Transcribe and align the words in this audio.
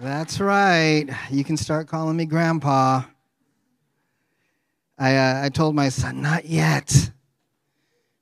That's 0.00 0.40
right. 0.40 1.06
You 1.30 1.42
can 1.42 1.56
start 1.56 1.88
calling 1.88 2.18
me 2.18 2.26
Grandpa. 2.26 3.02
I, 4.98 5.16
uh, 5.16 5.44
I 5.44 5.48
told 5.48 5.74
my 5.74 5.88
son, 5.88 6.20
not 6.20 6.44
yet. 6.44 7.10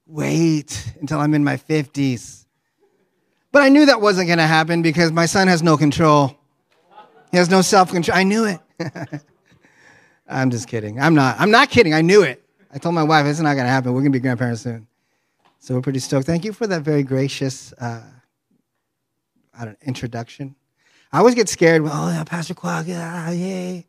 Wait 0.07 0.93
until 1.01 1.19
I'm 1.19 1.35
in 1.35 1.43
my 1.43 1.57
50s. 1.57 2.47
But 3.51 3.63
I 3.63 3.71
knew 3.71 3.87
that 3.87 4.01
wasn't 4.01 4.29
going 4.29 4.39
to 4.39 4.47
happen 4.47 4.83
because 4.83 5.11
my 5.11 5.27
son 5.27 5.49
has 5.49 5.65
no 5.65 5.77
control. 5.77 6.37
He 7.33 7.39
has 7.39 7.51
no 7.51 7.61
self 7.61 7.91
control. 7.91 8.17
I 8.17 8.23
knew 8.23 8.45
it. 8.45 8.61
I'm 10.29 10.51
just 10.51 10.69
kidding. 10.69 11.01
I'm 11.01 11.15
not. 11.15 11.41
I'm 11.41 11.51
not 11.51 11.71
kidding. 11.71 11.93
I 11.93 12.03
knew 12.03 12.23
it. 12.23 12.41
I 12.73 12.79
told 12.79 12.95
my 12.95 13.03
wife, 13.03 13.27
it's 13.27 13.41
not 13.41 13.55
going 13.55 13.67
to 13.67 13.71
happen. 13.71 13.93
We're 13.93 14.01
going 14.01 14.13
to 14.13 14.17
be 14.19 14.23
grandparents 14.23 14.63
soon. 14.63 14.87
So 15.59 15.75
we're 15.75 15.81
pretty 15.81 15.99
stoked. 15.99 16.27
Thank 16.27 16.45
you 16.45 16.53
for 16.53 16.69
that 16.69 16.83
very 16.83 17.03
gracious 17.03 17.73
uh, 17.75 18.03
I 19.59 19.65
don't, 19.65 19.79
introduction. 19.83 20.55
I 21.15 21.19
always 21.19 21.37
get 21.37 21.49
scared. 21.49 21.83
Oh, 21.85 22.09
yeah, 22.09 22.25
Pastor 22.25 22.55
Kwok, 22.55 22.89
yeah, 22.89 23.31
yay. 23.31 23.87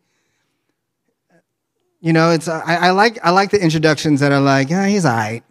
You 2.00 2.14
know, 2.14 2.30
it's 2.30 2.48
I, 2.48 2.76
I, 2.76 2.90
like 2.92 3.18
I 3.26 3.32
like 3.32 3.50
the 3.50 3.60
introductions 3.60 4.20
that 4.20 4.32
are 4.32 4.40
like, 4.40 4.70
yeah, 4.70 4.86
he's 4.86 5.06
all 5.06 5.16
right. 5.16 5.44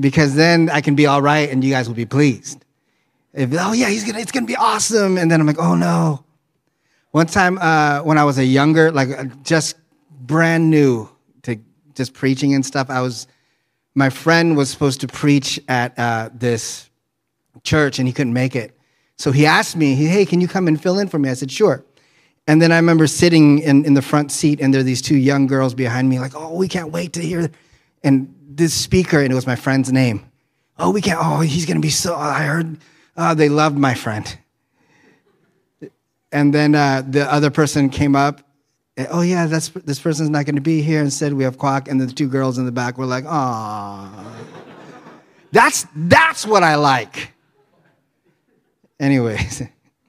Because 0.00 0.34
then 0.34 0.70
I 0.70 0.80
can 0.80 0.96
be 0.96 1.06
all 1.06 1.22
right 1.22 1.48
and 1.48 1.62
you 1.62 1.70
guys 1.70 1.86
will 1.86 1.94
be 1.94 2.04
pleased. 2.04 2.64
If, 3.32 3.50
oh 3.56 3.74
yeah, 3.74 3.88
he's 3.88 4.02
gonna 4.02 4.18
it's 4.18 4.32
gonna 4.32 4.44
be 4.44 4.56
awesome. 4.56 5.18
And 5.18 5.30
then 5.30 5.40
I'm 5.40 5.46
like, 5.46 5.60
oh 5.60 5.76
no. 5.76 6.24
One 7.12 7.26
time 7.26 7.56
uh, 7.58 8.00
when 8.00 8.18
I 8.18 8.24
was 8.24 8.36
a 8.38 8.44
younger, 8.44 8.90
like 8.90 9.10
uh, 9.10 9.26
just 9.44 9.76
brand 10.10 10.68
new 10.68 11.08
to 11.42 11.60
just 11.94 12.12
preaching 12.12 12.54
and 12.54 12.66
stuff, 12.66 12.90
I 12.90 13.00
was 13.02 13.28
my 13.94 14.10
friend 14.10 14.56
was 14.56 14.68
supposed 14.68 15.00
to 15.02 15.06
preach 15.06 15.60
at 15.68 15.96
uh, 15.96 16.30
this 16.34 16.90
church 17.62 18.00
and 18.00 18.08
he 18.08 18.12
couldn't 18.12 18.32
make 18.32 18.56
it. 18.56 18.76
So 19.16 19.30
he 19.32 19.46
asked 19.46 19.76
me, 19.76 19.94
hey, 19.94 20.26
can 20.26 20.40
you 20.40 20.48
come 20.48 20.66
and 20.68 20.80
fill 20.80 20.98
in 20.98 21.08
for 21.08 21.18
me? 21.18 21.30
I 21.30 21.34
said, 21.34 21.50
sure. 21.50 21.84
And 22.46 22.60
then 22.60 22.72
I 22.72 22.76
remember 22.76 23.06
sitting 23.06 23.60
in, 23.60 23.84
in 23.84 23.94
the 23.94 24.02
front 24.02 24.30
seat, 24.30 24.60
and 24.60 24.74
there 24.74 24.80
are 24.80 24.84
these 24.84 25.00
two 25.00 25.16
young 25.16 25.46
girls 25.46 25.72
behind 25.72 26.08
me, 26.08 26.20
like, 26.20 26.34
oh, 26.34 26.54
we 26.54 26.68
can't 26.68 26.90
wait 26.90 27.14
to 27.14 27.20
hear. 27.20 27.50
And 28.02 28.34
this 28.46 28.74
speaker, 28.74 29.20
and 29.20 29.32
it 29.32 29.34
was 29.34 29.46
my 29.46 29.56
friend's 29.56 29.90
name. 29.90 30.24
Oh, 30.78 30.90
we 30.90 31.00
can't, 31.00 31.18
oh, 31.22 31.40
he's 31.40 31.64
going 31.64 31.76
to 31.76 31.80
be 31.80 31.90
so, 31.90 32.14
I 32.14 32.42
heard, 32.42 32.76
oh, 33.16 33.34
they 33.34 33.48
loved 33.48 33.78
my 33.78 33.94
friend. 33.94 34.38
And 36.32 36.52
then 36.52 36.74
uh, 36.74 37.02
the 37.08 37.32
other 37.32 37.50
person 37.50 37.88
came 37.88 38.16
up, 38.16 38.42
and, 38.96 39.08
oh, 39.10 39.22
yeah, 39.22 39.46
that's, 39.46 39.68
this 39.68 40.00
person's 40.00 40.30
not 40.30 40.44
going 40.44 40.56
to 40.56 40.60
be 40.60 40.82
here. 40.82 41.00
Instead, 41.00 41.32
we 41.32 41.44
have 41.44 41.56
Kwok, 41.56 41.88
and 41.88 42.00
the 42.00 42.08
two 42.08 42.28
girls 42.28 42.58
in 42.58 42.66
the 42.66 42.72
back 42.72 42.98
were 42.98 43.06
like, 43.06 43.24
oh. 43.26 44.36
that's, 45.52 45.86
that's 45.94 46.44
what 46.46 46.62
I 46.62 46.74
like. 46.74 47.33
Anyways, 49.00 49.60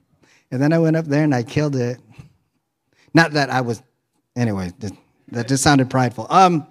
and 0.50 0.62
then 0.62 0.72
I 0.72 0.78
went 0.78 0.96
up 0.96 1.06
there 1.06 1.24
and 1.24 1.34
I 1.34 1.42
killed 1.42 1.76
it. 1.76 1.98
Not 3.14 3.32
that 3.32 3.50
I 3.50 3.62
was, 3.62 3.82
anyway, 4.36 4.72
that 5.28 5.48
just 5.48 5.62
sounded 5.62 5.90
prideful. 5.90 6.26
Um, 6.30 6.66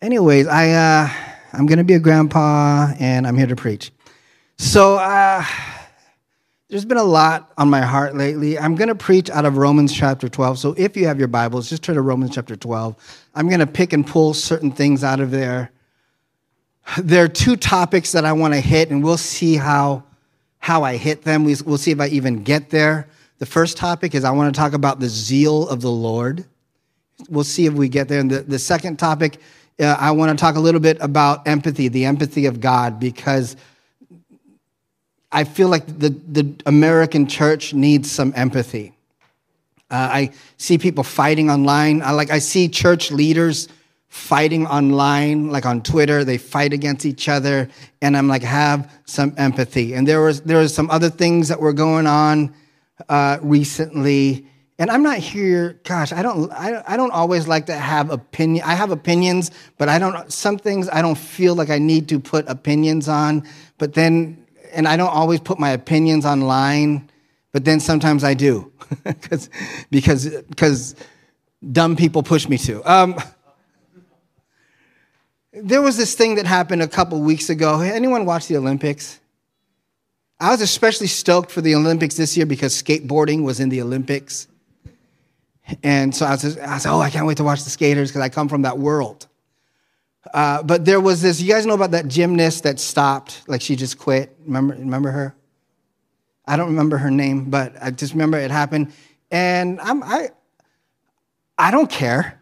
anyways, 0.00 0.46
I, 0.46 0.70
uh, 0.70 1.10
I'm 1.52 1.66
to 1.66 1.84
be 1.84 1.94
a 1.94 2.00
grandpa 2.00 2.92
and 2.98 3.26
I'm 3.26 3.36
here 3.36 3.48
to 3.48 3.56
preach. 3.56 3.90
So, 4.56 4.96
uh, 4.96 5.44
there's 6.70 6.84
been 6.84 6.98
a 6.98 7.02
lot 7.02 7.50
on 7.58 7.68
my 7.68 7.80
heart 7.80 8.16
lately. 8.16 8.56
I'm 8.56 8.76
going 8.76 8.88
to 8.88 8.94
preach 8.94 9.28
out 9.28 9.44
of 9.44 9.56
Romans 9.56 9.92
chapter 9.92 10.28
12. 10.28 10.56
So 10.56 10.74
if 10.78 10.96
you 10.96 11.08
have 11.08 11.18
your 11.18 11.26
Bibles, 11.26 11.68
just 11.68 11.82
turn 11.82 11.96
to 11.96 12.00
Romans 12.00 12.32
chapter 12.32 12.54
12. 12.54 13.26
I'm 13.34 13.48
going 13.48 13.58
to 13.58 13.66
pick 13.66 13.92
and 13.92 14.06
pull 14.06 14.34
certain 14.34 14.70
things 14.70 15.02
out 15.02 15.18
of 15.18 15.32
there. 15.32 15.72
There 16.96 17.24
are 17.24 17.28
two 17.28 17.56
topics 17.56 18.12
that 18.12 18.24
I 18.24 18.32
want 18.32 18.54
to 18.54 18.60
hit, 18.60 18.90
and 18.90 19.02
we'll 19.02 19.16
see 19.16 19.56
how 19.56 20.04
how 20.60 20.84
I 20.84 20.96
hit 20.96 21.22
them. 21.22 21.44
We'll 21.44 21.78
see 21.78 21.90
if 21.90 22.00
I 22.00 22.06
even 22.08 22.44
get 22.44 22.70
there. 22.70 23.08
The 23.38 23.46
first 23.46 23.76
topic 23.76 24.14
is 24.14 24.22
I 24.22 24.30
want 24.30 24.54
to 24.54 24.58
talk 24.58 24.74
about 24.74 25.00
the 25.00 25.08
zeal 25.08 25.68
of 25.68 25.80
the 25.80 25.90
Lord. 25.90 26.44
We'll 27.28 27.44
see 27.44 27.66
if 27.66 27.72
we 27.72 27.88
get 27.88 28.08
there. 28.08 28.20
And 28.20 28.30
the, 28.30 28.40
the 28.40 28.58
second 28.58 28.98
topic, 28.98 29.40
uh, 29.80 29.96
I 29.98 30.10
want 30.12 30.38
to 30.38 30.40
talk 30.40 30.56
a 30.56 30.60
little 30.60 30.80
bit 30.80 30.98
about 31.00 31.48
empathy, 31.48 31.88
the 31.88 32.04
empathy 32.04 32.46
of 32.46 32.60
God, 32.60 33.00
because 33.00 33.56
I 35.32 35.44
feel 35.44 35.68
like 35.68 35.86
the, 35.86 36.10
the 36.10 36.54
American 36.66 37.26
church 37.26 37.72
needs 37.72 38.10
some 38.10 38.32
empathy. 38.36 38.92
Uh, 39.90 40.08
I 40.12 40.32
see 40.58 40.78
people 40.78 41.02
fighting 41.02 41.50
online. 41.50 42.02
I 42.02 42.12
like 42.12 42.30
I 42.30 42.38
see 42.38 42.68
church 42.68 43.10
leaders 43.10 43.68
fighting 44.10 44.66
online, 44.66 45.50
like 45.50 45.64
on 45.64 45.80
Twitter, 45.82 46.24
they 46.24 46.36
fight 46.36 46.72
against 46.72 47.06
each 47.06 47.28
other, 47.28 47.68
and 48.02 48.16
I'm 48.16 48.26
like, 48.26 48.42
have 48.42 48.92
some 49.06 49.32
empathy. 49.38 49.94
And 49.94 50.06
there 50.06 50.20
was 50.20 50.42
there 50.42 50.58
was 50.58 50.74
some 50.74 50.90
other 50.90 51.08
things 51.08 51.48
that 51.48 51.60
were 51.60 51.72
going 51.72 52.06
on 52.06 52.52
uh, 53.08 53.38
recently, 53.40 54.46
and 54.80 54.90
I'm 54.90 55.04
not 55.04 55.18
here. 55.18 55.80
Gosh, 55.84 56.12
I 56.12 56.22
don't 56.22 56.50
I, 56.52 56.82
I 56.86 56.96
don't 56.96 57.12
always 57.12 57.46
like 57.46 57.66
to 57.66 57.76
have 57.76 58.10
opinion. 58.10 58.64
I 58.66 58.74
have 58.74 58.90
opinions, 58.90 59.52
but 59.78 59.88
I 59.88 60.00
don't. 60.00 60.30
Some 60.30 60.58
things 60.58 60.88
I 60.88 61.02
don't 61.02 61.18
feel 61.18 61.54
like 61.54 61.70
I 61.70 61.78
need 61.78 62.08
to 62.08 62.18
put 62.18 62.48
opinions 62.48 63.08
on. 63.08 63.46
But 63.78 63.94
then, 63.94 64.44
and 64.72 64.88
I 64.88 64.96
don't 64.96 65.14
always 65.14 65.38
put 65.38 65.60
my 65.60 65.70
opinions 65.70 66.26
online. 66.26 67.08
But 67.52 67.64
then 67.64 67.78
sometimes 67.78 68.24
I 68.24 68.34
do, 68.34 68.72
because 69.04 69.50
because 69.88 70.28
because 70.48 70.96
dumb 71.70 71.94
people 71.94 72.24
push 72.24 72.48
me 72.48 72.58
to. 72.58 72.82
Um, 72.90 73.16
there 75.52 75.82
was 75.82 75.96
this 75.96 76.14
thing 76.14 76.36
that 76.36 76.46
happened 76.46 76.82
a 76.82 76.88
couple 76.88 77.20
weeks 77.20 77.50
ago. 77.50 77.80
Anyone 77.80 78.24
watch 78.24 78.46
the 78.46 78.56
Olympics? 78.56 79.18
I 80.38 80.50
was 80.50 80.60
especially 80.60 81.08
stoked 81.08 81.50
for 81.50 81.60
the 81.60 81.74
Olympics 81.74 82.14
this 82.14 82.36
year 82.36 82.46
because 82.46 82.80
skateboarding 82.80 83.44
was 83.44 83.60
in 83.60 83.68
the 83.68 83.82
Olympics. 83.82 84.48
And 85.82 86.14
so 86.14 86.26
I 86.26 86.30
was, 86.30 86.58
I 86.58 86.74
was 86.74 86.86
oh, 86.86 87.00
I 87.00 87.10
can't 87.10 87.26
wait 87.26 87.36
to 87.36 87.44
watch 87.44 87.62
the 87.64 87.70
skaters 87.70 88.10
because 88.10 88.22
I 88.22 88.28
come 88.28 88.48
from 88.48 88.62
that 88.62 88.78
world. 88.78 89.26
Uh, 90.32 90.62
but 90.62 90.84
there 90.84 91.00
was 91.00 91.22
this, 91.22 91.40
you 91.40 91.52
guys 91.52 91.66
know 91.66 91.74
about 91.74 91.92
that 91.92 92.08
gymnast 92.08 92.62
that 92.64 92.78
stopped, 92.78 93.42
like 93.48 93.60
she 93.60 93.76
just 93.76 93.98
quit. 93.98 94.34
Remember, 94.44 94.74
remember 94.74 95.10
her? 95.10 95.34
I 96.46 96.56
don't 96.56 96.68
remember 96.68 96.96
her 96.98 97.10
name, 97.10 97.50
but 97.50 97.74
I 97.80 97.90
just 97.90 98.12
remember 98.12 98.38
it 98.38 98.50
happened. 98.50 98.92
And 99.30 99.80
I'm, 99.80 100.02
I, 100.02 100.30
I 101.58 101.70
don't 101.70 101.90
care. 101.90 102.39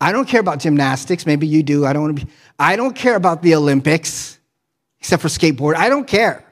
I 0.00 0.12
don't 0.12 0.28
care 0.28 0.40
about 0.40 0.60
gymnastics. 0.60 1.26
Maybe 1.26 1.46
you 1.46 1.62
do. 1.62 1.84
I 1.84 1.92
don't 1.92 2.02
want 2.02 2.18
to 2.18 2.26
be. 2.26 2.32
I 2.58 2.76
don't 2.76 2.94
care 2.94 3.16
about 3.16 3.42
the 3.42 3.54
Olympics, 3.54 4.38
except 5.00 5.22
for 5.22 5.28
skateboard. 5.28 5.74
I 5.74 5.88
don't 5.88 6.06
care. 6.06 6.44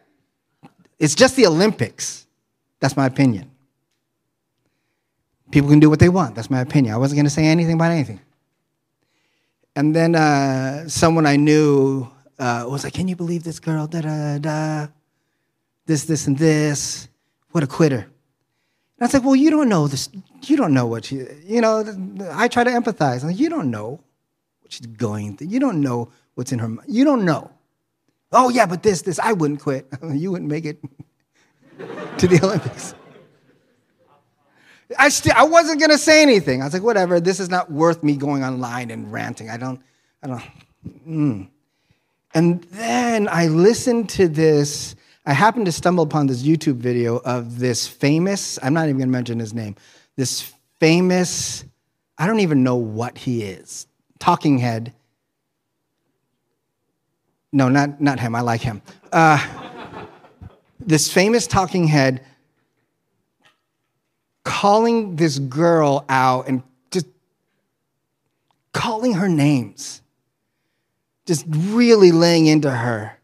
It's 0.99 1.15
just 1.15 1.37
the 1.37 1.47
Olympics. 1.47 2.27
That's 2.81 2.97
my 2.97 3.07
opinion. 3.07 3.51
People 5.51 5.71
can 5.71 5.79
do 5.79 5.89
what 5.89 6.01
they 6.01 6.09
want. 6.09 6.35
That's 6.35 6.51
my 6.51 6.61
opinion. 6.61 6.95
I 6.95 6.99
wasn't 6.99 7.19
going 7.19 7.27
to 7.27 7.31
say 7.31 7.47
anything 7.47 7.75
about 7.75 7.93
anything. 7.93 8.21
And 9.77 9.95
then 9.95 10.15
uh, 10.15 10.89
someone 10.89 11.27
I 11.27 11.37
knew 11.37 12.09
uh, 12.39 12.67
was 12.69 12.83
like, 12.83 12.95
"Can 12.95 13.07
you 13.07 13.15
believe 13.15 13.45
this 13.45 13.61
girl? 13.61 13.87
Da 13.87 14.01
da 14.01 14.39
da. 14.39 14.89
This, 15.87 16.05
this, 16.05 16.27
and 16.27 16.37
this. 16.37 17.09
What 17.51 17.63
a 17.63 17.67
quitter." 17.69 18.09
And 18.99 19.05
I 19.05 19.07
was 19.07 19.15
like, 19.15 19.25
well, 19.25 19.37
you 19.37 19.51
don't 19.51 19.69
know 19.69 19.89
this. 19.89 20.09
You 20.43 20.57
don't 20.57 20.73
know 20.73 20.87
what 20.87 21.07
she, 21.07 21.25
you 21.45 21.61
know, 21.61 21.85
I 22.33 22.49
try 22.49 22.65
to 22.65 22.71
empathize. 22.71 23.23
I'm 23.23 23.29
like, 23.29 23.39
you 23.39 23.51
don't 23.51 23.71
know 23.71 24.01
what 24.61 24.73
she's 24.73 24.87
going 24.87 25.37
through. 25.37 25.49
You 25.49 25.61
don't 25.61 25.83
know 25.83 26.11
what's 26.35 26.51
in 26.51 26.59
her 26.61 26.69
mind. 26.69 26.89
You 26.89 27.05
don't 27.05 27.25
know. 27.25 27.51
Oh, 28.33 28.49
yeah, 28.49 28.65
but 28.67 28.83
this, 28.83 29.03
this, 29.03 29.19
I 29.19 29.33
wouldn't 29.35 29.61
quit. 29.61 29.87
you 30.13 30.33
wouldn't 30.33 30.51
make 30.51 30.65
it 30.65 30.81
to 32.19 32.27
the 32.27 32.41
Olympics. 32.43 32.95
I, 34.99 35.11
st- 35.11 35.37
I 35.37 35.45
wasn't 35.45 35.81
going 35.81 35.91
to 35.91 35.99
say 35.99 36.23
anything. 36.23 36.63
I 36.63 36.65
was 36.65 36.73
like, 36.73 36.83
whatever, 36.83 37.21
this 37.21 37.39
is 37.39 37.51
not 37.51 37.71
worth 37.71 38.03
me 38.03 38.17
going 38.17 38.45
online 38.45 38.91
and 38.91 39.13
ranting. 39.13 39.51
I 39.51 39.57
don't, 39.57 39.81
I 40.23 40.27
don't, 40.29 40.43
mm. 41.07 41.49
And 42.35 42.63
then 42.65 43.29
I 43.29 43.49
listened 43.49 44.09
to 44.11 44.29
this 44.29 44.95
I 45.29 45.33
happened 45.33 45.67
to 45.67 45.73
stumble 45.73 46.05
upon 46.05 46.29
this 46.29 46.45
YouTube 46.45 46.77
video 46.77 47.17
of 47.17 47.59
this 47.59 47.89
famous, 47.89 48.61
I'm 48.63 48.73
not 48.73 48.85
even 48.85 48.99
going 48.99 49.09
to 49.09 49.13
mention 49.13 49.41
his 49.41 49.53
name, 49.53 49.75
this 50.15 50.53
famous, 50.79 51.65
I 52.17 52.29
don't 52.29 52.39
even 52.39 52.63
know 52.63 52.77
what 52.77 53.19
he 53.19 53.43
is, 53.43 53.89
talking 54.21 54.59
head. 54.59 54.95
No, 57.53 57.69
not, 57.69 58.01
not 58.01 58.21
him, 58.21 58.37
I 58.37 58.41
like 58.43 58.61
him. 58.61 58.83
Uh, 59.11 59.45
this 60.79 61.13
famous 61.13 61.49
talking 61.49 61.89
head 61.89 62.25
calling 64.45 65.17
this 65.17 65.41
girl 65.41 66.05
out 66.09 66.47
and 66.47 66.63
just 66.93 67.07
calling 68.73 69.15
her 69.15 69.29
names, 69.29 70.03
just 71.27 71.45
really 71.49 72.13
laying 72.13 72.47
into 72.47 72.71
her. 72.71 73.16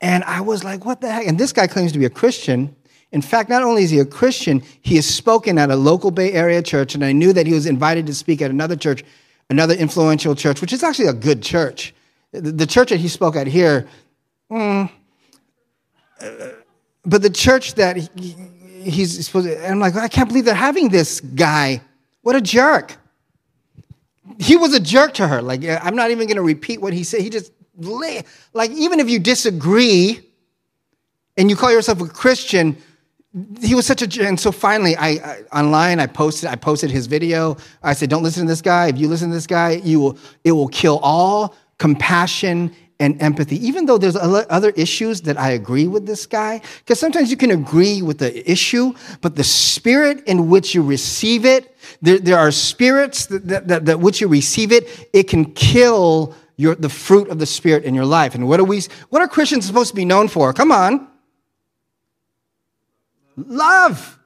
And 0.00 0.24
I 0.24 0.40
was 0.40 0.62
like, 0.62 0.84
what 0.84 1.00
the 1.00 1.10
heck? 1.10 1.26
And 1.26 1.38
this 1.38 1.52
guy 1.52 1.66
claims 1.66 1.92
to 1.92 1.98
be 1.98 2.04
a 2.04 2.10
Christian. 2.10 2.76
In 3.12 3.22
fact, 3.22 3.48
not 3.48 3.62
only 3.62 3.84
is 3.84 3.90
he 3.90 3.98
a 3.98 4.04
Christian, 4.04 4.62
he 4.82 4.96
has 4.96 5.06
spoken 5.06 5.58
at 5.58 5.70
a 5.70 5.76
local 5.76 6.10
Bay 6.10 6.32
Area 6.32 6.62
church, 6.62 6.94
and 6.94 7.04
I 7.04 7.12
knew 7.12 7.32
that 7.32 7.46
he 7.46 7.54
was 7.54 7.66
invited 7.66 8.06
to 8.06 8.14
speak 8.14 8.42
at 8.42 8.50
another 8.50 8.76
church, 8.76 9.04
another 9.48 9.74
influential 9.74 10.34
church, 10.34 10.60
which 10.60 10.72
is 10.72 10.82
actually 10.82 11.08
a 11.08 11.14
good 11.14 11.42
church. 11.42 11.94
The 12.32 12.66
church 12.66 12.90
that 12.90 12.98
he 12.98 13.08
spoke 13.08 13.36
at 13.36 13.46
here, 13.46 13.88
mm, 14.50 14.90
but 17.04 17.22
the 17.22 17.30
church 17.30 17.74
that 17.74 17.96
he, 17.96 18.34
he's 18.82 19.24
supposed 19.24 19.46
to, 19.46 19.66
I'm 19.66 19.78
like, 19.78 19.96
I 19.96 20.08
can't 20.08 20.28
believe 20.28 20.44
they're 20.44 20.54
having 20.54 20.88
this 20.88 21.20
guy. 21.20 21.80
What 22.22 22.36
a 22.36 22.40
jerk. 22.40 22.96
He 24.38 24.56
was 24.56 24.74
a 24.74 24.80
jerk 24.80 25.14
to 25.14 25.28
her. 25.28 25.40
Like, 25.40 25.64
I'm 25.64 25.94
not 25.94 26.10
even 26.10 26.26
going 26.26 26.36
to 26.36 26.42
repeat 26.42 26.80
what 26.80 26.92
he 26.92 27.04
said. 27.04 27.20
He 27.20 27.30
just, 27.30 27.52
like, 27.78 28.70
even 28.70 29.00
if 29.00 29.08
you 29.08 29.18
disagree 29.18 30.20
and 31.36 31.50
you 31.50 31.56
call 31.56 31.70
yourself 31.70 32.00
a 32.00 32.08
Christian, 32.08 32.76
he 33.60 33.74
was 33.74 33.86
such 33.86 34.02
a 34.02 34.26
and 34.26 34.40
so 34.40 34.50
finally 34.50 34.96
I, 34.96 35.08
I, 35.08 35.60
online 35.60 36.00
i 36.00 36.06
posted 36.06 36.48
i 36.48 36.56
posted 36.56 36.90
his 36.90 37.06
video. 37.06 37.56
I 37.82 37.92
said 37.92 38.08
don't 38.08 38.22
listen 38.22 38.46
to 38.46 38.48
this 38.48 38.62
guy. 38.62 38.86
If 38.88 38.98
you 38.98 39.08
listen 39.08 39.28
to 39.28 39.34
this 39.34 39.46
guy 39.46 39.72
you 39.72 40.00
will 40.00 40.18
it 40.44 40.52
will 40.52 40.68
kill 40.68 40.98
all 41.02 41.54
compassion 41.78 42.74
and 42.98 43.20
empathy. 43.20 43.56
Even 43.66 43.84
though 43.84 43.98
there's 43.98 44.16
other 44.16 44.70
issues 44.70 45.20
that 45.22 45.38
i 45.38 45.50
agree 45.50 45.86
with 45.86 46.06
this 46.06 46.24
guy 46.24 46.62
because 46.78 46.98
sometimes 46.98 47.30
you 47.30 47.36
can 47.36 47.50
agree 47.50 48.00
with 48.00 48.18
the 48.18 48.50
issue 48.50 48.94
but 49.20 49.36
the 49.36 49.44
spirit 49.44 50.24
in 50.26 50.48
which 50.48 50.74
you 50.74 50.82
receive 50.82 51.44
it 51.44 51.76
there, 52.00 52.18
there 52.18 52.38
are 52.38 52.50
spirits 52.50 53.26
that, 53.26 53.46
that, 53.48 53.68
that, 53.68 53.84
that 53.84 54.00
which 54.00 54.22
you 54.22 54.28
receive 54.28 54.72
it 54.72 55.10
it 55.12 55.24
can 55.24 55.44
kill 55.52 56.34
your, 56.56 56.74
the 56.74 56.88
fruit 56.88 57.28
of 57.28 57.38
the 57.38 57.46
spirit 57.46 57.84
in 57.84 57.94
your 57.94 58.06
life 58.06 58.34
and 58.34 58.48
what 58.48 58.60
are 58.60 58.64
we 58.64 58.82
what 59.10 59.22
are 59.22 59.28
christians 59.28 59.66
supposed 59.66 59.90
to 59.90 59.96
be 59.96 60.04
known 60.04 60.28
for 60.28 60.52
come 60.52 60.72
on 60.72 61.08
Love. 63.36 64.18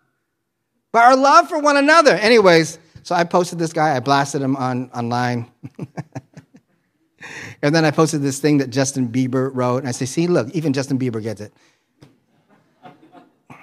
But 0.92 1.04
our 1.04 1.16
love 1.16 1.48
for 1.48 1.58
one 1.58 1.76
another. 1.76 2.12
Anyways, 2.12 2.78
so 3.02 3.14
I 3.14 3.24
posted 3.24 3.58
this 3.58 3.72
guy, 3.72 3.96
I 3.96 4.00
blasted 4.00 4.42
him 4.42 4.56
on 4.56 4.90
online. 4.94 5.50
and 7.62 7.74
then 7.74 7.84
I 7.84 7.90
posted 7.90 8.22
this 8.22 8.38
thing 8.38 8.58
that 8.58 8.70
Justin 8.70 9.08
Bieber 9.08 9.50
wrote, 9.52 9.78
and 9.78 9.88
I 9.88 9.92
say, 9.92 10.06
see, 10.06 10.26
look, 10.26 10.48
even 10.50 10.72
Justin 10.72 10.98
Bieber 10.98 11.22
gets 11.22 11.40
it. 11.40 11.52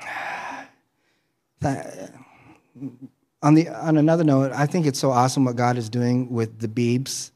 Uh, 1.66 1.82
on, 3.42 3.56
the, 3.56 3.68
on 3.70 3.98
another 3.98 4.24
note, 4.24 4.52
I 4.52 4.68
think 4.68 4.86
it's 4.86 5.00
so 5.00 5.10
awesome 5.10 5.44
what 5.44 5.56
God 5.56 5.76
is 5.76 5.90
doing 5.90 6.32
with 6.32 6.60
the 6.60 6.68
Biebs 6.68 7.32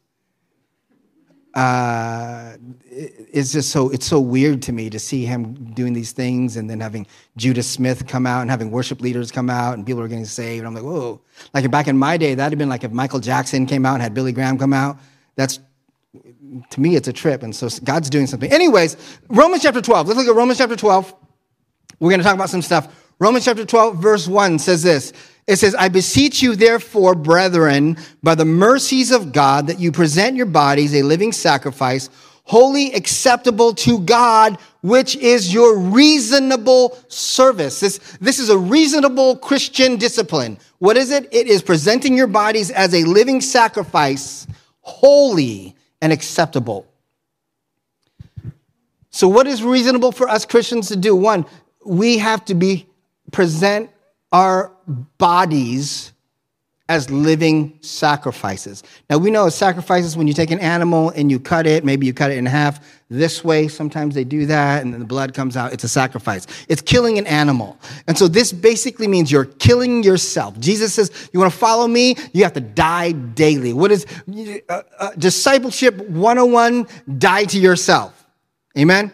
uh, 1.54 2.54
it's 2.90 3.52
just 3.52 3.72
so 3.72 3.90
it's 3.90 4.06
so 4.06 4.20
weird 4.20 4.62
to 4.64 4.72
me 4.72 4.90
to 4.90 5.00
see 5.00 5.26
him 5.26 5.74
doing 5.74 5.94
these 5.94 6.14
things 6.14 6.56
and 6.56 6.70
then 6.70 6.80
having 6.80 7.06
Judah 7.36 7.64
Smith 7.64 8.08
come 8.08 8.26
out 8.26 8.42
and 8.42 8.50
having 8.50 8.72
worship 8.72 9.02
leaders 9.02 9.32
come 9.32 9.50
out 9.50 9.74
and 9.74 9.86
people 9.86 10.02
are 10.02 10.08
getting 10.08 10.26
saved. 10.26 10.66
I'm 10.66 10.74
like, 10.74 10.84
whoa! 10.84 11.22
Like 11.54 11.70
back 11.70 11.88
in 11.88 11.98
my 11.98 12.18
day, 12.18 12.36
that'd 12.36 12.54
have 12.54 12.60
been 12.60 12.70
like 12.70 12.84
if 12.84 12.92
Michael 12.92 13.20
Jackson 13.20 13.66
came 13.66 13.86
out 13.86 13.96
and 13.96 14.04
had 14.04 14.14
Billy 14.14 14.32
Graham 14.32 14.58
come 14.58 14.74
out. 14.74 14.98
That's 15.36 15.60
to 16.70 16.82
me, 16.82 16.96
it's 16.96 17.08
a 17.08 17.14
trip, 17.14 17.44
and 17.44 17.56
so 17.56 17.70
God's 17.84 18.10
doing 18.10 18.28
something. 18.28 18.52
Anyways, 18.52 18.98
Romans 19.30 19.62
chapter 19.62 19.82
12. 19.82 20.08
Let's 20.08 20.18
look 20.18 20.28
at 20.28 20.36
Romans 20.36 20.58
chapter 20.58 20.76
12. 20.76 21.14
We're 22.00 22.10
going 22.10 22.20
to 22.20 22.26
talk 22.26 22.36
about 22.36 22.50
some 22.50 22.62
stuff. 22.62 23.14
Romans 23.20 23.46
chapter 23.46 23.66
12, 23.66 23.98
verse 23.98 24.28
1 24.28 24.60
says 24.60 24.84
this 24.84 25.14
it 25.52 25.60
says, 25.60 25.76
I 25.76 25.90
beseech 25.90 26.42
you, 26.42 26.56
therefore, 26.56 27.14
brethren, 27.14 27.98
by 28.24 28.36
the 28.36 28.46
mercies 28.46 29.12
of 29.12 29.34
God, 29.34 29.68
that 29.68 29.82
you 29.82 29.92
present 29.92 30.38
your 30.38 30.46
bodies 30.46 30.96
a 30.96 31.04
living 31.04 31.34
sacrifice, 31.34 32.10
wholly 32.46 32.94
acceptable 32.94 33.74
to 33.74 34.00
God, 34.00 34.58
which 34.82 35.18
is 35.18 35.54
your 35.54 35.78
reasonable 35.78 36.98
service. 37.10 37.82
This, 37.82 37.98
this 38.22 38.40
is 38.40 38.48
a 38.50 38.58
reasonable 38.58 39.36
Christian 39.36 39.98
discipline. 39.98 40.58
What 40.80 40.96
is 40.96 41.12
it? 41.12 41.28
It 41.34 41.48
is 41.48 41.62
presenting 41.62 42.16
your 42.16 42.28
bodies 42.28 42.72
as 42.72 42.94
a 42.94 43.04
living 43.04 43.42
sacrifice, 43.42 44.48
holy 44.80 45.76
and 46.02 46.14
acceptable. 46.14 46.88
So, 49.10 49.28
what 49.28 49.48
is 49.48 49.62
reasonable 49.62 50.14
for 50.14 50.30
us 50.30 50.46
Christians 50.46 50.88
to 50.88 50.96
do? 50.96 51.14
One, 51.14 51.46
we 51.86 52.20
have 52.20 52.46
to 52.46 52.56
be 52.56 52.88
present 53.34 53.90
our 54.32 54.72
bodies 55.18 56.14
as 56.92 57.10
living 57.10 57.80
sacrifices. 57.80 58.84
Now 59.10 59.18
we 59.18 59.32
know 59.32 59.48
sacrifices 59.48 60.18
when 60.18 60.28
you 60.28 60.34
take 60.34 60.52
an 60.52 60.60
animal 60.60 61.10
and 61.12 61.32
you 61.32 61.40
cut 61.40 61.66
it, 61.66 61.86
maybe 61.86 62.06
you 62.06 62.14
cut 62.14 62.32
it 62.32 62.38
in 62.38 62.46
half 62.46 62.86
this 63.10 63.46
way. 63.46 63.70
Sometimes 63.70 64.14
they 64.14 64.26
do 64.26 64.46
that 64.48 64.84
and 64.84 64.92
then 64.92 65.00
the 65.00 65.06
blood 65.06 65.34
comes 65.34 65.56
out. 65.56 65.72
It's 65.72 65.86
a 65.86 65.90
sacrifice. 65.90 66.48
It's 66.68 66.82
killing 66.82 67.18
an 67.18 67.26
animal. 67.28 67.80
And 68.08 68.18
so 68.18 68.28
this 68.28 68.52
basically 68.52 69.08
means 69.08 69.32
you're 69.32 69.46
killing 69.46 70.04
yourself. 70.04 70.60
Jesus 70.60 70.94
says, 70.94 71.30
you 71.32 71.40
want 71.40 71.54
to 71.54 71.58
follow 71.58 71.88
me? 71.88 72.18
You 72.34 72.44
have 72.44 72.54
to 72.54 72.60
die 72.60 73.14
daily. 73.14 73.72
What 73.72 73.92
is 73.92 74.06
uh, 74.68 74.82
uh, 75.00 75.12
discipleship 75.18 75.98
101? 76.10 76.88
Die 77.18 77.44
to 77.46 77.58
yourself. 77.58 78.26
Amen? 78.78 79.14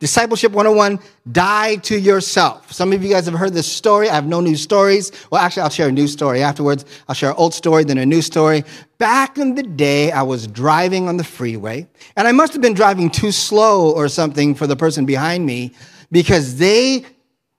Discipleship 0.00 0.52
101, 0.52 1.00
die 1.32 1.74
to 1.76 1.98
yourself. 1.98 2.72
Some 2.72 2.92
of 2.92 3.02
you 3.02 3.10
guys 3.10 3.24
have 3.24 3.34
heard 3.34 3.52
this 3.52 3.66
story. 3.66 4.08
I 4.08 4.14
have 4.14 4.28
no 4.28 4.40
new 4.40 4.54
stories. 4.54 5.10
Well, 5.32 5.40
actually, 5.40 5.62
I'll 5.62 5.70
share 5.70 5.88
a 5.88 5.92
new 5.92 6.06
story 6.06 6.40
afterwards. 6.40 6.84
I'll 7.08 7.16
share 7.16 7.30
an 7.30 7.36
old 7.36 7.52
story, 7.52 7.82
then 7.82 7.98
a 7.98 8.06
new 8.06 8.22
story. 8.22 8.62
Back 8.98 9.38
in 9.38 9.56
the 9.56 9.64
day, 9.64 10.12
I 10.12 10.22
was 10.22 10.46
driving 10.46 11.08
on 11.08 11.16
the 11.16 11.24
freeway, 11.24 11.88
and 12.16 12.28
I 12.28 12.32
must 12.32 12.52
have 12.52 12.62
been 12.62 12.74
driving 12.74 13.10
too 13.10 13.32
slow 13.32 13.90
or 13.90 14.06
something 14.06 14.54
for 14.54 14.68
the 14.68 14.76
person 14.76 15.04
behind 15.04 15.44
me 15.44 15.72
because 16.12 16.58
they 16.58 17.04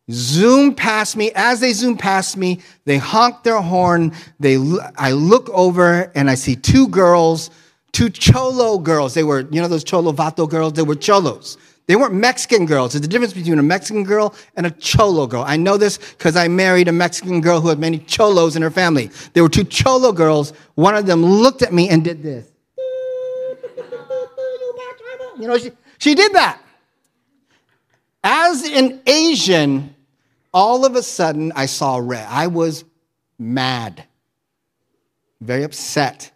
zoomed 0.09 0.77
past 0.77 1.18
me. 1.18 1.31
As 1.35 1.59
they 1.59 1.74
zoomed 1.74 2.00
past 2.00 2.38
me, 2.38 2.62
they 2.85 2.97
honked 2.97 3.44
their 3.44 3.59
horn. 3.59 4.13
They, 4.39 4.56
I 4.97 5.12
look 5.12 5.50
over 5.50 6.09
and 6.15 6.30
I 6.30 6.35
see 6.35 6.56
two 6.56 6.88
girls, 6.88 7.50
two 7.92 8.09
cholo 8.09 8.77
girls. 8.77 9.13
They 9.13 9.25
were, 9.25 9.42
you 9.51 9.62
know, 9.62 9.68
those 9.68 9.83
cholo 9.83 10.13
vato 10.13 10.50
girls? 10.50 10.71
They 10.74 10.83
were 10.83 10.95
cholos. 10.95 11.57
They 11.89 11.95
weren't 11.95 12.13
Mexican 12.13 12.68
girls. 12.68 12.94
There's 12.94 13.03
a 13.03 13.07
difference 13.07 13.33
between 13.33 13.57
a 13.57 13.63
Mexican 13.63 14.03
girl 14.03 14.36
and 14.56 14.68
a 14.68 14.69
cholo 14.69 15.25
girl. 15.25 15.44
I 15.44 15.57
know 15.57 15.75
this 15.75 15.97
because 15.97 16.36
I 16.36 16.47
married 16.47 16.88
a 16.88 16.91
Mexican 16.91 17.41
girl 17.41 17.62
who 17.62 17.69
had 17.69 17.80
many 17.80 17.97
cholos 17.97 18.56
in 18.56 18.62
her 18.62 18.69
family. 18.69 19.09
There 19.33 19.41
were 19.41 19.50
two 19.50 19.63
cholo 19.63 20.12
girls. 20.12 20.53
One 20.75 20.95
of 20.95 21.07
them 21.07 21.25
looked 21.25 21.63
at 21.63 21.74
me 21.74 21.89
and 21.89 22.03
did 22.03 22.21
this. 22.21 22.47
You 25.39 25.47
know, 25.47 25.57
she, 25.57 25.71
she 25.97 26.13
did 26.13 26.33
that. 26.33 26.62
As 28.24 28.63
an 28.65 29.01
Asian, 29.07 29.95
all 30.53 30.85
of 30.85 30.95
a 30.95 31.01
sudden 31.01 31.51
I 31.56 31.65
saw 31.65 31.97
red. 31.97 32.27
I 32.30 32.45
was 32.45 32.85
mad, 33.39 34.03
very 35.42 35.63
upset. 35.63 36.30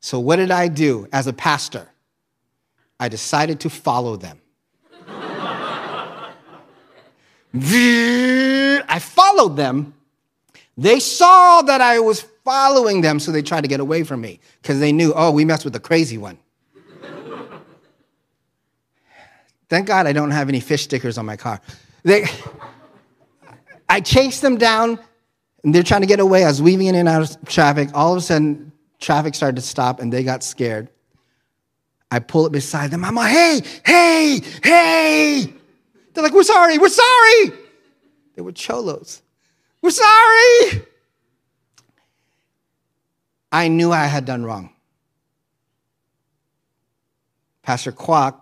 So, 0.00 0.20
what 0.20 0.36
did 0.36 0.50
I 0.50 0.68
do 0.68 1.08
as 1.10 1.26
a 1.26 1.32
pastor? 1.32 1.88
I 3.00 3.08
decided 3.08 3.60
to 3.60 3.70
follow 3.70 4.16
them. 4.16 4.42
I 7.54 8.98
followed 9.00 9.56
them. 9.56 9.94
They 10.76 10.98
saw 10.98 11.62
that 11.62 11.80
I 11.80 12.00
was 12.00 12.22
following 12.44 13.00
them, 13.00 13.20
so 13.20 13.30
they 13.30 13.42
tried 13.42 13.60
to 13.60 13.68
get 13.68 13.80
away 13.80 14.02
from 14.02 14.20
me 14.20 14.40
because 14.60 14.80
they 14.80 14.92
knew, 14.92 15.12
oh, 15.14 15.30
we 15.30 15.44
messed 15.44 15.64
with 15.64 15.72
the 15.72 15.80
crazy 15.80 16.18
one. 16.18 16.38
Thank 19.68 19.86
God 19.86 20.06
I 20.06 20.12
don't 20.12 20.30
have 20.30 20.48
any 20.48 20.60
fish 20.60 20.82
stickers 20.82 21.16
on 21.16 21.26
my 21.26 21.36
car. 21.36 21.60
They, 22.02 22.26
I 23.88 24.00
chased 24.00 24.42
them 24.42 24.58
down, 24.58 24.98
and 25.62 25.74
they're 25.74 25.82
trying 25.82 26.02
to 26.02 26.06
get 26.06 26.20
away. 26.20 26.44
I 26.44 26.48
was 26.48 26.60
weaving 26.60 26.88
in 26.88 26.94
and 26.94 27.08
out 27.08 27.22
of 27.22 27.44
traffic. 27.46 27.88
All 27.94 28.12
of 28.12 28.18
a 28.18 28.20
sudden, 28.20 28.72
traffic 29.00 29.34
started 29.34 29.56
to 29.56 29.62
stop, 29.62 30.00
and 30.00 30.12
they 30.12 30.22
got 30.22 30.42
scared. 30.42 30.90
I 32.10 32.18
pull 32.18 32.46
it 32.46 32.52
beside 32.52 32.90
them. 32.90 33.04
I'm 33.04 33.14
like, 33.14 33.32
hey, 33.32 33.62
hey, 33.84 34.40
hey. 34.62 35.54
They're 36.14 36.24
like, 36.24 36.32
We're 36.32 36.44
sorry, 36.44 36.78
we're 36.78 36.88
sorry. 36.88 37.52
They 38.34 38.42
were 38.42 38.52
cholos. 38.52 39.22
We're 39.82 39.90
sorry. 39.90 40.82
I 43.52 43.68
knew 43.68 43.92
I 43.92 44.06
had 44.06 44.24
done 44.24 44.44
wrong. 44.44 44.70
Pastor 47.62 47.92
Kwok 47.92 48.40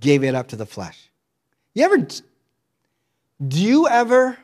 gave 0.00 0.22
it 0.22 0.34
up 0.34 0.48
to 0.48 0.56
the 0.56 0.66
flesh. 0.66 1.10
You 1.74 1.84
ever, 1.84 1.98
do 3.46 3.58
you 3.58 3.88
ever 3.88 4.38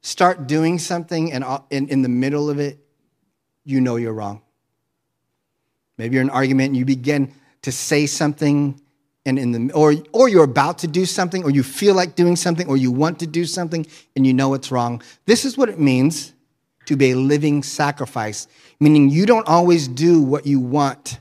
start 0.00 0.46
doing 0.46 0.78
something 0.78 1.32
and 1.32 1.44
in, 1.70 1.88
in 1.88 2.02
the 2.02 2.08
middle 2.08 2.50
of 2.50 2.58
it, 2.58 2.78
you 3.64 3.80
know 3.80 3.96
you're 3.96 4.14
wrong? 4.14 4.42
Maybe 5.98 6.14
you're 6.14 6.22
in 6.22 6.28
an 6.28 6.34
argument 6.34 6.68
and 6.68 6.76
you 6.76 6.84
begin 6.84 7.32
to 7.62 7.72
say 7.72 8.06
something 8.06 8.80
and 9.26 9.38
in 9.38 9.52
the 9.52 9.72
or 9.74 9.94
or 10.12 10.28
you're 10.28 10.44
about 10.44 10.78
to 10.78 10.86
do 10.86 11.06
something 11.06 11.44
or 11.44 11.50
you 11.50 11.62
feel 11.62 11.94
like 11.94 12.14
doing 12.14 12.36
something 12.36 12.66
or 12.68 12.76
you 12.76 12.90
want 12.90 13.18
to 13.20 13.26
do 13.26 13.44
something 13.44 13.86
and 14.16 14.26
you 14.26 14.34
know 14.34 14.54
it's 14.54 14.70
wrong. 14.70 15.02
This 15.26 15.44
is 15.44 15.56
what 15.56 15.68
it 15.68 15.78
means 15.78 16.34
to 16.86 16.96
be 16.96 17.12
a 17.12 17.16
living 17.16 17.62
sacrifice 17.62 18.46
meaning 18.80 19.08
you 19.08 19.24
don't 19.24 19.48
always 19.48 19.88
do 19.88 20.20
what 20.20 20.46
you 20.46 20.60
want 20.60 21.20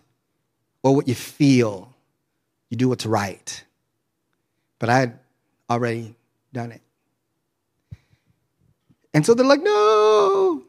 or 0.82 0.96
what 0.96 1.08
you 1.08 1.16
feel. 1.16 1.94
You 2.70 2.78
do 2.78 2.90
what's 2.90 3.06
right. 3.06 3.64
But 4.80 4.90
i 4.90 5.00
had 5.00 5.20
already 5.70 6.16
done 6.52 6.72
it. 6.72 6.82
And 9.14 9.26
so 9.26 9.34
they're 9.34 9.46
like 9.46 9.62
no. 9.62 10.64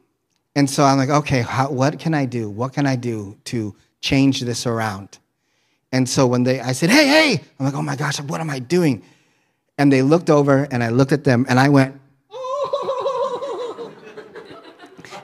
And 0.55 0.69
so 0.69 0.83
i'm 0.85 0.97
like 0.97 1.09
okay 1.09 1.41
how, 1.41 1.69
what 1.69 1.99
can 1.99 2.13
i 2.13 2.25
do? 2.25 2.49
What 2.49 2.71
can 2.71 2.85
i 2.87 2.95
do 2.95 3.37
to 3.45 3.75
change 3.99 4.41
this 4.41 4.65
around 4.65 5.17
and 5.91 6.07
so 6.09 6.27
when 6.27 6.43
they, 6.43 6.59
I 6.59 6.73
said, 6.73 6.89
hey, 6.89 7.07
hey, 7.07 7.43
I'm 7.59 7.65
like, 7.65 7.75
oh 7.75 7.81
my 7.81 7.95
gosh, 7.95 8.19
what 8.19 8.41
am 8.41 8.49
I 8.49 8.59
doing? 8.59 9.03
And 9.77 9.91
they 9.91 10.01
looked 10.01 10.29
over, 10.29 10.67
and 10.71 10.83
I 10.83 10.89
looked 10.89 11.11
at 11.11 11.23
them, 11.23 11.45
and 11.49 11.59
I 11.59 11.69
went, 11.69 11.99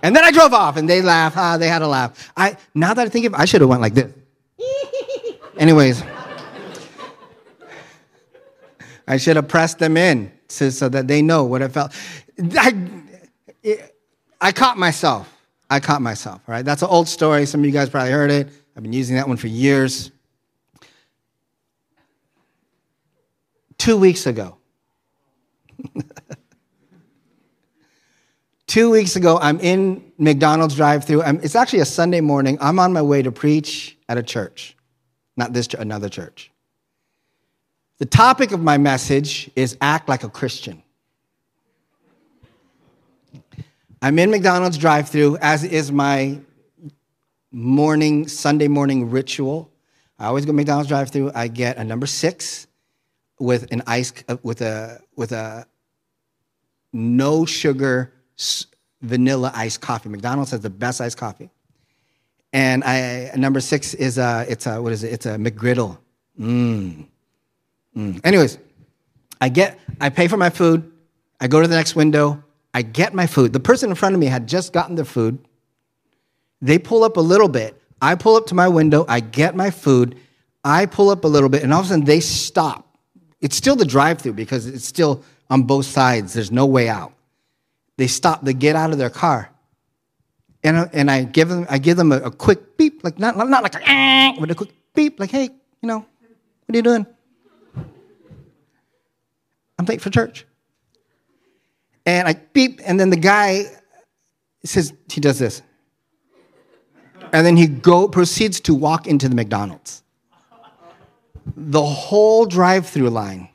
and 0.03 0.15
then 0.15 0.23
I 0.23 0.31
drove 0.31 0.53
off, 0.53 0.77
and 0.77 0.89
they 0.89 1.01
laughed. 1.01 1.37
Ah, 1.37 1.57
they 1.57 1.67
had 1.67 1.81
a 1.81 1.87
laugh. 1.87 2.31
I 2.35 2.57
now 2.73 2.93
that 2.93 3.05
I 3.05 3.09
think 3.09 3.25
of 3.25 3.33
it, 3.33 3.39
I 3.39 3.45
should 3.45 3.61
have 3.61 3.69
went 3.69 3.81
like 3.81 3.93
this. 3.93 4.11
Anyways, 5.57 6.03
I 9.07 9.17
should 9.17 9.35
have 9.35 9.47
pressed 9.47 9.79
them 9.79 9.97
in 9.97 10.31
so, 10.47 10.69
so 10.69 10.89
that 10.89 11.07
they 11.07 11.21
know 11.21 11.43
what 11.43 11.61
it 11.61 11.71
felt. 11.71 11.93
I, 12.57 12.73
it, 13.63 13.95
I 14.39 14.51
caught 14.51 14.77
myself. 14.77 15.31
I 15.69 15.79
caught 15.79 16.01
myself, 16.01 16.41
right? 16.47 16.63
That's 16.63 16.81
an 16.81 16.89
old 16.89 17.07
story. 17.07 17.45
Some 17.45 17.61
of 17.61 17.65
you 17.65 17.71
guys 17.71 17.89
probably 17.89 18.11
heard 18.11 18.31
it. 18.31 18.49
I've 18.75 18.83
been 18.83 18.93
using 18.93 19.15
that 19.15 19.27
one 19.27 19.37
for 19.37 19.47
years. 19.47 20.10
Two 23.81 23.97
weeks 23.97 24.27
ago, 24.27 24.57
two 28.67 28.91
weeks 28.91 29.15
ago, 29.15 29.39
I'm 29.41 29.59
in 29.59 30.11
McDonald's 30.19 30.75
drive 30.75 31.03
through. 31.05 31.23
It's 31.23 31.55
actually 31.55 31.79
a 31.79 31.85
Sunday 31.85 32.21
morning. 32.21 32.59
I'm 32.61 32.77
on 32.77 32.93
my 32.93 33.01
way 33.01 33.23
to 33.23 33.31
preach 33.31 33.97
at 34.07 34.19
a 34.19 34.21
church, 34.23 34.77
not 35.35 35.53
this, 35.53 35.67
another 35.73 36.09
church. 36.09 36.51
The 37.97 38.05
topic 38.05 38.51
of 38.51 38.61
my 38.61 38.77
message 38.77 39.49
is 39.55 39.75
act 39.81 40.07
like 40.07 40.23
a 40.23 40.29
Christian. 40.29 40.83
I'm 43.99 44.19
in 44.19 44.29
McDonald's 44.29 44.77
drive 44.77 45.09
through, 45.09 45.37
as 45.37 45.63
is 45.63 45.91
my 45.91 46.39
morning, 47.51 48.27
Sunday 48.27 48.67
morning 48.67 49.09
ritual. 49.09 49.71
I 50.19 50.27
always 50.27 50.45
go 50.45 50.53
McDonald's 50.53 50.87
drive 50.87 51.09
through. 51.09 51.31
I 51.33 51.47
get 51.47 51.77
a 51.77 51.83
number 51.83 52.05
six 52.05 52.67
with 53.41 53.71
an 53.71 53.81
ice, 53.87 54.13
uh, 54.29 54.37
with 54.43 54.61
a, 54.61 55.01
with 55.15 55.31
a 55.31 55.65
no 56.93 57.45
sugar 57.45 58.13
vanilla 59.01 59.51
iced 59.55 59.81
coffee. 59.81 60.09
McDonald's 60.09 60.51
has 60.51 60.61
the 60.61 60.69
best 60.69 61.01
iced 61.01 61.17
coffee. 61.17 61.49
And 62.53 62.83
I, 62.83 63.31
number 63.35 63.59
six 63.59 63.93
is 63.93 64.17
a, 64.17 64.45
it's 64.47 64.67
a, 64.67 64.81
what 64.81 64.91
is 64.93 65.03
it? 65.03 65.13
It's 65.13 65.25
a 65.25 65.35
McGriddle. 65.37 65.97
Mmm. 66.39 67.07
Mm. 67.95 68.21
Anyways, 68.23 68.57
I 69.39 69.49
get, 69.49 69.79
I 69.99 70.09
pay 70.09 70.27
for 70.27 70.37
my 70.37 70.49
food. 70.49 70.91
I 71.39 71.47
go 71.47 71.61
to 71.61 71.67
the 71.67 71.75
next 71.75 71.95
window. 71.95 72.43
I 72.73 72.83
get 72.83 73.13
my 73.13 73.27
food. 73.27 73.53
The 73.53 73.59
person 73.59 73.89
in 73.89 73.95
front 73.95 74.15
of 74.15 74.19
me 74.19 74.27
had 74.27 74.47
just 74.47 74.71
gotten 74.71 74.95
their 74.95 75.05
food. 75.05 75.39
They 76.61 76.77
pull 76.77 77.03
up 77.03 77.17
a 77.17 77.21
little 77.21 77.49
bit. 77.49 77.81
I 78.01 78.15
pull 78.15 78.35
up 78.35 78.47
to 78.47 78.55
my 78.55 78.67
window. 78.67 79.05
I 79.07 79.19
get 79.19 79.55
my 79.55 79.71
food. 79.71 80.17
I 80.63 80.85
pull 80.85 81.09
up 81.09 81.23
a 81.23 81.27
little 81.27 81.49
bit, 81.49 81.63
and 81.63 81.73
all 81.73 81.79
of 81.79 81.87
a 81.87 81.89
sudden 81.89 82.05
they 82.05 82.19
stop. 82.19 82.90
It's 83.41 83.55
still 83.55 83.75
the 83.75 83.85
drive 83.85 84.19
through 84.19 84.33
because 84.33 84.67
it's 84.67 84.85
still 84.85 85.23
on 85.49 85.63
both 85.63 85.85
sides. 85.85 86.33
There's 86.33 86.51
no 86.51 86.65
way 86.65 86.87
out. 86.87 87.13
They 87.97 88.07
stop. 88.07 88.43
They 88.43 88.53
get 88.53 88.75
out 88.75 88.91
of 88.91 88.97
their 88.97 89.09
car. 89.09 89.49
And, 90.63 90.77
uh, 90.77 90.87
and 90.93 91.09
I 91.09 91.23
give 91.23 91.49
them, 91.49 91.65
I 91.69 91.79
give 91.79 91.97
them 91.97 92.11
a, 92.11 92.17
a 92.17 92.31
quick 92.31 92.77
beep, 92.77 93.03
like 93.03 93.17
not, 93.17 93.35
not 93.35 93.63
like 93.63 93.75
a, 93.75 94.35
but 94.39 94.51
a 94.51 94.55
quick 94.55 94.69
beep, 94.93 95.19
like, 95.19 95.31
hey, 95.31 95.43
you 95.45 95.87
know, 95.87 95.99
what 95.99 96.73
are 96.73 96.77
you 96.77 96.83
doing? 96.83 97.05
I'm 99.79 99.85
late 99.85 100.01
for 100.01 100.11
church. 100.11 100.45
And 102.05 102.27
I 102.27 102.33
beep, 102.53 102.79
and 102.85 102.99
then 102.99 103.09
the 103.09 103.17
guy 103.17 103.65
says, 104.63 104.93
he 105.09 105.19
does 105.19 105.39
this. 105.39 105.63
And 107.33 107.45
then 107.45 107.57
he 107.57 107.65
go, 107.65 108.07
proceeds 108.07 108.59
to 108.61 108.75
walk 108.75 109.07
into 109.07 109.27
the 109.27 109.35
McDonald's. 109.35 110.03
The 111.55 111.81
whole 111.81 112.45
drive 112.45 112.87
through 112.87 113.09
line 113.09 113.49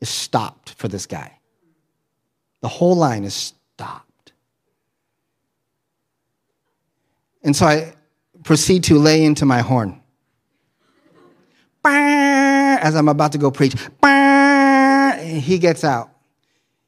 is 0.00 0.08
stopped 0.08 0.74
for 0.74 0.88
this 0.88 1.06
guy. 1.06 1.38
The 2.60 2.68
whole 2.68 2.96
line 2.96 3.24
is 3.24 3.34
stopped. 3.34 4.32
And 7.42 7.56
so 7.56 7.66
I 7.66 7.94
proceed 8.44 8.84
to 8.84 8.98
lay 8.98 9.24
into 9.24 9.44
my 9.44 9.60
horn. 9.60 10.00
As 11.84 12.94
I'm 12.94 13.08
about 13.08 13.32
to 13.32 13.38
go 13.38 13.50
preach 13.50 13.74
he 15.22 15.58
gets 15.58 15.84
out. 15.84 16.10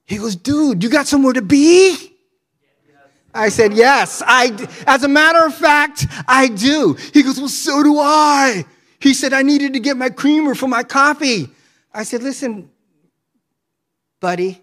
He 0.04 0.18
goes, 0.18 0.36
dude, 0.36 0.82
you 0.82 0.90
got 0.90 1.06
somewhere 1.06 1.32
to 1.32 1.42
be? 1.42 2.12
I 3.32 3.48
said, 3.48 3.72
yes, 3.72 4.22
I, 4.24 4.68
as 4.86 5.02
a 5.02 5.08
matter 5.08 5.44
of 5.44 5.54
fact, 5.54 6.06
I 6.28 6.48
do. 6.48 6.96
He 7.12 7.22
goes, 7.22 7.38
well, 7.38 7.48
so 7.48 7.82
do 7.82 7.98
I. 7.98 8.64
He 9.04 9.12
said, 9.12 9.34
I 9.34 9.42
needed 9.42 9.74
to 9.74 9.80
get 9.80 9.98
my 9.98 10.08
creamer 10.08 10.54
for 10.54 10.66
my 10.66 10.82
coffee. 10.82 11.50
I 11.92 12.04
said, 12.04 12.22
listen, 12.22 12.70
buddy. 14.18 14.62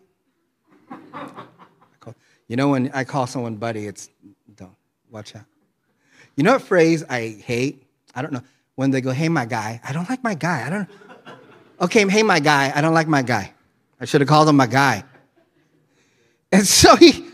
You 2.47 2.55
know, 2.55 2.69
when 2.69 2.89
I 2.91 3.03
call 3.03 3.27
someone 3.27 3.57
buddy, 3.57 3.85
it's, 3.85 4.09
don't, 4.55 4.75
watch 5.11 5.35
out. 5.35 5.43
You 6.35 6.43
know 6.43 6.53
what 6.53 6.63
phrase 6.63 7.03
I 7.07 7.39
hate? 7.45 7.83
I 8.15 8.23
don't 8.23 8.33
know. 8.33 8.41
When 8.73 8.89
they 8.89 8.99
go, 8.99 9.11
hey, 9.11 9.29
my 9.29 9.45
guy, 9.45 9.79
I 9.83 9.93
don't 9.93 10.09
like 10.09 10.23
my 10.23 10.33
guy. 10.33 10.65
I 10.65 10.69
don't, 10.71 10.89
okay, 11.79 12.09
hey, 12.09 12.23
my 12.23 12.39
guy, 12.39 12.73
I 12.75 12.81
don't 12.81 12.95
like 12.95 13.07
my 13.07 13.21
guy. 13.21 13.53
I 13.99 14.05
should 14.05 14.21
have 14.21 14.27
called 14.27 14.49
him 14.49 14.55
my 14.55 14.65
guy. 14.65 15.03
And 16.51 16.65
so 16.65 16.95
he, 16.95 17.27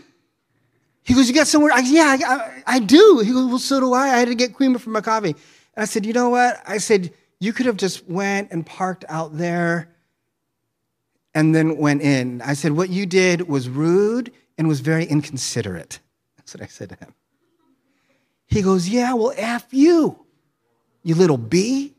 he 1.04 1.14
goes, 1.14 1.26
You 1.26 1.34
got 1.34 1.46
somewhere? 1.46 1.72
I, 1.72 1.80
go, 1.80 1.88
yeah, 1.88 2.16
I, 2.20 2.62
I, 2.66 2.78
do. 2.80 3.22
He 3.24 3.32
goes, 3.32 3.46
Well, 3.46 3.58
so 3.58 3.80
do 3.80 3.94
I. 3.94 4.08
I 4.10 4.18
had 4.18 4.28
to 4.28 4.34
get 4.34 4.54
creamer 4.54 4.78
for 4.78 4.90
my 4.90 5.00
coffee. 5.00 5.34
I 5.78 5.84
said, 5.84 6.04
You 6.04 6.12
know 6.12 6.28
what? 6.28 6.60
I 6.66 6.78
said, 6.78 7.12
You 7.40 7.52
could 7.52 7.66
have 7.66 7.76
just 7.76 8.08
went 8.08 8.50
and 8.50 8.66
parked 8.66 9.04
out 9.08 9.38
there 9.38 9.88
and 11.34 11.54
then 11.54 11.76
went 11.76 12.02
in. 12.02 12.42
I 12.42 12.54
said, 12.54 12.72
What 12.72 12.90
you 12.90 13.06
did 13.06 13.48
was 13.48 13.68
rude 13.68 14.32
and 14.58 14.66
was 14.66 14.80
very 14.80 15.04
inconsiderate. 15.04 16.00
That's 16.36 16.54
what 16.54 16.62
I 16.62 16.66
said 16.66 16.90
to 16.90 16.96
him. 16.96 17.14
He 18.46 18.62
goes, 18.62 18.88
Yeah, 18.88 19.14
well, 19.14 19.32
F 19.36 19.66
you, 19.70 20.18
you 21.02 21.14
little 21.14 21.38
B. 21.38 21.94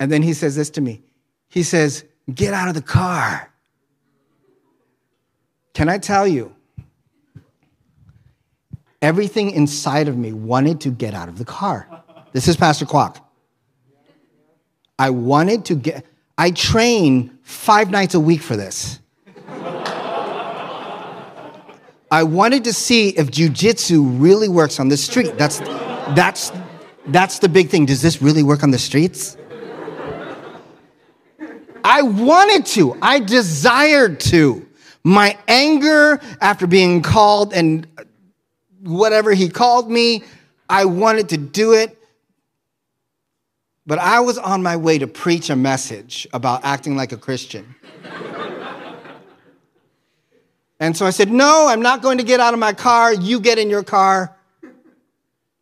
And 0.00 0.12
then 0.12 0.22
he 0.22 0.32
says 0.32 0.54
this 0.54 0.70
to 0.70 0.80
me. 0.80 1.02
He 1.48 1.62
says, 1.62 2.04
Get 2.32 2.54
out 2.54 2.68
of 2.68 2.74
the 2.74 2.82
car. 2.82 3.52
Can 5.74 5.88
I 5.88 5.98
tell 5.98 6.26
you? 6.26 6.54
Everything 9.00 9.50
inside 9.52 10.08
of 10.08 10.16
me 10.16 10.32
wanted 10.32 10.80
to 10.82 10.90
get 10.90 11.14
out 11.14 11.28
of 11.28 11.38
the 11.38 11.44
car. 11.44 11.88
This 12.38 12.46
is 12.46 12.56
Pastor 12.56 12.86
Kwok. 12.86 13.20
I 14.96 15.10
wanted 15.10 15.64
to 15.64 15.74
get, 15.74 16.06
I 16.38 16.52
train 16.52 17.36
five 17.42 17.90
nights 17.90 18.14
a 18.14 18.20
week 18.20 18.42
for 18.42 18.56
this. 18.56 19.00
I 22.12 22.22
wanted 22.22 22.62
to 22.62 22.72
see 22.72 23.08
if 23.08 23.32
jujitsu 23.32 24.20
really 24.22 24.48
works 24.48 24.78
on 24.78 24.86
the 24.86 24.96
street. 24.96 25.36
That's, 25.36 25.58
that's, 26.14 26.52
that's 27.08 27.40
the 27.40 27.48
big 27.48 27.70
thing. 27.70 27.86
Does 27.86 28.02
this 28.02 28.22
really 28.22 28.44
work 28.44 28.62
on 28.62 28.70
the 28.70 28.78
streets? 28.78 29.36
I 31.82 32.02
wanted 32.02 32.66
to, 32.66 32.96
I 33.02 33.18
desired 33.18 34.20
to. 34.20 34.64
My 35.02 35.36
anger 35.48 36.20
after 36.40 36.68
being 36.68 37.02
called 37.02 37.52
and 37.52 37.84
whatever 38.84 39.32
he 39.32 39.48
called 39.48 39.90
me, 39.90 40.22
I 40.70 40.84
wanted 40.84 41.30
to 41.30 41.36
do 41.36 41.72
it. 41.72 41.97
But 43.88 43.98
I 43.98 44.20
was 44.20 44.36
on 44.36 44.62
my 44.62 44.76
way 44.76 44.98
to 44.98 45.06
preach 45.06 45.48
a 45.48 45.56
message 45.56 46.28
about 46.34 46.62
acting 46.62 46.94
like 46.94 47.12
a 47.12 47.16
Christian. 47.16 47.74
and 50.78 50.94
so 50.94 51.06
I 51.06 51.10
said, 51.10 51.30
No, 51.30 51.68
I'm 51.68 51.80
not 51.80 52.02
going 52.02 52.18
to 52.18 52.24
get 52.24 52.38
out 52.38 52.52
of 52.52 52.60
my 52.60 52.74
car. 52.74 53.14
You 53.14 53.40
get 53.40 53.58
in 53.58 53.70
your 53.70 53.82
car. 53.82 54.36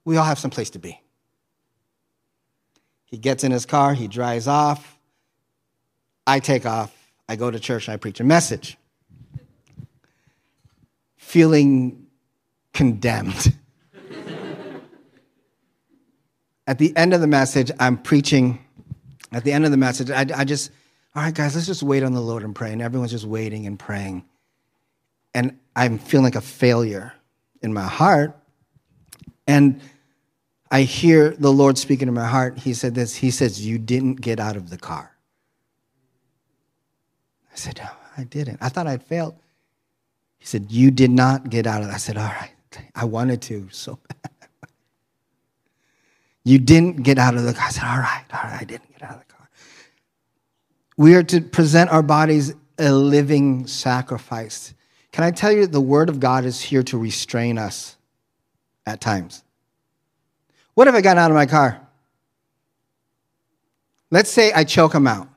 We 0.05 0.17
all 0.17 0.25
have 0.25 0.41
some 0.41 0.51
place 0.51 0.71
to 0.71 0.81
be. 0.81 1.01
He 3.05 3.17
gets 3.17 3.45
in 3.45 3.53
his 3.53 3.65
car, 3.65 3.95
he 3.95 4.09
drives 4.09 4.49
off. 4.49 4.99
I 6.27 6.41
take 6.41 6.67
off, 6.67 6.93
I 7.29 7.37
go 7.37 7.53
to 7.53 7.61
church, 7.61 7.87
and 7.87 7.95
I 7.95 7.97
preach 7.97 8.19
a 8.19 8.25
message. 8.25 8.77
Feeling 11.17 12.09
condemned. 12.73 13.55
At 16.67 16.79
the 16.79 16.97
end 16.97 17.15
of 17.15 17.21
the 17.21 17.27
message, 17.27 17.71
I'm 17.79 17.97
preaching. 17.97 18.65
At 19.33 19.45
the 19.45 19.53
end 19.53 19.65
of 19.65 19.71
the 19.71 19.77
message, 19.77 20.11
I, 20.11 20.27
I 20.35 20.45
just, 20.45 20.71
all 21.15 21.23
right, 21.23 21.35
guys, 21.35 21.55
let's 21.55 21.67
just 21.67 21.83
wait 21.83 22.03
on 22.03 22.13
the 22.13 22.21
Lord 22.21 22.43
and 22.43 22.55
pray. 22.55 22.73
And 22.73 22.83
everyone's 22.83 23.13
just 23.13 23.25
waiting 23.25 23.67
and 23.67 23.79
praying. 23.79 24.25
And 25.35 25.59
I'm 25.75 25.99
feeling 25.99 26.25
like 26.25 26.37
a 26.37 26.41
failure 26.41 27.13
in 27.63 27.73
my 27.73 27.85
heart. 27.85 28.37
And 29.47 29.81
I 30.71 30.83
hear 30.83 31.31
the 31.31 31.53
Lord 31.53 31.79
speaking 31.79 32.07
to 32.07 32.13
my 32.13 32.27
heart. 32.27 32.59
He 32.59 32.75
said 32.75 32.95
this 32.95 33.17
He 33.17 33.31
says, 33.31 33.65
You 33.65 33.79
didn't 33.79 34.21
get 34.21 34.41
out 34.41 34.57
of 34.57 34.71
the 34.71 34.79
car. 34.79 35.13
I 37.53 37.57
said, 37.57 37.81
oh, 37.83 37.97
I 38.19 38.25
didn't. 38.25 38.59
I 38.61 38.69
thought 38.69 38.87
I'd 38.87 39.03
failed. 39.03 39.35
He 40.39 40.47
said, 40.47 40.71
You 40.71 40.91
did 40.91 41.11
not 41.11 41.49
get 41.49 41.67
out 41.67 41.83
of 41.83 41.89
that. 41.89 41.95
I 41.95 41.99
said, 41.99 42.17
All 42.17 42.25
right. 42.25 42.51
I 42.95 43.05
wanted 43.05 43.41
to 43.43 43.69
so 43.71 43.99
bad. 44.09 44.31
You 46.47 46.61
didn't 46.61 47.03
get 47.03 47.19
out 47.19 47.35
of 47.35 47.43
the 47.43 47.53
car. 47.53 47.65
I 47.67 47.71
said, 47.71 47.83
All 47.83 47.99
right, 47.99 48.25
all 48.33 48.41
right, 48.45 48.61
I 48.61 48.65
didn't 48.65 48.93
get 48.93 49.03
out 49.03 49.15
of 49.15 49.19
the 49.19 49.35
car. 49.35 49.51
We 50.97 51.17
are 51.17 51.25
to 51.25 51.41
present 51.41 51.91
our 51.91 52.05
bodies 52.05 52.55
a 52.79 52.93
living 52.93 53.67
sacrifice. 53.67 54.73
Can 55.11 55.25
I 55.25 55.33
tell 55.33 55.51
you, 55.51 55.63
that 55.63 55.73
the 55.73 55.81
Word 55.81 56.09
of 56.09 56.21
God 56.21 56.45
is 56.45 56.61
here 56.61 56.85
to 56.85 56.99
restrain 56.99 57.59
us 57.59 57.97
at 58.87 59.01
times. 59.01 59.43
What 60.75 60.87
if 60.87 60.95
I 60.95 61.01
got 61.01 61.19
out 61.19 61.33
of 61.33 61.35
my 61.35 61.47
car? 61.47 61.81
Let's 64.13 64.31
say 64.31 64.53
I 64.53 64.63
choke 64.63 64.95
him 64.95 65.09
out. 65.09 65.29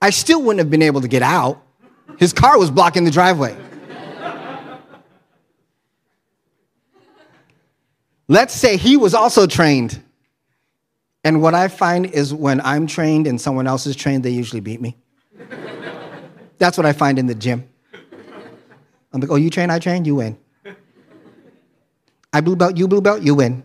I 0.00 0.10
still 0.10 0.40
wouldn't 0.42 0.60
have 0.60 0.70
been 0.70 0.82
able 0.82 1.00
to 1.00 1.08
get 1.08 1.22
out. 1.22 1.60
His 2.20 2.32
car 2.32 2.56
was 2.56 2.70
blocking 2.70 3.02
the 3.02 3.10
driveway. 3.10 3.56
Let's 8.32 8.54
say 8.54 8.78
he 8.78 8.96
was 8.96 9.12
also 9.12 9.46
trained. 9.46 10.02
And 11.22 11.42
what 11.42 11.54
I 11.54 11.68
find 11.68 12.06
is 12.06 12.32
when 12.32 12.62
I'm 12.62 12.86
trained 12.86 13.26
and 13.26 13.38
someone 13.38 13.66
else 13.66 13.84
is 13.86 13.94
trained, 13.94 14.24
they 14.24 14.30
usually 14.30 14.60
beat 14.60 14.80
me. 14.80 14.96
That's 16.56 16.78
what 16.78 16.86
I 16.86 16.94
find 16.94 17.18
in 17.18 17.26
the 17.26 17.34
gym. 17.34 17.68
I'm 19.12 19.20
like, 19.20 19.30
oh, 19.30 19.36
you 19.36 19.50
train, 19.50 19.68
I 19.68 19.78
train, 19.78 20.06
you 20.06 20.14
win. 20.14 20.38
I 22.32 22.40
blue 22.40 22.56
belt, 22.56 22.74
you 22.78 22.88
blue 22.88 23.02
belt, 23.02 23.20
you 23.20 23.34
win. 23.34 23.64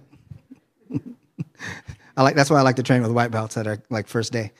I 2.18 2.24
like 2.24 2.36
that's 2.36 2.50
why 2.50 2.58
I 2.58 2.62
like 2.64 2.76
to 2.76 2.84
train 2.84 3.02
with 3.02 3.12
white 3.12 3.32
belts 3.32 3.56
at 3.56 3.68
our 3.68 3.82
like 3.90 4.10
first 4.10 4.34
day. 4.34 4.52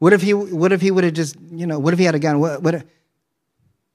what 0.00 0.12
if 0.12 0.20
he 0.20 0.34
what 0.34 0.72
if 0.72 0.80
he 0.80 0.90
would 0.90 1.04
have 1.04 1.14
just, 1.14 1.36
you 1.52 1.68
know, 1.68 1.78
what 1.78 1.92
if 1.92 2.00
he 2.00 2.06
had 2.06 2.16
a 2.16 2.18
gun? 2.18 2.40
What, 2.40 2.60
what 2.60 2.84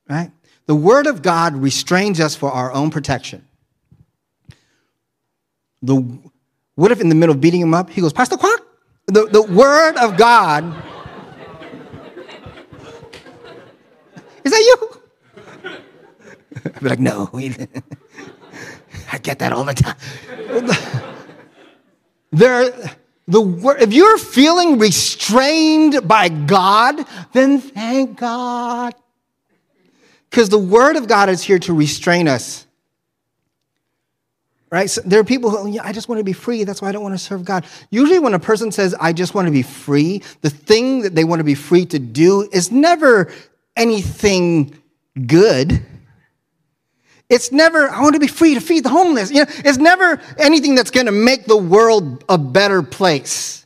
right? 0.07 0.31
The 0.65 0.75
word 0.75 1.07
of 1.07 1.21
God 1.21 1.55
restrains 1.55 2.19
us 2.19 2.35
for 2.35 2.51
our 2.51 2.71
own 2.71 2.89
protection. 2.89 3.45
The 5.81 6.19
what 6.75 6.91
if 6.91 6.99
in 7.01 7.09
the 7.09 7.15
middle 7.15 7.35
of 7.35 7.41
beating 7.41 7.61
him 7.61 7.73
up, 7.73 7.89
he 7.89 8.01
goes, 8.01 8.13
Pastor 8.13 8.37
Kwok? 8.37 8.59
The, 9.07 9.25
the 9.25 9.41
word 9.43 9.97
of 9.97 10.17
God. 10.17 10.63
Is 14.43 14.51
that 14.51 14.59
you? 14.59 15.01
I'd 16.65 16.79
be 16.79 16.89
like, 16.89 16.99
no. 16.99 17.29
I 19.11 19.17
get 19.19 19.39
that 19.39 19.51
all 19.53 19.63
the 19.65 19.73
time. 19.73 19.97
There, 22.31 22.71
the 23.27 23.75
if 23.79 23.93
you're 23.93 24.17
feeling 24.17 24.79
restrained 24.79 26.07
by 26.07 26.29
God, 26.29 27.05
then 27.33 27.59
thank 27.59 28.17
God. 28.17 28.95
Because 30.33 30.49
the 30.49 30.57
word 30.57 30.95
of 30.95 31.07
God 31.07 31.29
is 31.29 31.43
here 31.43 31.59
to 31.59 31.75
restrain 31.75 32.27
us. 32.27 32.65
Right? 34.71 34.89
So 34.89 35.01
there 35.01 35.19
are 35.19 35.23
people 35.23 35.51
who, 35.51 35.69
yeah, 35.69 35.83
I 35.83 35.91
just 35.91 36.09
want 36.09 36.17
to 36.17 36.23
be 36.23 36.33
free. 36.33 36.63
That's 36.63 36.81
why 36.81 36.89
I 36.89 36.91
don't 36.91 37.03
want 37.03 37.13
to 37.13 37.19
serve 37.19 37.45
God. 37.45 37.67
Usually, 37.91 38.17
when 38.17 38.33
a 38.33 38.39
person 38.39 38.71
says, 38.71 38.95
I 38.99 39.13
just 39.13 39.35
want 39.35 39.45
to 39.45 39.51
be 39.51 39.61
free, 39.61 40.23
the 40.41 40.49
thing 40.49 41.03
that 41.03 41.13
they 41.13 41.23
want 41.23 41.41
to 41.41 41.43
be 41.43 41.53
free 41.53 41.85
to 41.85 41.99
do 41.99 42.49
is 42.51 42.71
never 42.71 43.31
anything 43.77 44.73
good. 45.27 45.85
It's 47.29 47.51
never, 47.51 47.87
I 47.87 48.01
want 48.01 48.15
to 48.15 48.19
be 48.19 48.25
free 48.25 48.55
to 48.55 48.59
feed 48.59 48.85
the 48.85 48.89
homeless. 48.89 49.29
You 49.29 49.45
know, 49.45 49.51
it's 49.57 49.77
never 49.77 50.19
anything 50.39 50.73
that's 50.73 50.89
going 50.89 51.05
to 51.05 51.11
make 51.11 51.45
the 51.45 51.57
world 51.57 52.23
a 52.27 52.39
better 52.39 52.81
place. 52.81 53.62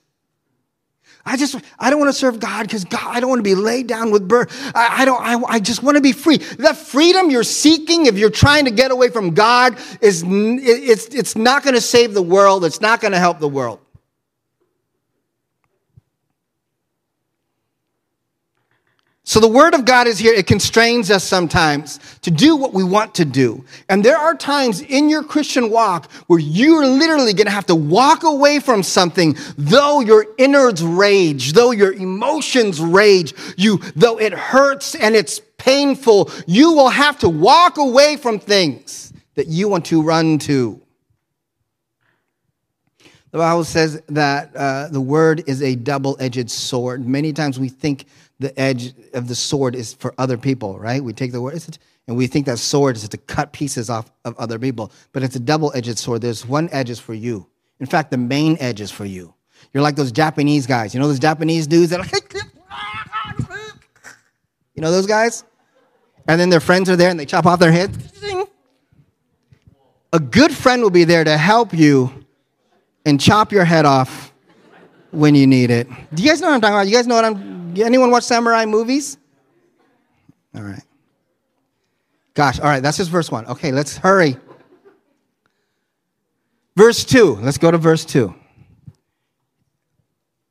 I 1.28 1.36
just, 1.36 1.56
I 1.78 1.90
don't 1.90 2.00
want 2.00 2.10
to 2.10 2.18
serve 2.18 2.40
God 2.40 2.64
because 2.64 2.86
God, 2.86 3.04
I 3.06 3.20
don't 3.20 3.30
want 3.30 3.40
to 3.40 3.44
be 3.44 3.56
laid 3.56 3.88
down 3.88 4.12
with 4.12 4.28
birth. 4.28 4.50
I, 4.74 5.02
I 5.02 5.06
don't, 5.06 5.22
I, 5.22 5.56
I 5.56 5.60
just 5.60 5.84
want 5.84 5.96
to 5.96 6.02
be 6.02 6.14
free. 6.14 6.38
The 6.38 6.74
freedom 6.74 7.30
you're 7.30 7.44
seeking, 7.44 8.06
if 8.06 8.18
you're 8.18 8.30
trying 8.30 8.66
to 8.66 8.72
get 8.72 8.92
away 8.92 9.10
from 9.10 9.34
God, 9.34 9.78
is, 10.00 10.24
it's, 10.26 11.08
it's 11.08 11.36
not 11.36 11.64
going 11.64 11.76
to 11.76 11.82
save 11.82 12.14
the 12.14 12.22
world. 12.22 12.64
It's 12.64 12.80
not 12.80 13.02
going 13.02 13.12
to 13.12 13.20
help 13.20 13.40
the 13.40 13.50
world. 13.50 13.80
So 19.28 19.42
the 19.42 19.48
word 19.50 19.74
of 19.74 19.84
God 19.84 20.08
is 20.08 20.18
here. 20.18 20.34
It 20.34 20.48
constrains 20.48 21.12
us 21.12 21.22
sometimes 21.22 22.00
to 22.22 22.32
do 22.32 22.56
what 22.56 22.74
we 22.74 22.86
want 22.86 23.14
to 23.16 23.26
do. 23.26 23.66
And 23.90 24.02
there 24.02 24.16
are 24.16 24.34
times 24.34 24.80
in 24.80 25.10
your 25.10 25.22
Christian 25.22 25.70
walk 25.70 26.10
where 26.28 26.40
you're 26.40 26.86
literally 26.86 27.34
going 27.34 27.48
to 27.48 27.52
have 27.52 27.66
to 27.66 27.76
walk 27.76 28.24
away 28.24 28.62
from 28.62 28.84
something, 28.84 29.36
though 29.58 30.00
your 30.00 30.28
innards 30.38 30.82
rage, 30.82 31.52
though 31.52 31.72
your 31.72 31.92
emotions 31.92 32.80
rage, 32.80 33.34
you, 33.58 33.82
though 33.98 34.18
it 34.18 34.32
hurts 34.32 34.96
and 34.96 35.14
it's 35.14 35.42
painful, 35.58 36.32
you 36.46 36.72
will 36.72 36.88
have 36.88 37.20
to 37.20 37.28
walk 37.28 37.78
away 37.78 38.16
from 38.16 38.40
things 38.40 39.12
that 39.36 39.48
you 39.48 39.68
want 39.68 39.88
to 39.88 40.02
run 40.02 40.40
to. 40.40 40.82
The 43.32 43.40
Bible 43.40 43.66
says 43.66 44.02
that 44.08 44.56
uh, 44.56 44.88
the 44.88 45.02
word 45.02 45.44
is 45.48 45.62
a 45.62 45.76
double 45.76 46.16
edged 46.18 46.50
sword. 46.50 47.06
Many 47.06 47.34
times 47.34 47.60
we 47.60 47.68
think 47.68 48.06
the 48.40 48.58
edge 48.60 48.94
of 49.14 49.28
the 49.28 49.36
sword 49.36 49.76
is 49.76 49.94
for 49.94 50.14
other 50.18 50.38
people, 50.38 50.80
right? 50.80 51.04
We 51.04 51.14
take 51.14 51.32
the 51.32 51.42
word 51.42 51.62
and 52.08 52.16
we 52.16 52.28
think 52.28 52.46
that 52.46 52.58
sword 52.58 52.96
is 52.96 53.08
to 53.10 53.18
cut 53.18 53.52
pieces 53.52 53.90
off 53.90 54.12
of 54.24 54.38
other 54.38 54.60
people, 54.60 54.92
but 55.12 55.24
it's 55.24 55.36
a 55.36 55.40
double 55.40 55.72
edged 55.76 55.98
sword. 55.98 56.22
There's 56.22 56.46
one 56.46 56.70
edge 56.72 56.90
is 56.90 57.00
for 57.00 57.14
you. 57.14 57.48
In 57.80 57.86
fact, 57.86 58.12
the 58.12 58.18
main 58.18 58.58
edge 58.60 58.80
is 58.80 58.92
for 58.92 59.06
you. 59.06 59.34
You're 59.74 59.84
like 59.84 59.96
those 59.96 60.12
Japanese 60.12 60.68
guys. 60.68 60.94
You 60.94 61.00
know 61.00 61.08
those 61.08 61.20
Japanese 61.20 61.68
dudes 61.68 61.90
that 61.90 62.00
like, 62.00 62.34
you 64.76 64.82
know 64.82 64.92
those 64.92 65.08
guys? 65.08 65.44
And 66.28 66.40
then 66.40 66.50
their 66.50 66.60
friends 66.60 66.90
are 66.90 66.96
there 66.96 67.10
and 67.10 67.20
they 67.20 67.26
chop 67.26 67.46
off 67.46 67.60
their 67.60 67.72
heads. 67.72 67.98
A 70.14 70.20
good 70.20 70.52
friend 70.52 70.82
will 70.82 70.90
be 70.90 71.04
there 71.04 71.24
to 71.24 71.38
help 71.38 71.74
you 71.74 72.26
and 73.06 73.20
chop 73.20 73.52
your 73.52 73.66
head 73.66 73.86
off 73.86 74.34
when 75.12 75.36
you 75.36 75.48
need 75.48 75.70
it. 75.70 75.88
Do 76.14 76.24
you 76.24 76.30
guys 76.30 76.40
know 76.42 76.48
what 76.48 76.56
I'm 76.56 76.62
talking 76.62 76.76
about? 76.76 76.88
You 76.88 76.94
guys 76.94 77.08
know 77.08 77.16
what 77.16 77.26
I'm 77.26 77.67
anyone 77.86 78.12
watch 78.12 78.24
samurai 78.24 78.66
movies? 78.66 79.18
All 80.56 80.62
right. 80.62 80.84
Gosh, 82.34 82.60
all 82.60 82.68
right, 82.68 82.82
that's 82.82 82.98
just 82.98 83.10
verse 83.10 83.32
one. 83.32 83.46
Okay, 83.48 83.72
let's 83.72 83.98
hurry. 83.98 84.38
Verse 86.76 87.04
two, 87.04 87.36
let's 87.42 87.58
go 87.58 87.72
to 87.72 87.78
verse 87.78 88.06
two. 88.06 88.34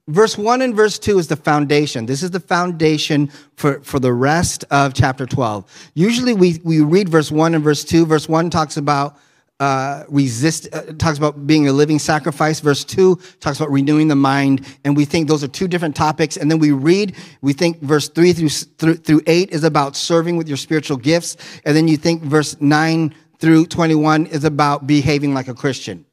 Verse 0.08 0.38
1 0.38 0.62
and 0.62 0.74
verse 0.74 1.00
2 1.00 1.18
is 1.18 1.26
the 1.26 1.34
foundation. 1.34 2.06
This 2.06 2.22
is 2.22 2.30
the 2.30 2.38
foundation 2.38 3.28
for, 3.56 3.80
for 3.80 3.98
the 3.98 4.12
rest 4.12 4.64
of 4.70 4.94
chapter 4.94 5.26
12. 5.26 5.90
Usually 5.94 6.32
we, 6.32 6.60
we 6.62 6.80
read 6.80 7.08
verse 7.08 7.32
1 7.32 7.56
and 7.56 7.64
verse 7.64 7.82
2. 7.82 8.06
Verse 8.06 8.28
1 8.28 8.48
talks 8.50 8.76
about 8.76 9.18
uh, 9.58 10.04
resist 10.08 10.68
uh, 10.72 10.82
talks 10.98 11.16
about 11.16 11.46
being 11.46 11.68
a 11.68 11.72
living 11.72 11.98
sacrifice. 11.98 12.60
Verse 12.60 12.84
2 12.84 13.16
talks 13.40 13.58
about 13.58 13.70
renewing 13.70 14.08
the 14.08 14.16
mind. 14.16 14.66
And 14.84 14.96
we 14.96 15.04
think 15.04 15.28
those 15.28 15.42
are 15.42 15.48
two 15.48 15.66
different 15.68 15.96
topics. 15.96 16.36
And 16.36 16.50
then 16.50 16.58
we 16.58 16.72
read 16.72 17.16
we 17.40 17.52
think 17.52 17.80
verse 17.80 18.08
3 18.08 18.32
through, 18.32 18.48
through, 18.48 18.94
through 18.96 19.22
8 19.26 19.50
is 19.50 19.64
about 19.64 19.96
serving 19.96 20.36
with 20.36 20.48
your 20.48 20.58
spiritual 20.58 20.96
gifts. 20.96 21.36
And 21.64 21.76
then 21.76 21.88
you 21.88 21.96
think 21.96 22.22
verse 22.22 22.60
9 22.60 23.14
through 23.38 23.66
21 23.66 24.26
is 24.26 24.44
about 24.44 24.86
behaving 24.86 25.34
like 25.34 25.48
a 25.48 25.54
christian. 25.54 26.04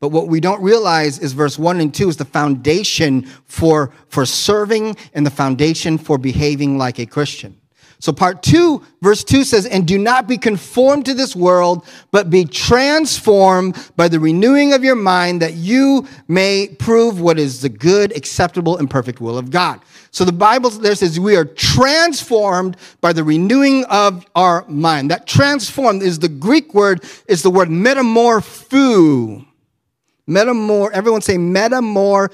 But 0.00 0.10
what 0.10 0.28
we 0.28 0.38
don't 0.38 0.62
realize 0.62 1.18
is 1.18 1.32
verse 1.32 1.58
1 1.58 1.80
and 1.80 1.92
2 1.92 2.08
is 2.08 2.16
the 2.16 2.24
foundation 2.24 3.22
for, 3.46 3.92
for 4.08 4.24
serving 4.24 4.96
and 5.12 5.26
the 5.26 5.30
foundation 5.30 5.98
for 5.98 6.18
behaving 6.18 6.78
like 6.78 6.98
a 7.00 7.06
christian 7.06 7.60
so 8.00 8.12
part 8.12 8.44
two, 8.44 8.84
verse 9.02 9.24
two 9.24 9.42
says, 9.42 9.66
and 9.66 9.86
do 9.86 9.98
not 9.98 10.28
be 10.28 10.38
conformed 10.38 11.04
to 11.06 11.14
this 11.14 11.34
world, 11.34 11.84
but 12.12 12.30
be 12.30 12.44
transformed 12.44 13.76
by 13.96 14.06
the 14.06 14.20
renewing 14.20 14.72
of 14.72 14.84
your 14.84 14.94
mind 14.94 15.42
that 15.42 15.54
you 15.54 16.06
may 16.28 16.68
prove 16.78 17.20
what 17.20 17.40
is 17.40 17.60
the 17.60 17.68
good, 17.68 18.16
acceptable, 18.16 18.76
and 18.76 18.88
perfect 18.88 19.20
will 19.20 19.36
of 19.36 19.50
God. 19.50 19.80
So 20.12 20.24
the 20.24 20.32
Bible 20.32 20.70
there 20.70 20.94
says 20.94 21.18
we 21.18 21.34
are 21.36 21.44
transformed 21.44 22.76
by 23.00 23.12
the 23.12 23.24
renewing 23.24 23.84
of 23.86 24.24
our 24.34 24.64
mind. 24.68 25.10
That 25.10 25.26
transformed 25.26 26.02
is 26.02 26.20
the 26.20 26.28
Greek 26.28 26.74
word, 26.74 27.04
is 27.26 27.42
the 27.42 27.50
word 27.50 27.68
metamorpho. 27.68 29.44
Metamor, 30.28 30.90
everyone 30.92 31.22
say 31.22 31.36
metamorpho. 31.36 32.26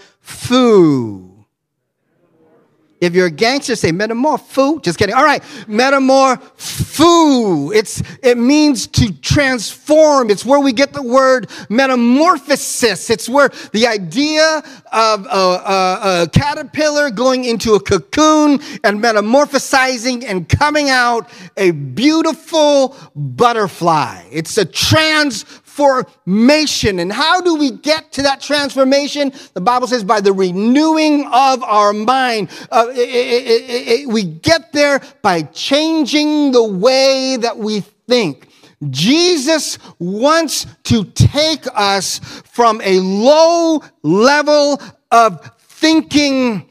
If 3.00 3.14
you're 3.14 3.26
a 3.26 3.30
gangster, 3.30 3.76
say 3.76 3.90
metamorpho. 3.90 4.82
Just 4.82 4.98
kidding. 4.98 5.14
All 5.14 5.24
right. 5.24 5.42
Metamorpho. 5.66 7.74
It's, 7.74 8.02
it 8.22 8.38
means 8.38 8.86
to 8.88 9.12
transform. 9.20 10.30
It's 10.30 10.44
where 10.44 10.60
we 10.60 10.72
get 10.72 10.92
the 10.92 11.02
word 11.02 11.50
metamorphosis. 11.68 13.10
It's 13.10 13.28
where 13.28 13.50
the 13.72 13.86
idea 13.86 14.62
of 14.92 15.26
a, 15.26 15.28
a, 15.28 16.22
a 16.22 16.28
caterpillar 16.28 17.10
going 17.10 17.44
into 17.44 17.74
a 17.74 17.80
cocoon 17.80 18.60
and 18.84 19.02
metamorphosizing 19.02 20.24
and 20.24 20.48
coming 20.48 20.88
out 20.88 21.28
a 21.56 21.72
beautiful 21.72 22.96
butterfly. 23.14 24.24
It's 24.30 24.56
a 24.56 24.64
trans 24.64 25.44
transformation. 25.74 26.98
And 26.98 27.12
how 27.12 27.40
do 27.40 27.56
we 27.56 27.70
get 27.70 28.12
to 28.12 28.22
that 28.22 28.40
transformation? 28.40 29.32
The 29.54 29.60
Bible 29.60 29.86
says 29.86 30.04
by 30.04 30.20
the 30.20 30.32
renewing 30.32 31.26
of 31.26 31.62
our 31.62 31.92
mind. 31.92 32.50
Uh, 32.70 32.86
it, 32.90 32.98
it, 32.98 34.00
it, 34.00 34.08
we 34.08 34.24
get 34.24 34.72
there 34.72 35.00
by 35.22 35.42
changing 35.42 36.52
the 36.52 36.64
way 36.64 37.36
that 37.40 37.58
we 37.58 37.80
think. 38.08 38.48
Jesus 38.90 39.78
wants 39.98 40.66
to 40.84 41.04
take 41.04 41.66
us 41.74 42.18
from 42.44 42.80
a 42.82 43.00
low 43.00 43.82
level 44.02 44.80
of 45.10 45.50
thinking 45.58 46.68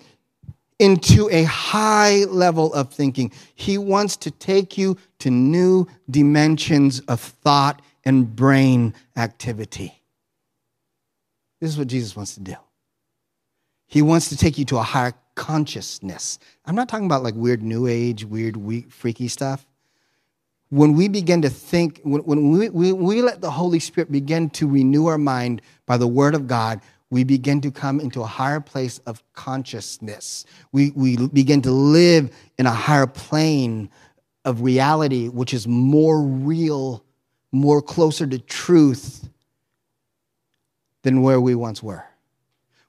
into 0.79 1.29
a 1.31 1.43
high 1.43 2.25
level 2.25 2.73
of 2.73 2.91
thinking. 2.91 3.31
He 3.55 3.77
wants 3.77 4.17
to 4.17 4.31
take 4.31 4.77
you 4.77 4.97
to 5.19 5.31
new 5.31 5.87
dimensions 6.09 6.99
of 7.01 7.19
thought 7.19 7.81
and 8.05 8.35
brain 8.35 8.93
activity. 9.15 10.01
This 11.61 11.71
is 11.71 11.77
what 11.77 11.87
Jesus 11.87 12.15
wants 12.15 12.35
to 12.35 12.41
do. 12.41 12.55
He 13.87 14.01
wants 14.01 14.29
to 14.29 14.37
take 14.37 14.57
you 14.57 14.65
to 14.65 14.77
a 14.77 14.83
higher 14.83 15.13
consciousness. 15.35 16.39
I'm 16.65 16.75
not 16.75 16.89
talking 16.89 17.05
about 17.05 17.23
like 17.23 17.35
weird 17.35 17.61
new 17.63 17.87
age, 17.87 18.25
weird, 18.25 18.57
weak, 18.57 18.91
freaky 18.91 19.27
stuff. 19.27 19.65
When 20.69 20.93
we 20.93 21.07
begin 21.07 21.41
to 21.43 21.49
think, 21.49 22.01
when, 22.03 22.51
we, 22.51 22.69
we, 22.69 22.91
we 22.93 23.21
let 23.21 23.41
the 23.41 23.51
Holy 23.51 23.79
Spirit 23.79 24.11
begin 24.11 24.49
to 24.51 24.67
renew 24.67 25.05
our 25.05 25.19
mind 25.19 25.61
by 25.85 25.97
the 25.97 26.07
Word 26.07 26.33
of 26.33 26.47
God, 26.47 26.81
we 27.11 27.23
begin 27.23 27.61
to 27.61 27.69
come 27.69 27.99
into 27.99 28.23
a 28.23 28.25
higher 28.25 28.59
place 28.59 28.97
of 29.05 29.21
consciousness. 29.33 30.45
We, 30.71 30.91
we 30.95 31.27
begin 31.27 31.61
to 31.61 31.71
live 31.71 32.35
in 32.57 32.65
a 32.65 32.71
higher 32.71 33.05
plane 33.05 33.91
of 34.45 34.61
reality, 34.61 35.27
which 35.27 35.53
is 35.53 35.67
more 35.67 36.23
real, 36.23 37.05
more 37.53 37.81
closer 37.81 38.27
to 38.27 38.39
truth 38.39 39.29
than 41.03 41.21
where 41.21 41.39
we 41.39 41.55
once 41.55 41.81
were. 41.81 42.03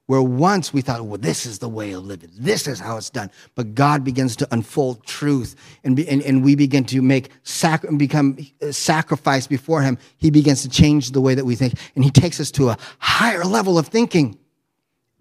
Where 0.07 0.23
once 0.23 0.73
we 0.73 0.83
thought, 0.83 1.05
well, 1.05 1.19
this 1.19 1.47
is 1.47 1.61
the 1.61 1.69
way 1.69 1.93
of 1.93 2.05
living, 2.05 2.31
this 2.37 2.67
is 2.67 2.79
how 2.79 2.97
it's 2.99 3.09
done. 3.09 3.31
But 3.55 3.75
God 3.75 4.05
begins 4.05 4.37
to 4.37 4.49
unfold 4.51 5.07
truth, 5.07 5.57
and, 5.83 5.97
be, 5.97 6.07
and, 6.09 6.21
and 6.23 6.45
we 6.45 6.57
begin 6.57 6.85
to 6.87 7.01
make 7.01 7.31
sac- 7.43 7.87
become 7.97 8.39
uh, 8.61 8.71
sacrifice 8.71 9.47
before 9.47 9.81
Him. 9.81 9.97
He 10.19 10.31
begins 10.31 10.63
to 10.63 10.69
change 10.69 11.13
the 11.13 11.23
way 11.23 11.35
that 11.35 11.47
we 11.47 11.57
think, 11.57 11.75
and 11.95 12.05
He 12.05 12.11
takes 12.11 12.39
us 12.39 12.51
to 12.53 12.71
a 12.71 12.79
higher 12.99 13.45
level 13.45 13.79
of 13.79 13.87
thinking. 13.87 14.39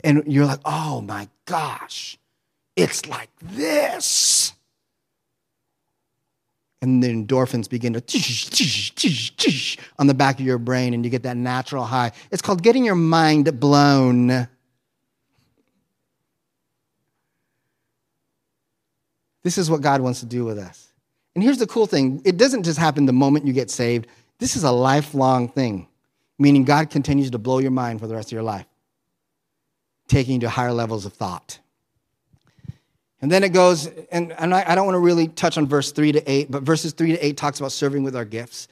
And 0.04 0.24
you're 0.28 0.46
like, 0.46 0.60
oh 0.66 1.00
my 1.00 1.30
gosh, 1.46 2.18
it's 2.76 3.06
like 3.08 3.30
this. 3.42 4.53
And 6.84 7.02
the 7.02 7.08
endorphins 7.08 7.70
begin 7.70 7.94
to 7.94 8.02
on 9.98 10.08
the 10.08 10.14
back 10.14 10.38
of 10.42 10.46
your 10.46 10.58
brain, 10.58 10.94
and 10.94 11.06
you 11.06 11.10
get 11.10 11.24
that 11.24 11.38
natural 11.38 11.86
high. 11.86 12.12
It's 12.30 12.42
called 12.42 12.62
getting 12.62 12.84
your 12.84 12.94
mind 12.94 13.58
blown. 13.58 14.50
This 19.44 19.58
is 19.58 19.72
what 19.72 19.80
God 19.80 20.02
wants 20.02 20.20
to 20.20 20.26
do 20.26 20.44
with 20.44 20.60
us. 20.60 20.90
And 21.36 21.44
here's 21.44 21.58
the 21.58 21.68
cool 21.68 21.86
thing 21.86 22.22
it 22.26 22.36
doesn't 22.36 22.64
just 22.64 22.80
happen 22.80 23.06
the 23.06 23.14
moment 23.14 23.48
you 23.48 23.54
get 23.54 23.72
saved, 23.72 24.08
this 24.40 24.58
is 24.58 24.66
a 24.66 24.72
lifelong 24.72 25.48
thing, 25.48 25.88
meaning 26.38 26.66
God 26.66 26.90
continues 26.90 27.32
to 27.32 27.38
blow 27.38 27.60
your 27.60 27.72
mind 27.72 28.02
for 28.02 28.08
the 28.08 28.16
rest 28.16 28.28
of 28.28 28.34
your 28.34 28.44
life, 28.44 28.66
taking 30.10 30.34
you 30.34 30.40
to 30.42 30.50
higher 30.50 30.74
levels 30.74 31.06
of 31.06 31.14
thought. 31.14 31.60
And 33.24 33.32
then 33.32 33.44
it 33.44 33.54
goes, 33.54 33.90
and, 34.12 34.34
and 34.34 34.54
I, 34.54 34.64
I 34.68 34.76
don't 34.76 34.86
want 34.86 34.96
to 34.96 35.00
really 35.00 35.30
touch 35.30 35.58
on 35.58 35.66
verse 35.66 35.92
3 35.92 36.12
to 36.12 36.32
8, 36.32 36.52
but 36.52 36.62
verses 36.62 36.94
3 36.94 37.14
to 37.14 37.26
8 37.26 37.38
talks 37.38 37.60
about 37.60 37.72
serving 37.72 38.04
with 38.04 38.16
our 38.16 38.26
gifts. 38.26 38.68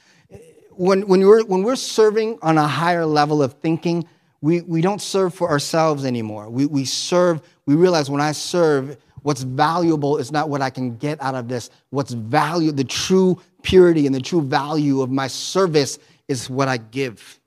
When, 0.71 1.07
when, 1.07 1.25
we're, 1.25 1.43
when 1.45 1.63
we're 1.63 1.75
serving 1.75 2.37
on 2.43 2.59
a 2.59 2.67
higher 2.67 3.05
level 3.05 3.41
of 3.41 3.53
thinking, 3.53 4.05
we, 4.41 4.61
we 4.61 4.81
don't 4.81 5.01
serve 5.01 5.33
for 5.33 5.49
ourselves 5.49 6.05
anymore. 6.05 6.49
We, 6.49 6.67
we 6.67 6.85
serve, 6.85 7.41
we 7.65 7.75
realize 7.75 8.09
when 8.09 8.21
I 8.21 8.33
serve, 8.33 8.97
What's 9.23 9.43
valuable 9.43 10.17
is 10.17 10.31
not 10.31 10.49
what 10.49 10.61
I 10.61 10.69
can 10.69 10.97
get 10.97 11.21
out 11.21 11.35
of 11.35 11.47
this. 11.47 11.69
What's 11.91 12.13
value, 12.13 12.71
the 12.71 12.83
true 12.83 13.39
purity 13.61 14.05
and 14.05 14.15
the 14.15 14.21
true 14.21 14.41
value 14.41 15.01
of 15.01 15.11
my 15.11 15.27
service 15.27 15.99
is 16.27 16.49
what 16.49 16.67
I 16.67 16.77
give. 16.77 17.39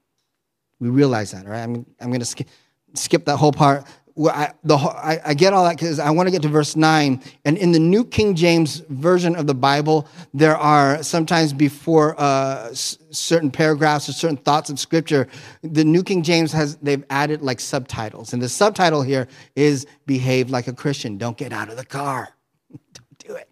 We 0.78 0.88
realize 0.88 1.32
that, 1.32 1.46
right? 1.46 1.62
I'm, 1.62 1.84
I'm 2.00 2.08
going 2.08 2.20
to 2.20 2.26
skip, 2.26 2.48
skip 2.94 3.24
that 3.24 3.36
whole 3.36 3.52
part. 3.52 3.84
I, 4.16 4.52
the, 4.62 4.76
I, 4.76 5.20
I 5.24 5.34
get 5.34 5.52
all 5.52 5.64
that 5.64 5.76
because 5.76 5.98
I 5.98 6.10
want 6.10 6.28
to 6.28 6.30
get 6.30 6.42
to 6.42 6.48
verse 6.48 6.76
9. 6.76 7.20
And 7.44 7.58
in 7.58 7.72
the 7.72 7.80
New 7.80 8.04
King 8.04 8.36
James 8.36 8.78
Version 8.88 9.34
of 9.34 9.48
the 9.48 9.54
Bible, 9.54 10.06
there 10.32 10.56
are 10.56 11.02
sometimes 11.02 11.52
before 11.52 12.14
uh, 12.20 12.68
s- 12.70 12.96
certain 13.10 13.50
paragraphs 13.50 14.08
or 14.08 14.12
certain 14.12 14.36
thoughts 14.36 14.70
of 14.70 14.78
Scripture, 14.78 15.26
the 15.62 15.84
New 15.84 16.04
King 16.04 16.22
James 16.22 16.52
has, 16.52 16.76
they've 16.76 17.04
added 17.10 17.42
like 17.42 17.58
subtitles. 17.58 18.32
And 18.32 18.40
the 18.40 18.48
subtitle 18.48 19.02
here 19.02 19.26
is 19.56 19.84
Behave 20.06 20.48
Like 20.48 20.68
a 20.68 20.72
Christian. 20.72 21.18
Don't 21.18 21.36
get 21.36 21.52
out 21.52 21.68
of 21.68 21.76
the 21.76 21.84
car. 21.84 22.28
Don't 22.70 23.18
do 23.18 23.34
it. 23.34 23.48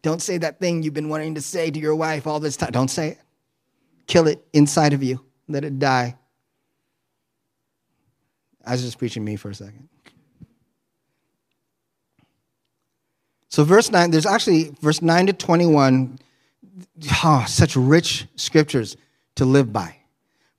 Don't 0.00 0.22
say 0.22 0.38
that 0.38 0.58
thing 0.58 0.82
you've 0.82 0.94
been 0.94 1.10
wanting 1.10 1.34
to 1.34 1.42
say 1.42 1.70
to 1.70 1.78
your 1.78 1.94
wife 1.94 2.26
all 2.26 2.40
this 2.40 2.56
time. 2.56 2.70
Don't 2.70 2.88
say 2.88 3.08
it. 3.08 3.18
Kill 4.06 4.26
it 4.26 4.42
inside 4.54 4.94
of 4.94 5.02
you. 5.02 5.22
Let 5.48 5.64
it 5.64 5.78
die. 5.78 6.16
I 8.66 8.72
was 8.72 8.82
just 8.82 8.98
preaching 8.98 9.24
me 9.24 9.36
for 9.36 9.50
a 9.50 9.54
second. 9.54 9.88
So, 13.48 13.62
verse 13.62 13.90
9, 13.90 14.10
there's 14.10 14.26
actually 14.26 14.74
verse 14.80 15.00
9 15.00 15.28
to 15.28 15.32
21, 15.32 16.18
oh, 17.22 17.44
such 17.46 17.76
rich 17.76 18.26
scriptures 18.34 18.96
to 19.36 19.44
live 19.44 19.72
by. 19.72 19.96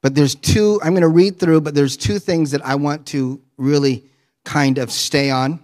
But 0.01 0.15
there's 0.15 0.35
two, 0.35 0.79
I'm 0.83 0.91
going 0.91 1.01
to 1.01 1.09
read 1.09 1.39
through, 1.39 1.61
but 1.61 1.75
there's 1.75 1.97
two 1.97 2.19
things 2.19 2.51
that 2.51 2.65
I 2.65 2.75
want 2.75 3.07
to 3.07 3.41
really 3.57 4.05
kind 4.43 4.77
of 4.77 4.91
stay 4.91 5.29
on. 5.29 5.59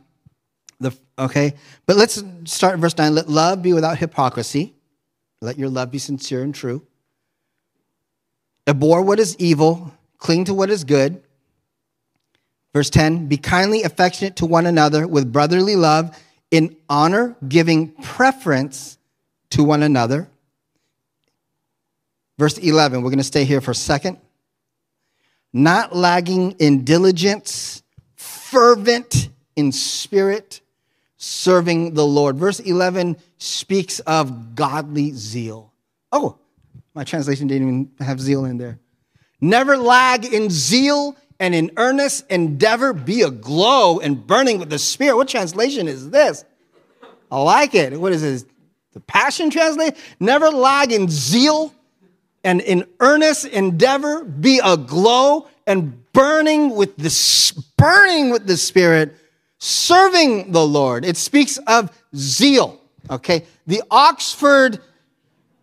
The, 0.79 0.91
okay? 1.17 1.53
But 1.85 1.95
let's 1.95 2.21
start 2.45 2.79
verse 2.79 2.97
9. 2.97 3.15
Let 3.15 3.29
love 3.29 3.61
be 3.61 3.71
without 3.71 3.97
hypocrisy. 3.97 4.73
Let 5.41 5.57
your 5.57 5.69
love 5.69 5.91
be 5.91 5.99
sincere 5.99 6.43
and 6.43 6.53
true. 6.53 6.85
Abhor 8.67 9.03
what 9.03 9.19
is 9.19 9.35
evil, 9.37 9.93
cling 10.17 10.45
to 10.45 10.53
what 10.53 10.69
is 10.69 10.83
good. 10.83 11.23
Verse 12.73 12.89
10 12.89 13.27
Be 13.27 13.37
kindly 13.37 13.83
affectionate 13.83 14.35
to 14.37 14.45
one 14.45 14.65
another 14.65 15.07
with 15.07 15.31
brotherly 15.31 15.75
love, 15.75 16.17
in 16.49 16.75
honor, 16.89 17.35
giving 17.47 17.91
preference 17.91 18.97
to 19.51 19.63
one 19.63 19.83
another. 19.83 20.29
Verse 22.37 22.57
11, 22.57 23.01
we're 23.01 23.09
going 23.09 23.19
to 23.19 23.23
stay 23.23 23.45
here 23.45 23.61
for 23.61 23.71
a 23.71 23.75
second. 23.75 24.17
Not 25.53 25.95
lagging 25.95 26.53
in 26.53 26.83
diligence, 26.85 27.83
fervent 28.15 29.29
in 29.55 29.71
spirit, 29.71 30.61
serving 31.17 31.93
the 31.93 32.05
Lord. 32.05 32.37
Verse 32.37 32.59
11 32.59 33.17
speaks 33.37 33.99
of 34.01 34.55
godly 34.55 35.11
zeal. 35.11 35.71
Oh, 36.11 36.37
my 36.93 37.03
translation 37.03 37.47
didn't 37.47 37.67
even 37.67 37.91
have 38.05 38.19
zeal 38.19 38.45
in 38.45 38.57
there. 38.57 38.79
Never 39.39 39.77
lag 39.77 40.25
in 40.25 40.49
zeal 40.49 41.15
and 41.41 41.55
in 41.55 41.71
earnest 41.75 42.23
endeavor 42.29 42.93
be 42.93 43.23
aglow 43.23 43.99
and 43.99 44.27
burning 44.27 44.59
with 44.59 44.69
the 44.69 44.77
Spirit. 44.77 45.17
What 45.17 45.27
translation 45.27 45.87
is 45.87 46.11
this? 46.11 46.45
I 47.31 47.41
like 47.41 47.73
it. 47.73 47.99
What 47.99 48.13
is 48.13 48.21
this? 48.21 48.45
The 48.93 48.99
Passion 48.99 49.49
Translation? 49.49 49.95
Never 50.19 50.49
lag 50.49 50.91
in 50.91 51.09
zeal 51.09 51.73
and 52.43 52.61
in 52.61 52.85
earnest 52.99 53.45
endeavor 53.45 54.23
be 54.23 54.61
aglow 54.63 55.47
and 55.65 56.11
burning 56.13 56.75
with 56.75 56.95
the 56.97 57.63
burning 57.75 58.29
with 58.29 58.45
the 58.45 58.57
Spirit, 58.57 59.17
serving 59.57 60.51
the 60.51 60.65
Lord. 60.65 61.03
It 61.03 61.17
speaks 61.17 61.57
of 61.65 61.89
zeal. 62.15 62.79
Okay, 63.09 63.45
the 63.65 63.81
Oxford 63.89 64.79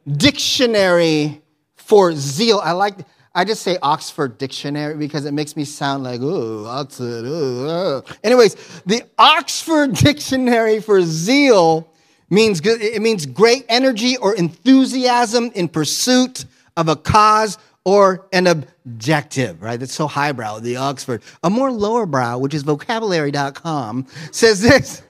Dictionary 0.08 1.40
for 1.76 2.14
zeal. 2.14 2.58
I 2.64 2.72
like. 2.72 2.94
I 3.38 3.44
just 3.44 3.62
say 3.62 3.78
Oxford 3.82 4.36
Dictionary 4.36 4.96
because 4.96 5.24
it 5.24 5.30
makes 5.30 5.54
me 5.54 5.64
sound 5.64 6.02
like, 6.02 6.20
Oxford. 6.20 7.24
Ooh, 7.24 8.02
Anyways, 8.24 8.56
the 8.84 9.04
Oxford 9.16 9.94
Dictionary 9.94 10.80
for 10.80 11.00
zeal 11.02 11.88
means 12.30 12.60
it 12.64 13.00
means 13.00 13.26
great 13.26 13.64
energy 13.68 14.16
or 14.16 14.34
enthusiasm 14.34 15.52
in 15.54 15.68
pursuit 15.68 16.46
of 16.76 16.88
a 16.88 16.96
cause 16.96 17.58
or 17.84 18.26
an 18.32 18.48
objective, 18.48 19.62
right? 19.62 19.78
That's 19.78 19.94
so 19.94 20.08
highbrow, 20.08 20.58
the 20.58 20.74
Oxford. 20.74 21.22
A 21.44 21.48
more 21.48 21.70
lower 21.70 22.06
brow, 22.06 22.38
which 22.38 22.54
is 22.54 22.64
vocabulary.com, 22.64 24.08
says 24.32 24.60
this. 24.60 25.00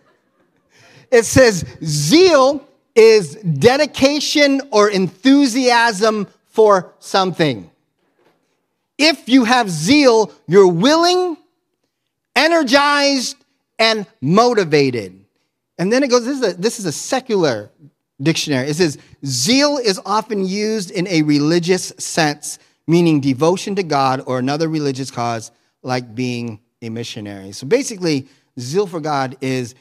It 1.10 1.24
says, 1.24 1.64
zeal 1.82 2.68
is 2.94 3.36
dedication 3.36 4.60
or 4.70 4.90
enthusiasm 4.90 6.26
for 6.50 6.92
something. 6.98 7.70
If 8.98 9.28
you 9.28 9.44
have 9.44 9.70
zeal, 9.70 10.32
you're 10.46 10.68
willing, 10.68 11.36
energized, 12.34 13.36
and 13.78 14.06
motivated. 14.20 15.24
And 15.78 15.92
then 15.92 16.02
it 16.02 16.08
goes, 16.08 16.24
this 16.24 16.38
is 16.38 16.54
a, 16.54 16.60
this 16.60 16.78
is 16.80 16.86
a 16.86 16.92
secular 16.92 17.70
dictionary. 18.20 18.68
It 18.68 18.74
says, 18.74 18.98
zeal 19.24 19.78
is 19.78 20.00
often 20.04 20.44
used 20.44 20.90
in 20.90 21.06
a 21.06 21.22
religious 21.22 21.92
sense, 21.98 22.58
meaning 22.86 23.20
devotion 23.20 23.76
to 23.76 23.84
God 23.84 24.22
or 24.26 24.40
another 24.40 24.68
religious 24.68 25.10
cause, 25.10 25.52
like 25.82 26.14
being 26.14 26.58
a 26.82 26.88
missionary. 26.88 27.52
So 27.52 27.66
basically, 27.66 28.26
zeal 28.58 28.88
for 28.88 29.00
God 29.00 29.36
is 29.40 29.76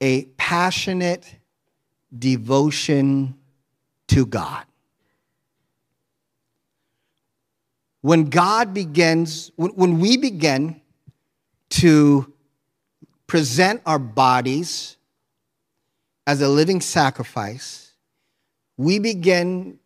a 0.00 0.24
passionate 0.38 1.26
devotion 2.18 3.34
to 4.08 4.24
God. 4.24 4.64
When 8.04 8.24
God 8.24 8.74
begins, 8.74 9.50
when, 9.56 9.70
when 9.70 9.98
we 9.98 10.18
begin 10.18 10.78
to 11.70 12.30
present 13.26 13.80
our 13.86 13.98
bodies 13.98 14.98
as 16.26 16.42
a 16.42 16.48
living 16.50 16.82
sacrifice, 16.82 17.92
we 18.76 18.98
begin 18.98 19.78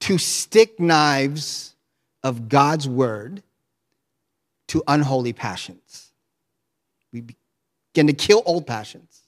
to 0.00 0.16
stick 0.16 0.80
knives 0.80 1.76
of 2.22 2.48
God's 2.48 2.88
word 2.88 3.42
to 4.68 4.82
unholy 4.88 5.34
passions. 5.34 6.12
We 7.12 7.20
begin 7.92 8.06
to 8.06 8.14
kill 8.14 8.42
old 8.46 8.66
passions. 8.66 9.20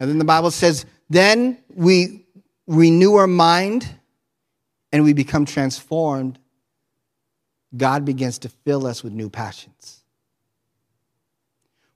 And 0.00 0.10
then 0.10 0.18
the 0.18 0.26
Bible 0.26 0.50
says, 0.50 0.84
then 1.08 1.56
we 1.74 2.26
renew 2.66 3.14
our 3.14 3.26
mind 3.26 3.88
and 4.92 5.02
we 5.02 5.14
become 5.14 5.46
transformed. 5.46 6.38
God 7.76 8.04
begins 8.04 8.38
to 8.40 8.48
fill 8.48 8.86
us 8.86 9.02
with 9.02 9.12
new 9.12 9.28
passions. 9.28 10.02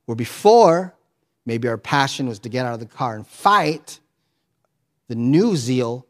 Where 0.05 0.17
before, 0.17 0.95
maybe 1.47 1.69
our 1.69 1.79
passion 1.79 2.29
was 2.29 2.39
to 2.41 2.49
get 2.49 2.67
out 2.67 2.75
of 2.75 2.81
the 2.81 2.87
car 2.87 3.15
and 3.15 3.27
fight, 3.27 4.01
the 5.09 5.15
new 5.15 5.57
zeal 5.57 6.07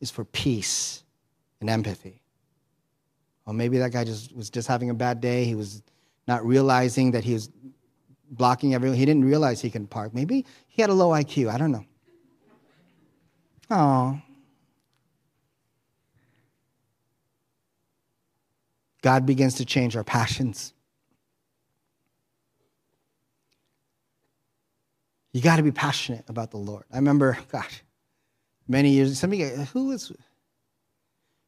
is 0.00 0.10
for 0.10 0.24
peace 0.24 1.02
and 1.60 1.68
empathy. 1.68 2.22
Or 3.44 3.54
maybe 3.54 3.78
that 3.78 3.92
guy 3.92 4.04
just 4.04 4.34
was 4.34 4.50
just 4.50 4.68
having 4.68 4.90
a 4.90 4.94
bad 4.94 5.20
day. 5.20 5.44
He 5.44 5.54
was 5.54 5.82
not 6.26 6.44
realizing 6.44 7.12
that 7.12 7.24
he 7.24 7.34
was 7.34 7.50
blocking 8.30 8.74
everyone. 8.74 8.98
He 8.98 9.04
didn't 9.04 9.24
realize 9.24 9.60
he 9.60 9.70
can 9.70 9.86
park. 9.86 10.14
Maybe 10.14 10.44
he 10.66 10.82
had 10.82 10.90
a 10.90 10.94
low 10.94 11.10
IQ. 11.10 11.52
I 11.52 11.58
don't 11.58 11.72
know. 11.72 11.84
Oh. 13.70 14.20
God 19.06 19.24
begins 19.24 19.54
to 19.54 19.64
change 19.64 19.94
our 19.94 20.02
passions. 20.02 20.74
You 25.32 25.40
got 25.40 25.58
to 25.58 25.62
be 25.62 25.70
passionate 25.70 26.24
about 26.26 26.50
the 26.50 26.56
Lord. 26.56 26.82
I 26.92 26.96
remember, 26.96 27.38
gosh, 27.52 27.84
many 28.66 28.90
years. 28.90 29.16
Somebody, 29.16 29.44
who 29.72 29.86
was, 29.86 30.10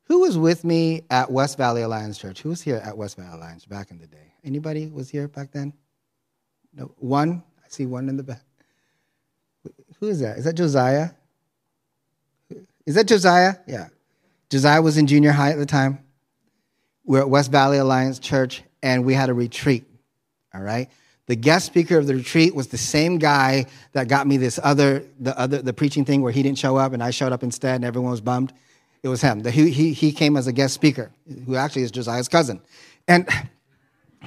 who 0.04 0.20
was 0.20 0.38
with 0.38 0.62
me 0.62 1.02
at 1.10 1.32
West 1.32 1.58
Valley 1.58 1.82
Alliance 1.82 2.16
Church? 2.16 2.42
Who 2.42 2.50
was 2.50 2.62
here 2.62 2.76
at 2.76 2.96
West 2.96 3.16
Valley 3.16 3.36
Alliance 3.36 3.66
back 3.66 3.90
in 3.90 3.98
the 3.98 4.06
day? 4.06 4.34
Anybody 4.44 4.86
was 4.86 5.10
here 5.10 5.26
back 5.26 5.50
then? 5.50 5.72
No, 6.72 6.94
one. 6.98 7.42
I 7.58 7.68
see 7.68 7.86
one 7.86 8.08
in 8.08 8.16
the 8.16 8.22
back. 8.22 8.44
Who 9.98 10.06
is 10.06 10.20
that? 10.20 10.38
Is 10.38 10.44
that 10.44 10.54
Josiah? 10.54 11.10
Is 12.86 12.94
that 12.94 13.08
Josiah? 13.08 13.56
Yeah. 13.66 13.88
Josiah 14.48 14.80
was 14.80 14.96
in 14.96 15.08
junior 15.08 15.32
high 15.32 15.50
at 15.50 15.58
the 15.58 15.66
time. 15.66 16.04
We're 17.08 17.20
at 17.20 17.30
West 17.30 17.50
Valley 17.50 17.78
Alliance 17.78 18.18
Church, 18.18 18.62
and 18.82 19.02
we 19.02 19.14
had 19.14 19.30
a 19.30 19.34
retreat. 19.34 19.86
All 20.52 20.60
right. 20.60 20.90
The 21.24 21.36
guest 21.36 21.64
speaker 21.64 21.96
of 21.96 22.06
the 22.06 22.14
retreat 22.14 22.54
was 22.54 22.68
the 22.68 22.76
same 22.76 23.16
guy 23.16 23.64
that 23.92 24.08
got 24.08 24.26
me 24.26 24.36
this 24.36 24.60
other, 24.62 25.04
the 25.18 25.36
other, 25.38 25.62
the 25.62 25.72
preaching 25.72 26.04
thing 26.04 26.20
where 26.20 26.32
he 26.32 26.42
didn't 26.42 26.58
show 26.58 26.76
up 26.76 26.92
and 26.92 27.02
I 27.02 27.10
showed 27.10 27.32
up 27.32 27.42
instead, 27.42 27.76
and 27.76 27.84
everyone 27.86 28.10
was 28.10 28.20
bummed. 28.20 28.52
It 29.02 29.08
was 29.08 29.22
him. 29.22 29.40
The, 29.40 29.50
he, 29.50 29.70
he, 29.70 29.94
he 29.94 30.12
came 30.12 30.36
as 30.36 30.48
a 30.48 30.52
guest 30.52 30.74
speaker, 30.74 31.10
who 31.46 31.56
actually 31.56 31.82
is 31.82 31.90
Josiah's 31.90 32.28
cousin, 32.28 32.60
and 33.06 33.26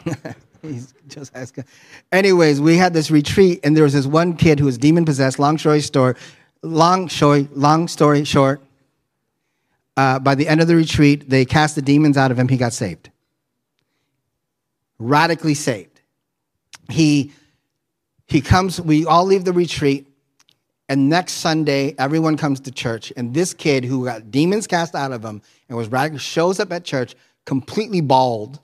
he's 0.64 0.96
Josiah's 1.08 1.52
cousin. 1.52 1.70
Anyways, 2.12 2.60
we 2.60 2.78
had 2.78 2.96
this 2.96 3.12
retreat, 3.12 3.60
and 3.64 3.78
there 3.78 3.84
was 3.84 3.94
this 3.94 4.08
one 4.08 4.36
kid 4.36 4.58
who 4.58 4.66
was 4.66 4.80
demon 4.80 5.06
possessed. 5.06 5.38
Long 5.38 5.60
story 5.60 5.82
short, 5.82 6.18
long 6.64 7.10
story, 7.10 7.48
long 7.52 7.88
story 7.88 8.24
short. 8.24 8.60
Uh, 9.98 10.20
by 10.20 10.36
the 10.36 10.48
end 10.48 10.62
of 10.62 10.68
the 10.68 10.76
retreat, 10.76 11.30
they 11.30 11.46
cast 11.46 11.76
the 11.76 11.82
demons 11.82 12.18
out 12.18 12.32
of 12.32 12.40
him. 12.40 12.48
He 12.48 12.58
got 12.58 12.74
saved, 12.74 13.10
radically 15.00 15.54
saved. 15.54 16.02
He 16.90 17.32
he 18.32 18.40
comes 18.40 18.80
we 18.80 19.06
all 19.06 19.26
leave 19.26 19.44
the 19.44 19.52
retreat 19.52 20.08
and 20.88 21.10
next 21.10 21.34
sunday 21.34 21.94
everyone 21.98 22.38
comes 22.38 22.62
to 22.62 22.72
church 22.72 23.12
and 23.18 23.34
this 23.34 23.54
kid 23.54 23.84
who 23.84 24.06
got 24.06 24.32
demons 24.32 24.68
cast 24.68 24.96
out 24.96 25.12
of 25.12 25.24
him 25.24 25.42
and 25.68 25.78
was 25.78 25.90
radical 25.90 26.18
shows 26.18 26.60
up 26.60 26.72
at 26.72 26.86
church 26.86 27.14
completely 27.46 28.00
bald 28.00 28.60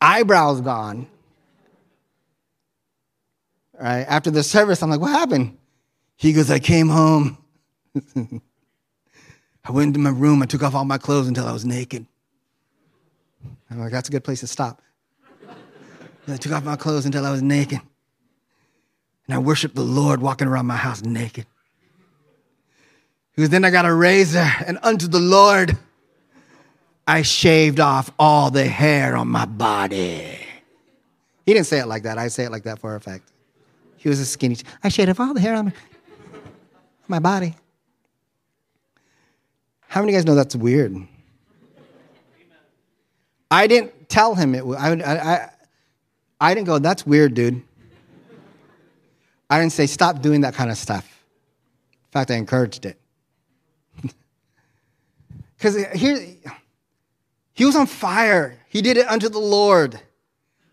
eyebrows 0.00 0.60
gone 0.60 1.06
right? 3.80 4.02
After 4.02 4.30
the 4.32 4.42
service 4.42 4.82
i'm 4.82 4.90
like 4.90 5.00
what 5.00 5.12
happened? 5.12 5.56
He 6.16 6.32
goes 6.32 6.50
i 6.50 6.58
came 6.58 6.88
home 6.88 7.38
i 9.70 9.72
went 9.72 9.88
into 9.88 9.98
my 10.00 10.10
room 10.10 10.42
i 10.42 10.46
took 10.46 10.62
off 10.62 10.74
all 10.74 10.84
my 10.84 10.98
clothes 10.98 11.28
until 11.28 11.46
i 11.46 11.52
was 11.52 11.64
naked 11.64 12.06
i'm 13.70 13.78
like 13.78 13.92
that's 13.92 14.08
a 14.08 14.12
good 14.12 14.24
place 14.24 14.40
to 14.40 14.46
stop 14.46 14.82
I 16.32 16.36
took 16.36 16.52
off 16.52 16.64
my 16.64 16.76
clothes 16.76 17.06
until 17.06 17.26
I 17.26 17.30
was 17.30 17.42
naked. 17.42 17.80
And 19.26 19.34
I 19.34 19.38
worshiped 19.38 19.74
the 19.74 19.82
Lord 19.82 20.20
walking 20.20 20.48
around 20.48 20.66
my 20.66 20.76
house 20.76 21.02
naked. 21.02 21.46
Because 23.34 23.50
then 23.50 23.64
I 23.64 23.70
got 23.70 23.86
a 23.86 23.94
razor, 23.94 24.46
and 24.66 24.78
unto 24.82 25.06
the 25.06 25.20
Lord 25.20 25.76
I 27.06 27.22
shaved 27.22 27.80
off 27.80 28.10
all 28.18 28.50
the 28.50 28.66
hair 28.66 29.16
on 29.16 29.28
my 29.28 29.44
body. 29.44 30.38
He 31.46 31.54
didn't 31.54 31.66
say 31.66 31.80
it 31.80 31.86
like 31.86 32.02
that. 32.04 32.18
I 32.18 32.28
say 32.28 32.44
it 32.44 32.52
like 32.52 32.64
that 32.64 32.78
for 32.78 32.94
a 32.94 33.00
fact. 33.00 33.30
He 33.96 34.08
was 34.08 34.20
a 34.20 34.26
skinny. 34.26 34.56
I 34.82 34.88
shaved 34.88 35.10
off 35.10 35.20
all 35.20 35.34
the 35.34 35.40
hair 35.40 35.54
on 35.54 35.66
my, 35.66 35.72
my 37.08 37.18
body. 37.18 37.56
How 39.90 40.02
many 40.02 40.12
of 40.12 40.14
you 40.14 40.18
guys 40.20 40.26
know 40.26 40.36
that's 40.36 40.54
weird? 40.54 40.96
I 43.50 43.66
didn't 43.66 44.08
tell 44.08 44.36
him 44.36 44.54
it. 44.54 44.62
I, 44.62 44.92
I, 44.92 45.50
I 46.40 46.54
didn't 46.54 46.68
go, 46.68 46.78
that's 46.78 47.04
weird, 47.04 47.34
dude. 47.34 47.60
I 49.50 49.58
didn't 49.58 49.72
say, 49.72 49.86
stop 49.86 50.22
doing 50.22 50.42
that 50.42 50.54
kind 50.54 50.70
of 50.70 50.76
stuff. 50.76 51.04
In 52.04 52.12
fact, 52.12 52.30
I 52.30 52.34
encouraged 52.34 52.86
it. 52.86 53.00
Because 55.58 55.74
here, 55.92 56.24
he 57.52 57.64
was 57.64 57.74
on 57.74 57.86
fire. 57.86 58.56
He 58.68 58.80
did 58.80 58.96
it 58.96 59.08
unto 59.08 59.28
the 59.28 59.40
Lord. 59.40 60.00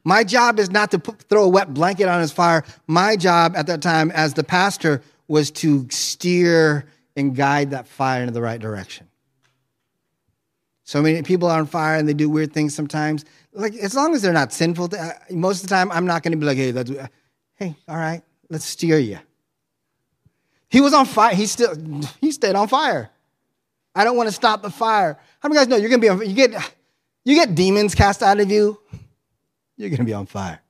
My 0.04 0.24
job 0.24 0.60
is 0.60 0.70
not 0.70 0.92
to 0.92 1.00
put, 1.00 1.24
throw 1.24 1.44
a 1.44 1.50
wet 1.50 1.74
blanket 1.74 2.08
on 2.08 2.22
his 2.22 2.32
fire. 2.32 2.64
My 2.86 3.16
job 3.16 3.56
at 3.56 3.66
that 3.66 3.82
time 3.82 4.12
as 4.12 4.36
the 4.36 4.44
pastor 4.44 5.02
was 5.28 5.50
to 5.52 5.88
steer 5.90 6.86
and 7.18 7.36
guide 7.36 7.72
that 7.72 7.88
fire 7.88 8.24
in 8.24 8.32
the 8.32 8.42
right 8.42 8.62
direction. 8.62 9.07
So 10.88 11.02
many 11.02 11.22
people 11.22 11.50
are 11.50 11.60
on 11.60 11.66
fire 11.66 11.98
and 11.98 12.08
they 12.08 12.14
do 12.14 12.30
weird 12.30 12.54
things 12.54 12.74
sometimes 12.74 13.26
like 13.58 13.76
as 13.76 13.96
long 13.96 14.14
as 14.14 14.22
they're 14.22 14.34
not 14.34 14.54
sinful, 14.54 14.90
uh, 14.98 15.10
most 15.32 15.64
of 15.64 15.70
the 15.70 15.76
time 15.76 15.92
I'm 15.92 16.06
not 16.06 16.24
going 16.24 16.32
to 16.32 16.38
be 16.38 16.46
like, 16.46 16.58
hey, 16.58 16.72
that's, 16.72 16.92
hey, 17.56 17.76
all 17.88 17.98
right, 17.98 18.22
let's 18.50 18.66
steer 18.66 19.00
you. 19.00 19.20
He 20.70 20.82
was 20.82 20.94
on 20.94 21.06
fire. 21.06 21.34
He 21.34 21.46
still 21.46 21.76
he 22.22 22.32
stayed 22.32 22.56
on 22.56 22.68
fire. 22.68 23.10
I 23.96 24.04
don't 24.04 24.16
want 24.16 24.30
to 24.30 24.34
stop 24.34 24.62
the 24.62 24.70
fire. 24.70 25.18
How 25.40 25.50
many 25.50 25.60
guys 25.60 25.68
know 25.68 25.76
you're 25.76 25.90
going 25.90 26.02
to 26.02 26.06
be 26.06 26.10
on? 26.10 26.20
You 26.20 26.36
get 26.36 26.74
you 27.24 27.36
get 27.36 27.56
demons 27.56 27.96
cast 27.96 28.22
out 28.22 28.40
of 28.40 28.52
you. 28.52 28.80
You're 29.76 29.90
going 29.90 29.98
to 29.98 30.06
be 30.06 30.14
on 30.14 30.28
fire. 30.28 30.62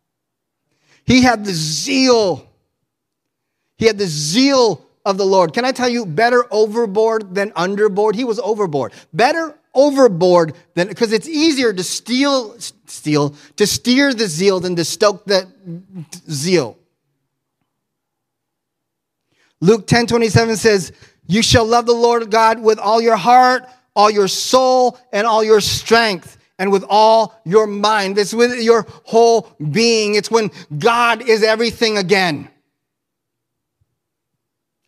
He 1.06 1.22
had 1.22 1.46
the 1.46 1.54
zeal. 1.54 2.48
He 3.78 3.86
had 3.86 3.98
the 3.98 4.08
zeal 4.08 4.86
of 5.06 5.18
the 5.18 5.26
Lord. 5.26 5.54
Can 5.54 5.66
I 5.66 5.72
tell 5.72 5.88
you, 5.88 6.06
better 6.06 6.46
overboard 6.52 7.36
than 7.36 7.52
underboard? 7.52 8.16
He 8.16 8.24
was 8.24 8.40
overboard. 8.40 8.92
Better 9.14 9.57
overboard 9.78 10.54
than 10.74 10.88
because 10.88 11.14
it's 11.14 11.30
easier 11.30 11.72
to 11.72 11.84
steal 11.84 12.58
steal 12.60 13.36
to 13.56 13.66
steer 13.66 14.14
the 14.14 14.28
zeal 14.28 14.60
than 14.60 14.76
to 14.76 14.84
stoke 14.84 15.24
the 15.26 15.48
zeal. 16.30 16.78
Luke 19.62 19.88
10 19.88 20.08
27 20.08 20.58
says 20.58 20.92
you 21.28 21.42
shall 21.42 21.66
love 21.66 21.86
the 21.86 21.94
lord 21.94 22.30
god 22.30 22.62
with 22.62 22.80
all 22.80 23.02
your 23.02 23.16
heart 23.16 23.68
all 23.96 24.12
your 24.12 24.28
soul 24.28 25.00
and 25.12 25.26
all 25.26 25.44
your 25.44 25.62
strength 25.62 26.38
and 26.60 26.72
with 26.72 26.86
all 26.90 27.40
your 27.46 27.68
mind. 27.68 28.18
It's 28.18 28.34
with 28.34 28.62
your 28.62 28.86
whole 29.04 29.50
being. 29.72 30.16
It's 30.16 30.32
when 30.32 30.52
god 30.78 31.28
is 31.28 31.44
everything 31.44 31.98
again 31.98 32.50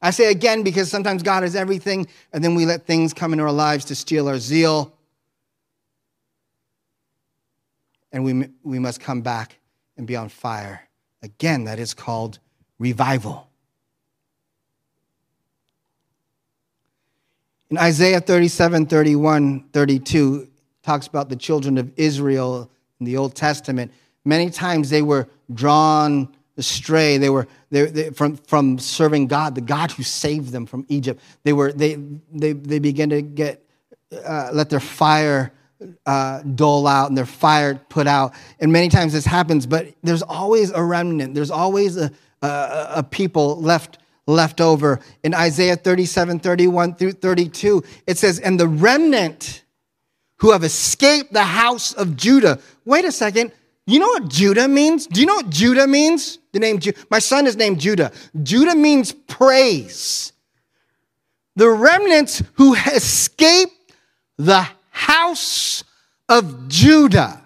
I 0.01 0.12
say 0.12 0.31
again 0.31 0.63
because 0.63 0.89
sometimes 0.89 1.23
God 1.23 1.43
is 1.43 1.55
everything, 1.55 2.07
and 2.31 2.43
then 2.43 2.55
we 2.55 2.65
let 2.65 2.85
things 2.85 3.13
come 3.13 3.33
into 3.33 3.43
our 3.43 3.51
lives 3.51 3.85
to 3.85 3.95
steal 3.95 4.29
our 4.29 4.39
zeal. 4.39 4.93
And 8.12 8.23
we, 8.23 8.49
we 8.63 8.79
must 8.79 9.01
come 9.01 9.21
back 9.21 9.59
and 9.97 10.07
be 10.07 10.15
on 10.15 10.29
fire. 10.29 10.88
Again, 11.21 11.65
that 11.65 11.79
is 11.79 11.93
called 11.93 12.39
revival. 12.79 13.49
In 17.69 17.77
Isaiah 17.77 18.19
37, 18.19 18.88
31, 18.88 19.65
32, 19.73 20.47
talks 20.81 21.05
about 21.05 21.29
the 21.29 21.35
children 21.35 21.77
of 21.77 21.91
Israel 21.97 22.71
in 22.99 23.05
the 23.05 23.17
Old 23.17 23.35
Testament. 23.35 23.91
Many 24.25 24.49
times 24.49 24.89
they 24.89 25.03
were 25.03 25.27
drawn 25.53 26.35
astray. 26.59 27.17
They 27.17 27.29
were 27.29 27.47
they, 27.71 27.85
they, 27.85 28.09
from, 28.11 28.37
from 28.37 28.77
serving 28.77 29.27
God, 29.27 29.55
the 29.55 29.61
God 29.61 29.91
who 29.91 30.03
saved 30.03 30.51
them 30.51 30.65
from 30.65 30.85
Egypt. 30.89 31.21
They, 31.43 31.53
were, 31.53 31.71
they, 31.71 31.95
they, 32.31 32.53
they 32.53 32.79
began 32.79 33.09
to 33.09 33.21
get 33.21 33.63
uh, 34.25 34.49
let 34.53 34.69
their 34.69 34.79
fire 34.79 35.51
uh, 36.05 36.41
dole 36.41 36.87
out 36.87 37.09
and 37.09 37.17
their 37.17 37.25
fire 37.25 37.75
put 37.89 38.07
out. 38.07 38.33
And 38.59 38.71
many 38.71 38.89
times 38.89 39.13
this 39.13 39.25
happens, 39.25 39.65
but 39.65 39.87
there's 40.03 40.23
always 40.23 40.71
a 40.71 40.83
remnant. 40.83 41.35
There's 41.35 41.51
always 41.51 41.97
a, 41.97 42.11
a, 42.41 42.91
a 42.97 43.03
people 43.03 43.61
left 43.61 43.99
left 44.25 44.61
over. 44.61 44.99
In 45.23 45.33
Isaiah 45.33 45.75
37, 45.75 46.39
31 46.39 46.95
through 46.95 47.13
32, 47.13 47.83
it 48.05 48.17
says, 48.17 48.39
And 48.39 48.59
the 48.59 48.67
remnant 48.67 49.63
who 50.39 50.51
have 50.51 50.63
escaped 50.63 51.33
the 51.33 51.43
house 51.43 51.93
of 51.93 52.15
Judah. 52.15 52.59
Wait 52.85 53.05
a 53.05 53.11
second. 53.11 53.51
You 53.85 53.99
know 53.99 54.07
what 54.07 54.27
Judah 54.27 54.67
means? 54.67 55.07
Do 55.07 55.19
you 55.19 55.25
know 55.25 55.35
what 55.35 55.49
Judah 55.49 55.87
means? 55.87 56.38
The 56.51 56.59
name 56.59 56.79
Judah. 56.79 56.99
My 57.09 57.19
son 57.19 57.45
is 57.47 57.55
named 57.55 57.79
Judah. 57.79 58.12
Judah 58.41 58.75
means 58.75 59.12
praise. 59.12 60.33
The 61.55 61.69
remnants 61.69 62.41
who 62.53 62.75
escaped 62.75 63.93
the 64.38 64.67
house 64.89 65.83
of 66.27 66.67
Judah. 66.67 67.41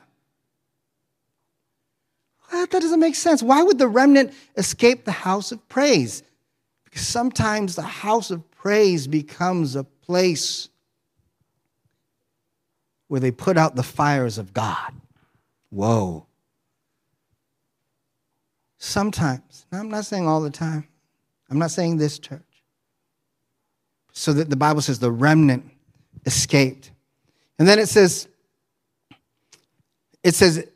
That 2.52 2.70
doesn't 2.70 3.00
make 3.00 3.16
sense. 3.16 3.42
Why 3.42 3.64
would 3.64 3.80
the 3.80 3.88
remnant 3.88 4.34
escape 4.56 5.06
the 5.06 5.12
house 5.12 5.52
of 5.52 5.68
praise? 5.68 6.24
Because 6.86 7.06
sometimes 7.06 7.76
the 7.76 7.82
house 7.82 8.30
of 8.30 8.50
praise 8.52 9.08
becomes 9.08 9.76
a 9.76 9.84
place 9.84 10.70
where 13.08 13.20
they 13.20 13.32
put 13.32 13.58
out 13.58 13.76
the 13.76 13.84
fires 13.84 14.38
of 14.38 14.54
God. 14.54 14.94
Whoa. 15.70 16.28
Sometimes, 18.86 19.66
I'm 19.72 19.88
not 19.88 20.06
saying 20.06 20.28
all 20.28 20.42
the 20.42 20.50
time, 20.50 20.86
I'm 21.50 21.58
not 21.58 21.72
saying 21.72 21.96
this 21.96 22.20
church. 22.20 22.42
So 24.12 24.34
that 24.34 24.50
the 24.50 24.58
Bible 24.58 24.82
says 24.82 25.00
the 25.00 25.10
remnant 25.10 25.64
escaped. 26.26 26.92
And 27.58 27.66
then 27.66 27.80
it 27.80 27.88
says, 27.88 28.28
it 30.22 30.36
says, 30.36 30.68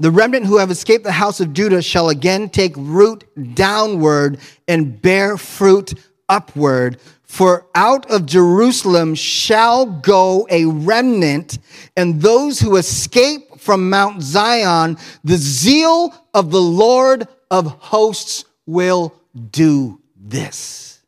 the 0.00 0.10
remnant 0.10 0.46
who 0.46 0.58
have 0.58 0.72
escaped 0.72 1.04
the 1.04 1.12
house 1.12 1.38
of 1.38 1.52
Judah 1.52 1.80
shall 1.80 2.08
again 2.08 2.48
take 2.48 2.72
root 2.76 3.22
downward 3.54 4.38
and 4.66 5.00
bear 5.00 5.36
fruit 5.36 5.94
upward. 6.28 6.98
For 7.22 7.64
out 7.76 8.10
of 8.10 8.26
Jerusalem 8.26 9.14
shall 9.14 9.86
go 9.86 10.48
a 10.50 10.64
remnant, 10.64 11.60
and 11.96 12.20
those 12.20 12.58
who 12.58 12.74
escape 12.74 13.45
from 13.66 13.90
Mount 13.90 14.22
Zion, 14.22 14.96
the 15.24 15.36
zeal 15.36 16.14
of 16.32 16.50
the 16.52 16.62
Lord 16.62 17.26
of 17.50 17.66
hosts 17.66 18.44
will 18.64 19.12
do 19.50 20.00
this. 20.16 21.02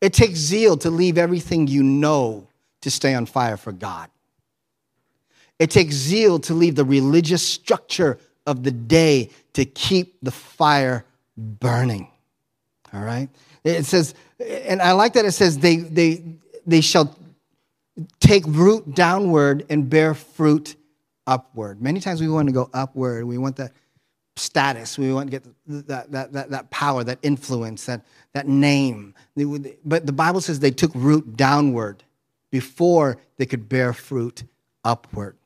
It 0.00 0.12
takes 0.12 0.38
zeal 0.38 0.76
to 0.76 0.90
leave 0.90 1.18
everything 1.18 1.66
you 1.66 1.82
know 1.82 2.46
to 2.82 2.90
stay 2.90 3.14
on 3.14 3.26
fire 3.26 3.56
for 3.56 3.72
God. 3.72 4.10
It 5.58 5.70
takes 5.70 5.94
zeal 5.94 6.38
to 6.40 6.54
leave 6.54 6.76
the 6.76 6.84
religious 6.84 7.42
structure 7.42 8.18
of 8.46 8.62
the 8.62 8.70
day 8.70 9.30
to 9.54 9.64
keep 9.64 10.18
the 10.22 10.30
fire 10.30 11.04
burning. 11.36 12.08
All 12.92 13.02
right? 13.02 13.28
It 13.64 13.86
says, 13.86 14.14
and 14.38 14.80
I 14.80 14.92
like 14.92 15.14
that 15.14 15.24
it 15.24 15.32
says 15.32 15.58
they, 15.58 15.76
they, 15.76 16.22
they 16.66 16.80
shall 16.80 17.16
take 18.20 18.44
root 18.46 18.94
downward 18.94 19.66
and 19.68 19.90
bear 19.90 20.14
fruit 20.14 20.76
upward. 21.28 21.80
Many 21.80 22.00
times 22.00 22.20
we 22.20 22.28
want 22.28 22.48
to 22.48 22.52
go 22.52 22.68
upward. 22.72 23.24
We 23.24 23.38
want 23.38 23.56
that 23.56 23.72
status. 24.38 24.98
We 24.98 25.12
want 25.12 25.30
to 25.30 25.38
get 25.38 25.86
that, 25.86 26.10
that, 26.10 26.32
that, 26.32 26.50
that 26.50 26.70
power, 26.70 27.04
that 27.04 27.18
influence, 27.22 27.84
that, 27.86 28.04
that 28.32 28.48
name. 28.48 29.14
But 29.84 30.06
the 30.06 30.12
Bible 30.12 30.40
says 30.40 30.58
they 30.58 30.70
took 30.70 30.90
root 30.94 31.36
downward 31.36 32.02
before 32.50 33.18
they 33.36 33.46
could 33.46 33.68
bear 33.68 33.92
fruit 33.92 34.44
upward. 34.84 35.36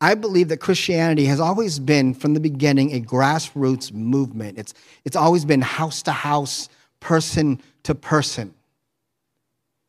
I 0.00 0.14
believe 0.14 0.48
that 0.48 0.58
Christianity 0.58 1.24
has 1.24 1.40
always 1.40 1.78
been, 1.78 2.12
from 2.14 2.34
the 2.34 2.40
beginning, 2.40 2.92
a 2.92 3.00
grassroots 3.00 3.92
movement. 3.92 4.58
It's, 4.58 4.74
it's 5.04 5.16
always 5.16 5.44
been 5.44 5.62
house 5.62 6.02
to 6.02 6.12
house, 6.12 6.68
person 7.00 7.60
to 7.84 7.94
person. 7.94 8.54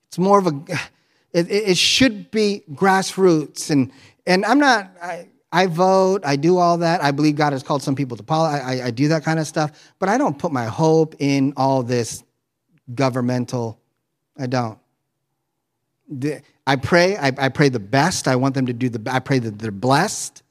It's 0.07 0.17
more 0.17 0.39
of 0.39 0.47
a, 0.47 0.61
it, 1.33 1.51
it 1.51 1.77
should 1.77 2.31
be 2.31 2.63
grassroots. 2.71 3.69
And, 3.69 3.91
and 4.27 4.45
I'm 4.45 4.59
not, 4.59 4.91
I, 5.01 5.29
I 5.51 5.67
vote, 5.67 6.21
I 6.25 6.35
do 6.35 6.57
all 6.57 6.77
that. 6.79 7.01
I 7.01 7.11
believe 7.11 7.35
God 7.35 7.53
has 7.53 7.63
called 7.63 7.81
some 7.81 7.95
people 7.95 8.17
to 8.17 8.23
politics. 8.23 8.65
I, 8.65 8.87
I, 8.87 8.91
do 8.91 9.07
that 9.07 9.23
kind 9.23 9.39
of 9.39 9.47
stuff. 9.47 9.93
But 9.97 10.09
I 10.09 10.17
don't 10.17 10.37
put 10.37 10.51
my 10.51 10.65
hope 10.65 11.15
in 11.19 11.53
all 11.55 11.81
this 11.81 12.23
governmental, 12.93 13.79
I 14.37 14.47
don't. 14.47 14.77
I 16.65 16.75
pray. 16.75 17.17
I, 17.17 17.27
I, 17.37 17.49
pray 17.49 17.69
the 17.69 17.79
best. 17.79 18.27
I 18.27 18.35
want 18.35 18.55
them 18.55 18.65
to 18.67 18.73
do 18.73 18.89
the. 18.89 19.11
I 19.11 19.19
pray 19.19 19.39
that 19.39 19.59
they're 19.59 19.71
blessed. 19.71 20.43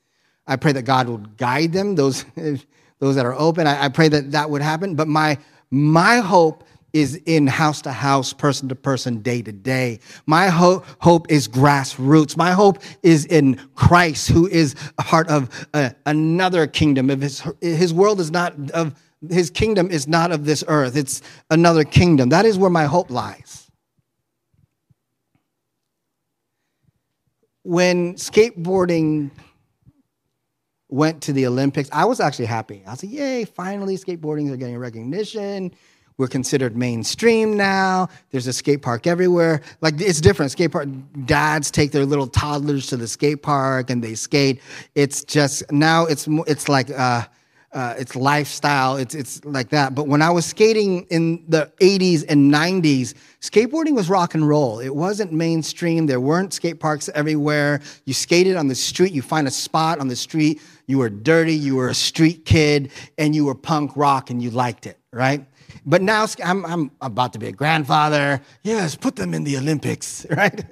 I 0.46 0.56
pray 0.56 0.72
that 0.72 0.82
God 0.82 1.08
will 1.08 1.18
guide 1.18 1.72
them. 1.72 1.94
Those, 1.94 2.24
those 2.98 3.16
that 3.16 3.24
are 3.24 3.34
open. 3.34 3.66
I, 3.66 3.84
I 3.84 3.88
pray 3.88 4.08
that 4.08 4.32
that 4.32 4.50
would 4.50 4.62
happen. 4.62 4.94
But 4.94 5.08
my 5.08 5.38
my 5.70 6.18
hope 6.18 6.64
is 6.92 7.20
in 7.26 7.46
house 7.46 7.82
to 7.82 7.92
house, 7.92 8.32
person 8.32 8.68
to 8.68 8.74
person, 8.74 9.20
day 9.22 9.42
to 9.42 9.52
day. 9.52 10.00
My 10.26 10.48
hope 10.48 10.84
hope 11.00 11.30
is 11.30 11.48
grassroots. 11.48 12.36
My 12.36 12.52
hope 12.52 12.82
is 13.02 13.26
in 13.26 13.60
Christ, 13.74 14.28
who 14.28 14.46
is 14.46 14.74
a 14.98 15.02
part 15.02 15.28
of 15.28 15.66
uh, 15.74 15.90
another 16.06 16.66
kingdom. 16.66 17.10
If 17.10 17.20
his 17.20 17.42
his 17.60 17.92
world 17.92 18.20
is 18.20 18.30
not 18.30 18.70
of 18.70 18.94
his 19.30 19.50
kingdom 19.50 19.90
is 19.90 20.06
not 20.06 20.32
of 20.32 20.44
this 20.44 20.62
earth. 20.68 20.96
It's 20.96 21.22
another 21.50 21.84
kingdom. 21.84 22.28
That 22.28 22.44
is 22.44 22.58
where 22.58 22.70
my 22.70 22.84
hope 22.84 23.10
lies. 23.10 23.66
when 27.66 28.14
skateboarding 28.14 29.28
went 30.88 31.20
to 31.22 31.32
the 31.32 31.46
Olympics, 31.48 31.88
I 31.92 32.04
was 32.04 32.20
actually 32.20 32.44
happy. 32.44 32.84
I 32.86 32.92
was 32.92 33.02
like, 33.02 33.12
yay, 33.12 33.44
finally 33.44 33.96
skateboarding 33.96 34.52
are 34.52 34.56
getting 34.56 34.78
recognition. 34.78 35.74
We're 36.18 36.28
considered 36.28 36.76
mainstream 36.76 37.58
now. 37.58 38.08
There's 38.30 38.46
a 38.46 38.52
skate 38.52 38.80
park 38.80 39.06
everywhere. 39.06 39.60
Like 39.82 40.00
it's 40.00 40.20
different. 40.20 40.50
Skate 40.50 40.72
park 40.72 40.88
dads 41.26 41.70
take 41.70 41.92
their 41.92 42.06
little 42.06 42.26
toddlers 42.26 42.86
to 42.86 42.96
the 42.96 43.06
skate 43.06 43.42
park 43.42 43.90
and 43.90 44.02
they 44.02 44.14
skate. 44.14 44.62
It's 44.94 45.24
just 45.24 45.70
now 45.70 46.06
it's 46.06 46.26
it's 46.46 46.70
like 46.70 46.88
uh, 46.90 47.24
uh, 47.76 47.94
it's 47.98 48.16
lifestyle. 48.16 48.96
It's 48.96 49.14
it's 49.14 49.44
like 49.44 49.68
that. 49.68 49.94
But 49.94 50.08
when 50.08 50.22
I 50.22 50.30
was 50.30 50.46
skating 50.46 51.02
in 51.10 51.44
the 51.48 51.70
80s 51.82 52.24
and 52.26 52.50
90s, 52.50 53.12
skateboarding 53.42 53.94
was 53.94 54.08
rock 54.08 54.34
and 54.34 54.48
roll. 54.48 54.80
It 54.80 54.96
wasn't 54.96 55.32
mainstream. 55.34 56.06
There 56.06 56.18
weren't 56.18 56.54
skate 56.54 56.80
parks 56.80 57.10
everywhere. 57.14 57.82
You 58.06 58.14
skated 58.14 58.56
on 58.56 58.68
the 58.68 58.74
street. 58.74 59.12
You 59.12 59.20
find 59.20 59.46
a 59.46 59.50
spot 59.50 59.98
on 59.98 60.08
the 60.08 60.16
street. 60.16 60.62
You 60.86 60.96
were 60.96 61.10
dirty. 61.10 61.54
You 61.54 61.76
were 61.76 61.90
a 61.90 61.94
street 61.94 62.46
kid, 62.46 62.90
and 63.18 63.34
you 63.34 63.44
were 63.44 63.54
punk 63.54 63.92
rock, 63.96 64.30
and 64.30 64.42
you 64.42 64.50
liked 64.50 64.86
it, 64.86 64.98
right? 65.12 65.44
But 65.84 66.02
now 66.02 66.26
I'm, 66.44 66.64
I'm 66.64 66.90
about 67.00 67.32
to 67.34 67.38
be 67.38 67.48
a 67.48 67.52
grandfather. 67.52 68.40
Yes, 68.62 68.96
put 68.96 69.16
them 69.16 69.34
in 69.34 69.44
the 69.44 69.56
Olympics, 69.56 70.26
right? 70.30 70.64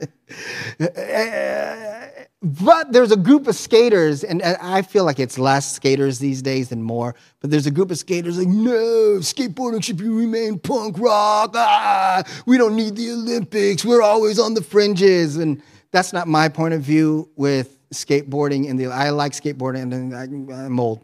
But 2.44 2.92
there's 2.92 3.10
a 3.10 3.16
group 3.16 3.46
of 3.46 3.56
skaters, 3.56 4.22
and 4.22 4.42
I 4.42 4.82
feel 4.82 5.04
like 5.04 5.18
it's 5.18 5.38
less 5.38 5.74
skaters 5.74 6.18
these 6.18 6.42
days 6.42 6.68
than 6.68 6.82
more. 6.82 7.14
But 7.40 7.50
there's 7.50 7.66
a 7.66 7.70
group 7.70 7.90
of 7.90 7.96
skaters 7.96 8.36
like, 8.36 8.48
no, 8.48 9.18
skateboarding 9.20 9.82
should 9.82 9.98
remain 9.98 10.58
punk 10.58 10.98
rock. 10.98 11.52
Ah, 11.54 12.22
we 12.44 12.58
don't 12.58 12.76
need 12.76 12.96
the 12.96 13.12
Olympics. 13.12 13.82
We're 13.82 14.02
always 14.02 14.38
on 14.38 14.52
the 14.52 14.62
fringes, 14.62 15.38
and 15.38 15.62
that's 15.90 16.12
not 16.12 16.28
my 16.28 16.50
point 16.50 16.74
of 16.74 16.82
view 16.82 17.30
with 17.34 17.78
skateboarding. 17.94 18.68
And 18.68 18.92
I 18.92 19.08
like 19.08 19.32
skateboarding, 19.32 19.94
and 19.94 20.52
I'm 20.52 20.78
old. 20.78 21.02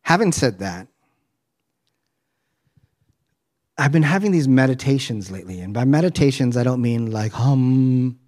Having 0.00 0.32
said 0.32 0.60
that, 0.60 0.88
I've 3.78 3.92
been 3.92 4.02
having 4.02 4.32
these 4.32 4.48
meditations 4.48 5.30
lately, 5.30 5.60
and 5.60 5.72
by 5.72 5.84
meditations 5.84 6.56
I 6.56 6.64
don't 6.64 6.82
mean 6.82 7.10
like 7.10 7.32
hum 7.32 8.18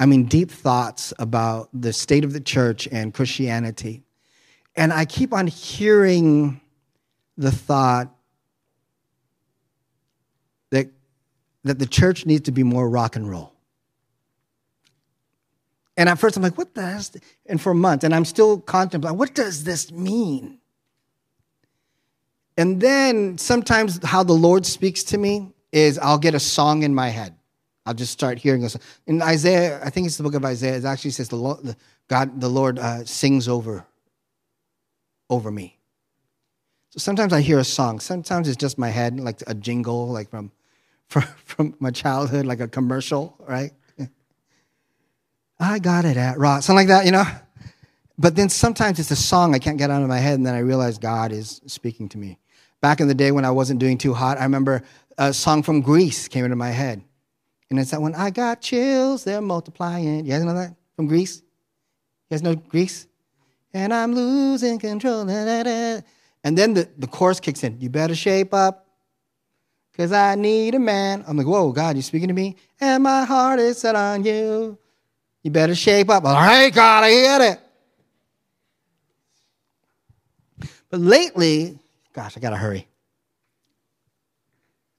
I 0.00 0.06
mean, 0.06 0.24
deep 0.24 0.50
thoughts 0.50 1.12
about 1.18 1.68
the 1.74 1.92
state 1.92 2.24
of 2.24 2.32
the 2.32 2.40
church 2.40 2.88
and 2.90 3.12
Christianity. 3.12 4.02
And 4.74 4.94
I 4.94 5.04
keep 5.04 5.34
on 5.34 5.46
hearing 5.46 6.62
the 7.36 7.52
thought 7.52 8.10
that, 10.70 10.88
that 11.64 11.78
the 11.78 11.84
church 11.84 12.24
needs 12.24 12.44
to 12.44 12.50
be 12.50 12.62
more 12.62 12.88
rock 12.88 13.14
and 13.14 13.28
roll. 13.28 13.52
And 15.98 16.08
at 16.08 16.18
first 16.18 16.34
I'm 16.38 16.42
like, 16.42 16.56
what 16.56 16.74
the? 16.74 17.20
And 17.44 17.60
for 17.60 17.74
months, 17.74 18.02
and 18.02 18.14
I'm 18.14 18.24
still 18.24 18.58
contemplating, 18.58 19.18
what 19.18 19.34
does 19.34 19.64
this 19.64 19.92
mean? 19.92 20.59
And 22.60 22.78
then 22.78 23.38
sometimes 23.38 24.04
how 24.04 24.22
the 24.22 24.34
Lord 24.34 24.66
speaks 24.66 25.02
to 25.04 25.16
me 25.16 25.50
is 25.72 25.98
I'll 25.98 26.18
get 26.18 26.34
a 26.34 26.38
song 26.38 26.82
in 26.82 26.94
my 26.94 27.08
head. 27.08 27.34
I'll 27.86 27.94
just 27.94 28.12
start 28.12 28.36
hearing 28.36 28.60
this. 28.60 28.76
In 29.06 29.22
Isaiah, 29.22 29.80
I 29.82 29.88
think 29.88 30.06
it's 30.06 30.18
the 30.18 30.22
book 30.24 30.34
of 30.34 30.44
Isaiah, 30.44 30.76
it 30.76 30.84
actually 30.84 31.12
says 31.12 31.30
the 31.30 31.36
Lord, 31.36 31.62
the, 31.62 31.74
God, 32.08 32.38
the 32.38 32.50
Lord 32.50 32.78
uh, 32.78 33.06
sings 33.06 33.48
over, 33.48 33.86
over 35.30 35.50
me. 35.50 35.78
So 36.90 36.98
sometimes 36.98 37.32
I 37.32 37.40
hear 37.40 37.58
a 37.58 37.64
song. 37.64 37.98
Sometimes 37.98 38.46
it's 38.46 38.58
just 38.58 38.76
my 38.76 38.90
head, 38.90 39.18
like 39.18 39.42
a 39.46 39.54
jingle, 39.54 40.08
like 40.08 40.28
from, 40.28 40.52
from, 41.08 41.24
from 41.46 41.74
my 41.80 41.90
childhood, 41.90 42.44
like 42.44 42.60
a 42.60 42.68
commercial, 42.68 43.42
right? 43.48 43.72
I 45.58 45.78
got 45.78 46.04
it 46.04 46.18
at 46.18 46.36
Rock, 46.36 46.62
something 46.62 46.76
like 46.76 46.88
that, 46.88 47.06
you 47.06 47.12
know? 47.12 47.24
But 48.18 48.36
then 48.36 48.50
sometimes 48.50 48.98
it's 48.98 49.10
a 49.10 49.16
song 49.16 49.54
I 49.54 49.58
can't 49.58 49.78
get 49.78 49.88
out 49.90 50.02
of 50.02 50.08
my 50.08 50.18
head, 50.18 50.34
and 50.34 50.44
then 50.44 50.54
I 50.54 50.58
realize 50.58 50.98
God 50.98 51.32
is 51.32 51.62
speaking 51.64 52.06
to 52.10 52.18
me. 52.18 52.38
Back 52.80 53.00
in 53.00 53.08
the 53.08 53.14
day 53.14 53.30
when 53.30 53.44
I 53.44 53.50
wasn't 53.50 53.80
doing 53.80 53.98
too 53.98 54.14
hot, 54.14 54.38
I 54.38 54.44
remember 54.44 54.82
a 55.18 55.32
song 55.34 55.62
from 55.62 55.82
Grease 55.82 56.28
came 56.28 56.44
into 56.44 56.56
my 56.56 56.70
head. 56.70 57.02
And 57.68 57.78
it's 57.78 57.90
that 57.90 58.00
one, 58.00 58.14
I 58.14 58.30
got 58.30 58.60
chills, 58.60 59.22
they're 59.22 59.40
multiplying. 59.40 60.24
You 60.24 60.32
guys 60.32 60.42
know 60.42 60.54
that 60.54 60.74
from 60.96 61.06
Grease? 61.06 61.36
You 61.36 62.34
guys 62.34 62.42
know 62.42 62.54
Grease? 62.56 63.06
And 63.72 63.94
I'm 63.94 64.14
losing 64.14 64.78
control. 64.78 65.28
And 65.28 66.02
then 66.42 66.74
the, 66.74 66.88
the 66.98 67.06
chorus 67.06 67.38
kicks 67.38 67.62
in. 67.62 67.80
You 67.80 67.90
better 67.90 68.14
shape 68.14 68.54
up, 68.54 68.86
because 69.92 70.10
I 70.10 70.34
need 70.34 70.74
a 70.74 70.78
man. 70.78 71.22
I'm 71.28 71.36
like, 71.36 71.46
whoa, 71.46 71.70
God, 71.70 71.96
you 71.96 72.02
speaking 72.02 72.28
to 72.28 72.34
me? 72.34 72.56
And 72.80 73.02
my 73.02 73.24
heart 73.24 73.60
is 73.60 73.78
set 73.78 73.94
on 73.94 74.24
you. 74.24 74.78
You 75.42 75.50
better 75.50 75.74
shape 75.74 76.08
up. 76.08 76.24
All 76.24 76.34
right, 76.34 76.72
God, 76.72 77.04
I 77.04 77.10
get 77.10 77.40
it. 77.40 77.60
But 80.88 81.00
lately, 81.00 81.78
gosh, 82.12 82.36
I 82.36 82.40
got 82.40 82.50
to 82.50 82.56
hurry. 82.56 82.86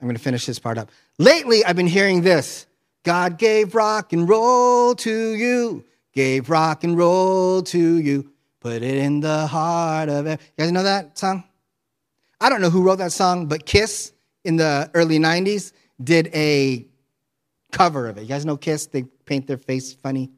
I'm 0.02 0.12
to 0.12 0.20
finish 0.20 0.46
this 0.46 0.60
part 0.60 0.78
up. 0.78 0.90
Lately, 1.20 1.64
I've 1.64 1.76
been 1.76 1.88
hearing 1.88 2.22
this 2.22 2.66
God 3.04 3.38
gave 3.38 3.76
rock 3.76 4.14
and 4.14 4.28
roll 4.28 4.96
to 4.96 5.36
you, 5.36 5.84
gave 6.14 6.50
rock 6.50 6.84
and 6.84 6.98
roll 6.98 7.62
to 7.64 7.98
you, 7.98 8.32
put 8.60 8.82
it 8.82 8.98
in 8.98 9.20
the 9.20 9.48
heart 9.48 10.10
of 10.10 10.26
it. 10.26 10.40
You 10.58 10.64
guys 10.64 10.72
know 10.72 10.84
that 10.84 11.18
song? 11.18 11.44
I 12.40 12.50
don't 12.50 12.62
know 12.62 12.72
who 12.72 12.82
wrote 12.82 12.98
that 12.98 13.12
song, 13.12 13.46
but 13.46 13.66
Kiss 13.66 14.14
in 14.44 14.56
the 14.56 14.90
early 14.96 15.20
90s 15.20 15.74
did 16.04 16.28
a 16.34 16.88
cover 17.72 18.08
of 18.08 18.18
it. 18.18 18.22
You 18.22 18.28
guys 18.28 18.46
know 18.46 18.58
Kiss? 18.58 18.88
They 18.88 19.04
paint 19.26 19.46
their 19.46 19.58
face 19.58 19.94
funny. 19.94 20.32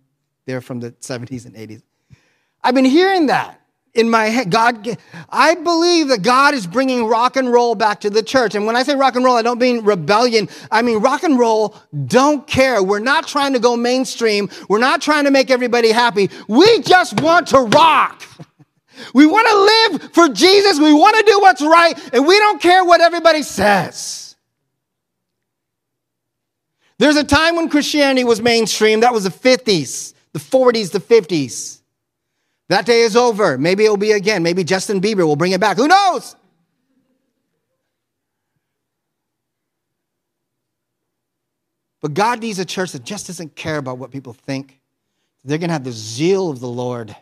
They're 0.46 0.62
from 0.62 0.82
the 0.82 0.92
70s 0.92 1.46
and 1.46 1.56
80s. 1.56 1.82
I've 2.62 2.76
been 2.76 2.86
hearing 2.86 3.28
that 3.28 3.62
in 3.94 4.10
my 4.10 4.26
head. 4.26 4.50
God, 4.50 4.98
I 5.30 5.56
believe 5.56 6.08
that 6.08 6.24
God 6.24 6.54
is 6.54 6.66
bringing 6.66 7.06
rock 7.06 7.36
and 7.36 7.52
roll 7.52 7.76
back 7.76 8.02
to 8.02 8.10
the 8.10 8.24
church. 8.24 8.56
And 8.56 8.66
when 8.66 8.76
I 8.76 8.84
say 8.84 8.96
rock 8.96 9.16
and 9.16 9.24
roll, 9.24 9.36
I 9.36 9.44
don't 9.44 9.60
mean 9.60 9.84
rebellion. 9.84 10.50
I 10.72 10.82
mean 10.82 11.00
rock 11.00 11.24
and 11.24 11.38
roll 11.38 11.76
don't 12.08 12.46
care. 12.48 12.82
We're 12.82 13.00
not 13.00 13.28
trying 13.28 13.54
to 13.54 13.60
go 13.60 13.78
mainstream. 13.78 14.50
We're 14.68 14.80
not 14.80 15.02
trying 15.02 15.26
to 15.26 15.32
make 15.32 15.52
everybody 15.52 15.92
happy. 15.92 16.30
We 16.48 16.82
just 16.82 17.22
want 17.22 17.48
to 17.48 17.60
rock. 17.60 18.24
We 19.14 19.26
want 19.26 19.48
to 19.48 20.00
live 20.02 20.14
for 20.14 20.30
Jesus. 20.30 20.80
We 20.80 20.94
want 20.94 21.16
to 21.18 21.24
do 21.24 21.40
what's 21.40 21.62
right. 21.62 21.94
And 22.14 22.26
we 22.26 22.38
don't 22.40 22.62
care 22.62 22.84
what 22.84 23.02
everybody 23.02 23.44
says. 23.44 24.36
There's 27.00 27.16
a 27.16 27.24
time 27.24 27.56
when 27.56 27.70
Christianity 27.70 28.24
was 28.24 28.42
mainstream. 28.42 29.02
That 29.02 29.14
was 29.14 29.24
the 29.24 29.30
50s, 29.30 30.14
the 30.32 30.40
40s, 30.40 30.92
the 30.92 31.00
50s. 31.00 31.82
That 32.70 32.86
day 32.86 33.02
is 33.02 33.16
over. 33.16 33.58
Maybe 33.58 33.84
it'll 33.84 33.98
be 33.98 34.12
again. 34.12 34.44
Maybe 34.44 34.64
Justin 34.64 35.02
Bieber 35.02 35.26
will 35.26 35.36
bring 35.36 35.52
it 35.52 35.60
back. 35.60 35.78
Who 35.78 35.88
knows? 35.88 36.36
But 42.02 42.14
God 42.14 42.42
needs 42.42 42.60
a 42.60 42.66
church 42.66 42.92
that 42.92 43.04
just 43.04 43.28
doesn't 43.28 43.56
care 43.56 43.78
about 43.78 43.98
what 43.98 44.12
people 44.12 44.34
think. 44.34 44.80
They're 45.46 45.58
going 45.58 45.70
to 45.70 45.74
have 45.74 45.84
the 45.84 45.92
zeal 45.92 46.50
of 46.50 46.60
the 46.60 46.68
Lord. 46.68 47.16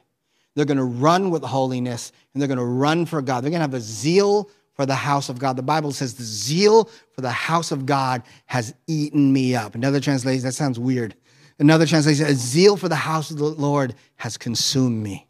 They're 0.56 0.66
going 0.66 0.78
to 0.78 0.84
run 0.84 1.32
with 1.32 1.44
holiness 1.44 2.12
and 2.34 2.42
they're 2.42 2.48
going 2.48 2.58
to 2.58 2.66
run 2.66 3.06
for 3.06 3.22
God. 3.22 3.44
They're 3.44 3.52
going 3.52 3.60
to 3.60 3.66
have 3.68 3.74
a 3.74 3.80
zeal 3.80 4.50
for 4.74 4.86
the 4.86 4.96
house 4.96 5.30
of 5.30 5.39
God. 5.39 5.56
The 5.56 5.64
Bible 5.64 5.92
says 5.92 6.16
the 6.16 6.24
zeal 6.24 6.89
for 7.14 7.22
the 7.22 7.32
house 7.32 7.72
of 7.72 7.86
God 7.86 8.24
has 8.48 8.74
eaten 8.88 9.32
me 9.32 9.56
up. 9.56 9.76
Another 9.76 10.00
translation, 10.00 10.44
that 10.44 10.54
sounds 10.54 10.80
weird. 10.80 11.16
Another 11.60 11.86
translation, 11.86 12.26
a 12.26 12.34
zeal 12.34 12.76
for 12.76 12.89
the 12.89 12.96
house 12.96 13.32
of 13.32 13.38
the 13.38 13.46
Lord 13.46 13.96
has 14.18 14.38
consumed 14.38 15.02
me 15.04 15.28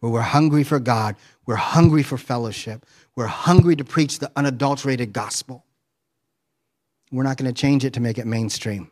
where 0.00 0.10
we're 0.10 0.20
hungry 0.20 0.64
for 0.64 0.80
God, 0.80 1.16
we're 1.46 1.56
hungry 1.56 2.02
for 2.02 2.18
fellowship, 2.18 2.84
we're 3.16 3.26
hungry 3.26 3.76
to 3.76 3.84
preach 3.84 4.18
the 4.18 4.30
unadulterated 4.36 5.12
gospel. 5.12 5.64
We're 7.12 7.24
not 7.24 7.36
going 7.36 7.52
to 7.52 7.58
change 7.60 7.84
it 7.84 7.94
to 7.94 8.00
make 8.00 8.18
it 8.18 8.26
mainstream. 8.26 8.90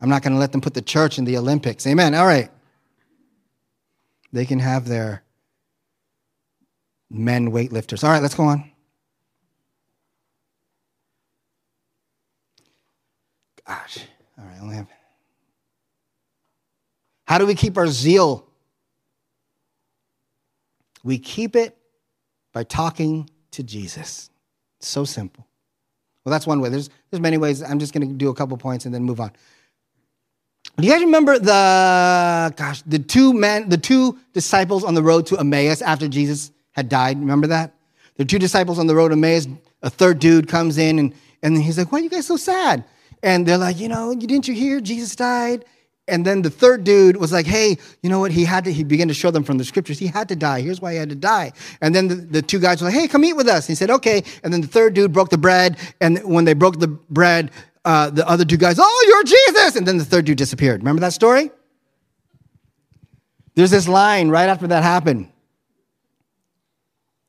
I'm 0.00 0.08
not 0.08 0.22
going 0.22 0.32
to 0.32 0.38
let 0.38 0.52
them 0.52 0.60
put 0.60 0.74
the 0.74 0.82
church 0.82 1.18
in 1.18 1.24
the 1.24 1.36
Olympics. 1.36 1.86
Amen. 1.86 2.14
All 2.14 2.26
right. 2.26 2.50
They 4.32 4.46
can 4.46 4.58
have 4.60 4.86
their 4.86 5.22
men 7.10 7.50
weightlifters. 7.50 8.04
All 8.04 8.10
right, 8.10 8.22
let's 8.22 8.34
go 8.34 8.44
on. 8.44 8.70
Gosh. 13.66 13.98
All 14.38 14.44
right, 14.44 14.56
I 14.56 14.60
only 14.60 14.76
have. 14.76 14.86
How 17.26 17.38
do 17.38 17.46
we 17.46 17.54
keep 17.54 17.76
our 17.76 17.88
zeal 17.88 18.49
we 21.02 21.18
keep 21.18 21.56
it 21.56 21.76
by 22.52 22.64
talking 22.64 23.30
to 23.52 23.62
Jesus. 23.62 24.30
so 24.80 25.04
simple. 25.04 25.46
Well, 26.24 26.30
that's 26.30 26.46
one 26.46 26.60
way. 26.60 26.68
There's, 26.68 26.90
there's 27.10 27.20
many 27.20 27.38
ways. 27.38 27.62
I'm 27.62 27.78
just 27.78 27.92
going 27.92 28.06
to 28.06 28.14
do 28.14 28.28
a 28.28 28.34
couple 28.34 28.56
points 28.56 28.84
and 28.84 28.94
then 28.94 29.02
move 29.02 29.20
on. 29.20 29.32
Do 30.76 30.86
you 30.86 30.92
guys 30.92 31.02
remember 31.02 31.38
the 31.38 32.52
gosh, 32.56 32.82
the 32.82 32.98
two 32.98 33.32
men, 33.32 33.68
the 33.68 33.78
two 33.78 34.18
disciples 34.32 34.84
on 34.84 34.94
the 34.94 35.02
road 35.02 35.26
to 35.26 35.38
Emmaus 35.38 35.82
after 35.82 36.08
Jesus 36.08 36.52
had 36.72 36.88
died? 36.88 37.18
Remember 37.18 37.46
that? 37.48 37.74
The 38.16 38.24
two 38.24 38.38
disciples 38.38 38.78
on 38.78 38.86
the 38.86 38.94
road 38.94 39.08
to 39.08 39.14
Emmaus. 39.14 39.46
A 39.82 39.90
third 39.90 40.18
dude 40.18 40.48
comes 40.48 40.78
in 40.78 40.98
and, 40.98 41.14
and 41.42 41.56
he's 41.60 41.78
like, 41.78 41.90
"Why 41.90 41.98
are 42.00 42.02
you 42.02 42.10
guys 42.10 42.26
so 42.26 42.36
sad?" 42.36 42.84
And 43.22 43.46
they're 43.46 43.58
like, 43.58 43.80
"You 43.80 43.88
know, 43.88 44.14
didn't 44.14 44.46
you 44.46 44.54
hear 44.54 44.80
Jesus 44.80 45.16
died?" 45.16 45.64
And 46.10 46.26
then 46.26 46.42
the 46.42 46.50
third 46.50 46.84
dude 46.84 47.16
was 47.16 47.32
like, 47.32 47.46
hey, 47.46 47.78
you 48.02 48.10
know 48.10 48.20
what? 48.20 48.32
He 48.32 48.44
had 48.44 48.64
to, 48.64 48.72
he 48.72 48.84
began 48.84 49.08
to 49.08 49.14
show 49.14 49.30
them 49.30 49.44
from 49.44 49.58
the 49.58 49.64
scriptures. 49.64 49.98
He 49.98 50.08
had 50.08 50.28
to 50.28 50.36
die. 50.36 50.60
Here's 50.60 50.80
why 50.80 50.92
he 50.92 50.98
had 50.98 51.08
to 51.08 51.14
die. 51.14 51.52
And 51.80 51.94
then 51.94 52.08
the, 52.08 52.14
the 52.16 52.42
two 52.42 52.58
guys 52.58 52.80
were 52.80 52.88
like, 52.88 52.94
hey, 52.94 53.08
come 53.08 53.24
eat 53.24 53.34
with 53.34 53.48
us. 53.48 53.66
he 53.66 53.74
said, 53.74 53.90
okay. 53.90 54.22
And 54.42 54.52
then 54.52 54.60
the 54.60 54.66
third 54.66 54.94
dude 54.94 55.12
broke 55.12 55.30
the 55.30 55.38
bread. 55.38 55.78
And 56.00 56.18
when 56.24 56.44
they 56.44 56.54
broke 56.54 56.78
the 56.78 56.88
bread, 56.88 57.52
uh, 57.84 58.10
the 58.10 58.28
other 58.28 58.44
two 58.44 58.56
guys, 58.56 58.76
oh, 58.78 59.04
you're 59.08 59.24
Jesus. 59.24 59.76
And 59.76 59.86
then 59.86 59.96
the 59.96 60.04
third 60.04 60.24
dude 60.24 60.38
disappeared. 60.38 60.82
Remember 60.82 61.00
that 61.00 61.12
story? 61.12 61.50
There's 63.54 63.70
this 63.70 63.88
line 63.88 64.28
right 64.28 64.48
after 64.48 64.66
that 64.66 64.82
happened. 64.82 65.30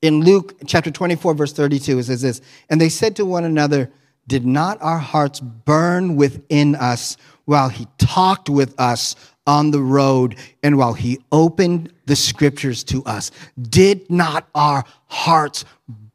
In 0.00 0.20
Luke 0.20 0.56
chapter 0.66 0.90
24, 0.90 1.34
verse 1.34 1.52
32, 1.52 1.98
it 1.98 2.04
says 2.04 2.22
this 2.22 2.40
And 2.68 2.80
they 2.80 2.88
said 2.88 3.16
to 3.16 3.24
one 3.24 3.44
another, 3.44 3.90
Did 4.26 4.46
not 4.46 4.80
our 4.80 4.98
hearts 4.98 5.40
burn 5.40 6.16
within 6.16 6.74
us 6.74 7.16
while 7.44 7.68
he 7.68 7.86
talked 7.98 8.48
with 8.48 8.78
us 8.78 9.16
on 9.46 9.72
the 9.72 9.80
road 9.82 10.36
and 10.62 10.78
while 10.78 10.92
he 10.92 11.18
opened 11.32 11.92
the 12.06 12.16
scriptures 12.16 12.84
to 12.84 13.04
us? 13.04 13.30
Did 13.60 14.08
not 14.10 14.48
our 14.54 14.84
hearts 15.06 15.64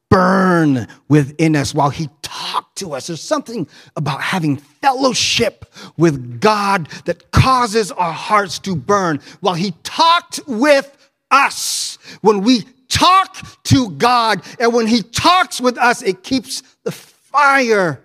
burn 0.09 0.87
within 1.09 1.55
us 1.55 1.73
while 1.73 1.89
he 1.89 2.09
talked 2.21 2.77
to 2.77 2.93
us? 2.93 3.07
There's 3.07 3.21
something 3.21 3.67
about 3.95 4.21
having 4.21 4.57
fellowship 4.57 5.65
with 5.97 6.39
God 6.39 6.87
that 7.05 7.31
causes 7.31 7.91
our 7.91 8.13
hearts 8.13 8.59
to 8.59 8.75
burn 8.75 9.19
while 9.41 9.55
he 9.55 9.73
talked 9.83 10.39
with 10.47 10.93
us. 11.29 11.97
When 12.21 12.41
we 12.41 12.63
talk 12.87 13.63
to 13.63 13.89
God 13.91 14.41
and 14.59 14.73
when 14.73 14.87
he 14.87 15.01
talks 15.01 15.59
with 15.59 15.77
us, 15.77 16.01
it 16.01 16.23
keeps 16.23 16.63
the 16.83 16.91
fire 17.31 18.03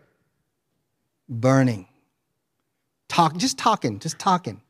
burning. 1.28 1.86
Talk, 3.08 3.36
just 3.36 3.58
talking, 3.58 3.98
just 3.98 4.18
talking, 4.18 4.60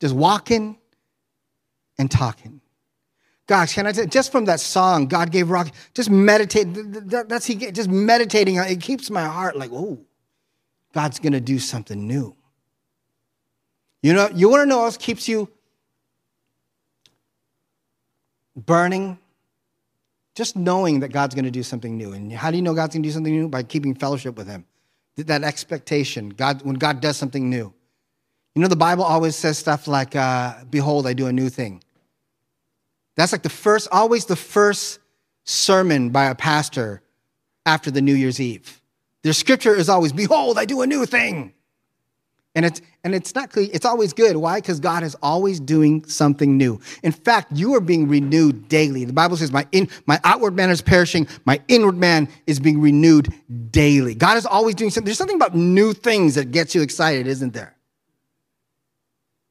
just 0.00 0.14
walking 0.14 0.78
and 1.98 2.10
talking. 2.10 2.60
Gosh, 3.46 3.74
can 3.74 3.86
I 3.86 3.92
say, 3.92 4.06
just 4.06 4.32
from 4.32 4.46
that 4.46 4.60
song, 4.60 5.06
God 5.06 5.30
gave 5.30 5.50
rock, 5.50 5.70
just 5.92 6.08
meditate, 6.10 6.68
that's 7.28 7.46
he, 7.46 7.54
just 7.54 7.90
meditating, 7.90 8.56
it 8.56 8.80
keeps 8.80 9.10
my 9.10 9.24
heart 9.24 9.56
like, 9.56 9.70
oh, 9.72 9.98
God's 10.92 11.18
gonna 11.18 11.40
do 11.40 11.58
something 11.58 12.06
new. 12.06 12.34
You 14.02 14.14
know, 14.14 14.28
you 14.34 14.48
wanna 14.48 14.66
know 14.66 14.78
what 14.78 14.84
else 14.84 14.96
keeps 14.96 15.28
you 15.28 15.50
burning? 18.56 19.18
Just 20.34 20.56
knowing 20.56 21.00
that 21.00 21.08
God's 21.08 21.34
gonna 21.34 21.50
do 21.50 21.62
something 21.62 21.96
new. 21.96 22.12
And 22.12 22.32
how 22.32 22.50
do 22.50 22.56
you 22.56 22.62
know 22.62 22.74
God's 22.74 22.94
gonna 22.94 23.04
do 23.04 23.10
something 23.10 23.32
new? 23.32 23.48
By 23.48 23.62
keeping 23.62 23.94
fellowship 23.94 24.36
with 24.36 24.48
Him 24.48 24.64
that 25.16 25.44
expectation, 25.44 26.30
God, 26.30 26.62
when 26.62 26.76
God 26.76 27.00
does 27.00 27.16
something 27.16 27.48
new. 27.48 27.72
You 28.54 28.62
know, 28.62 28.68
the 28.68 28.76
Bible 28.76 29.04
always 29.04 29.36
says 29.36 29.58
stuff 29.58 29.86
like, 29.86 30.14
uh, 30.16 30.64
Behold, 30.70 31.06
I 31.06 31.12
do 31.12 31.26
a 31.26 31.32
new 31.32 31.48
thing. 31.48 31.82
That's 33.16 33.32
like 33.32 33.42
the 33.42 33.48
first, 33.48 33.88
always 33.92 34.26
the 34.26 34.36
first 34.36 34.98
sermon 35.44 36.10
by 36.10 36.26
a 36.26 36.34
pastor 36.34 37.02
after 37.66 37.90
the 37.90 38.02
New 38.02 38.14
Year's 38.14 38.40
Eve. 38.40 38.80
Their 39.22 39.32
scripture 39.32 39.74
is 39.74 39.88
always, 39.88 40.12
Behold, 40.12 40.58
I 40.58 40.64
do 40.64 40.82
a 40.82 40.86
new 40.86 41.06
thing. 41.06 41.52
And 42.56 42.64
it's 42.64 42.80
and 43.02 43.14
it's 43.14 43.34
not 43.34 43.50
it's 43.56 43.84
always 43.84 44.12
good. 44.12 44.36
Why? 44.36 44.58
Because 44.60 44.78
God 44.78 45.02
is 45.02 45.16
always 45.22 45.58
doing 45.58 46.04
something 46.04 46.56
new. 46.56 46.80
In 47.02 47.10
fact, 47.10 47.50
you 47.52 47.74
are 47.74 47.80
being 47.80 48.06
renewed 48.08 48.68
daily. 48.68 49.04
The 49.04 49.12
Bible 49.12 49.36
says, 49.36 49.50
"My 49.50 49.66
in 49.72 49.88
my 50.06 50.20
outward 50.22 50.54
man 50.54 50.70
is 50.70 50.80
perishing, 50.80 51.26
my 51.44 51.60
inward 51.66 51.96
man 51.96 52.28
is 52.46 52.60
being 52.60 52.80
renewed 52.80 53.34
daily." 53.72 54.14
God 54.14 54.36
is 54.36 54.46
always 54.46 54.76
doing 54.76 54.90
something. 54.90 55.06
There's 55.06 55.18
something 55.18 55.36
about 55.36 55.56
new 55.56 55.92
things 55.92 56.36
that 56.36 56.52
gets 56.52 56.76
you 56.76 56.82
excited, 56.82 57.26
isn't 57.26 57.54
there? 57.54 57.74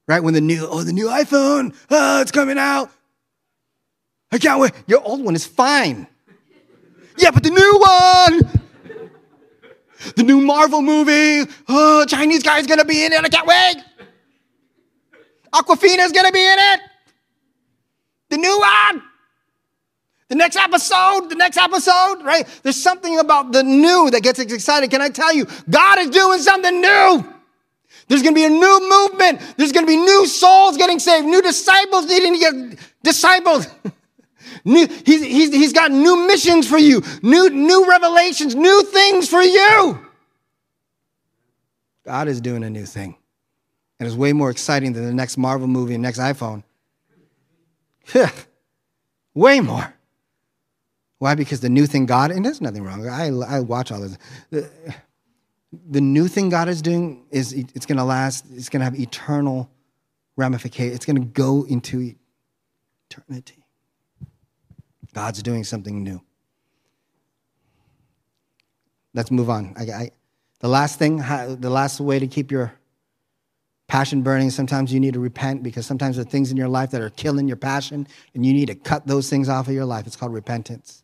Right? 0.08 0.24
When 0.24 0.34
the 0.34 0.42
new 0.42 0.66
oh 0.66 0.84
the 0.84 0.94
new 0.94 1.08
iPhone, 1.08 1.76
oh 1.92 2.22
it's 2.22 2.32
coming 2.32 2.58
out. 2.58 2.90
I 4.32 4.38
can't 4.38 4.62
wait. 4.62 4.72
Your 4.88 5.02
old 5.02 5.24
one 5.26 5.36
is 5.36 5.46
fine. 5.46 6.08
Yeah, 7.18 7.32
but 7.32 7.44
the 7.44 7.50
new 7.50 8.40
one. 8.40 8.63
The 10.16 10.24
new 10.24 10.42
Marvel 10.42 10.82
movie. 10.82 11.50
Oh, 11.68 12.06
Chinese 12.06 12.44
guy's 12.44 12.68
gonna 12.68 12.86
be 12.86 13.06
in 13.06 13.14
it. 13.14 13.24
I 13.24 13.30
can't 13.30 13.48
wait. 13.48 13.76
Awkwafina's 15.54 16.12
gonna 16.12 16.32
be 16.32 16.46
in 16.46 16.60
it. 16.60 16.82
The 18.30 18.38
new 18.38 18.60
one. 18.60 19.04
The 20.30 20.36
next 20.36 20.56
episode, 20.56 21.30
the 21.30 21.36
next 21.36 21.58
episode, 21.58 22.24
right? 22.24 22.48
There's 22.64 22.82
something 22.82 23.20
about 23.20 23.52
the 23.52 23.62
new 23.62 24.10
that 24.10 24.24
gets 24.24 24.40
excited. 24.40 24.90
Can 24.90 25.02
I 25.02 25.10
tell 25.10 25.32
you? 25.32 25.46
God 25.70 26.00
is 26.00 26.10
doing 26.10 26.40
something 26.40 26.82
new. 26.82 27.34
There's 28.08 28.24
going 28.24 28.34
to 28.34 28.40
be 28.40 28.46
a 28.46 28.50
new 28.50 28.90
movement. 28.90 29.42
There's 29.58 29.72
going 29.72 29.86
to 29.86 29.92
be 29.92 29.98
new 29.98 30.26
souls 30.26 30.78
getting 30.78 31.00
saved, 31.00 31.28
new 31.28 31.42
disciples 31.42 32.08
needing 32.08 32.34
to 32.34 32.40
get 32.40 32.80
discipled. 33.06 33.70
New, 34.66 34.88
he's, 35.06 35.24
he's, 35.24 35.54
he's 35.54 35.74
got 35.74 35.92
new 35.92 36.26
missions 36.28 36.68
for 36.68 36.78
you, 36.78 37.04
new, 37.22 37.50
new 37.50 37.90
revelations, 37.90 38.56
new 38.56 38.84
things 38.84 39.28
for 39.28 39.42
you. 39.42 40.00
God 42.06 42.28
is 42.28 42.42
doing 42.42 42.64
a 42.64 42.70
new 42.70 42.86
thing. 42.86 43.16
And 44.00 44.08
it's 44.08 44.16
way 44.16 44.34
more 44.34 44.50
exciting 44.50 44.94
than 44.94 45.06
the 45.06 45.14
next 45.14 45.38
Marvel 45.38 45.68
movie 45.68 45.94
and 45.94 46.04
next 46.04 46.20
iPhone. 46.20 46.64
way 49.34 49.60
more. 49.60 49.94
Why? 51.20 51.36
Because 51.36 51.62
the 51.62 51.70
new 51.70 51.86
thing 51.86 52.06
God, 52.06 52.32
and 52.32 52.44
there's 52.46 52.60
nothing 52.60 52.84
wrong. 52.84 53.08
I, 53.08 53.28
I 53.28 53.62
watch 53.62 53.92
all 53.92 54.02
this. 54.02 54.18
The, 54.50 54.70
the 55.90 56.02
new 56.02 56.28
thing 56.28 56.50
God 56.50 56.68
is 56.68 56.82
doing 56.82 57.26
is 57.32 57.54
it's 57.54 57.86
going 57.86 57.98
to 57.98 58.04
last, 58.04 58.46
it's 58.54 58.70
going 58.70 58.82
to 58.82 58.86
have 58.86 59.00
eternal 59.00 59.70
ramification. 60.36 60.94
It's 60.94 61.06
going 61.06 61.16
to 61.16 61.26
go 61.26 61.64
into 61.64 62.16
eternity. 63.10 63.63
God's 65.14 65.42
doing 65.44 65.64
something 65.64 66.04
new. 66.04 66.22
Let's 69.14 69.32
move 69.32 69.50
on. 69.50 69.74
I, 69.78 69.84
I, 69.84 70.10
the 70.60 70.68
last 70.68 70.98
thing, 70.98 71.18
the 71.18 71.70
last 71.70 72.00
way 72.00 72.20
to 72.20 72.28
keep 72.28 72.52
your 72.52 72.74
passion 73.88 74.24
burning, 74.24 74.50
sometimes 74.50 74.92
you 74.92 75.00
need 75.00 75.14
to 75.14 75.20
repent 75.20 75.62
because 75.62 75.86
sometimes 75.86 76.16
there 76.16 76.26
are 76.26 76.30
things 76.30 76.50
in 76.50 76.58
your 76.58 76.68
life 76.68 76.92
that 76.92 77.02
are 77.02 77.12
killing 77.12 77.48
your 77.48 77.58
passion 77.58 78.08
and 78.34 78.46
you 78.46 78.54
need 78.54 78.68
to 78.68 78.76
cut 78.76 79.06
those 79.06 79.30
things 79.30 79.50
off 79.50 79.68
of 79.68 79.74
your 79.74 79.86
life. 79.86 80.08
It's 80.08 80.16
called 80.16 80.34
repentance. 80.34 81.04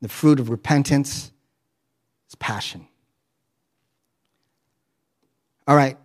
The 0.00 0.08
fruit 0.08 0.38
of 0.38 0.50
repentance 0.50 1.32
is 2.28 2.34
passion. 2.36 2.86
All 5.66 5.76
right. 5.76 5.96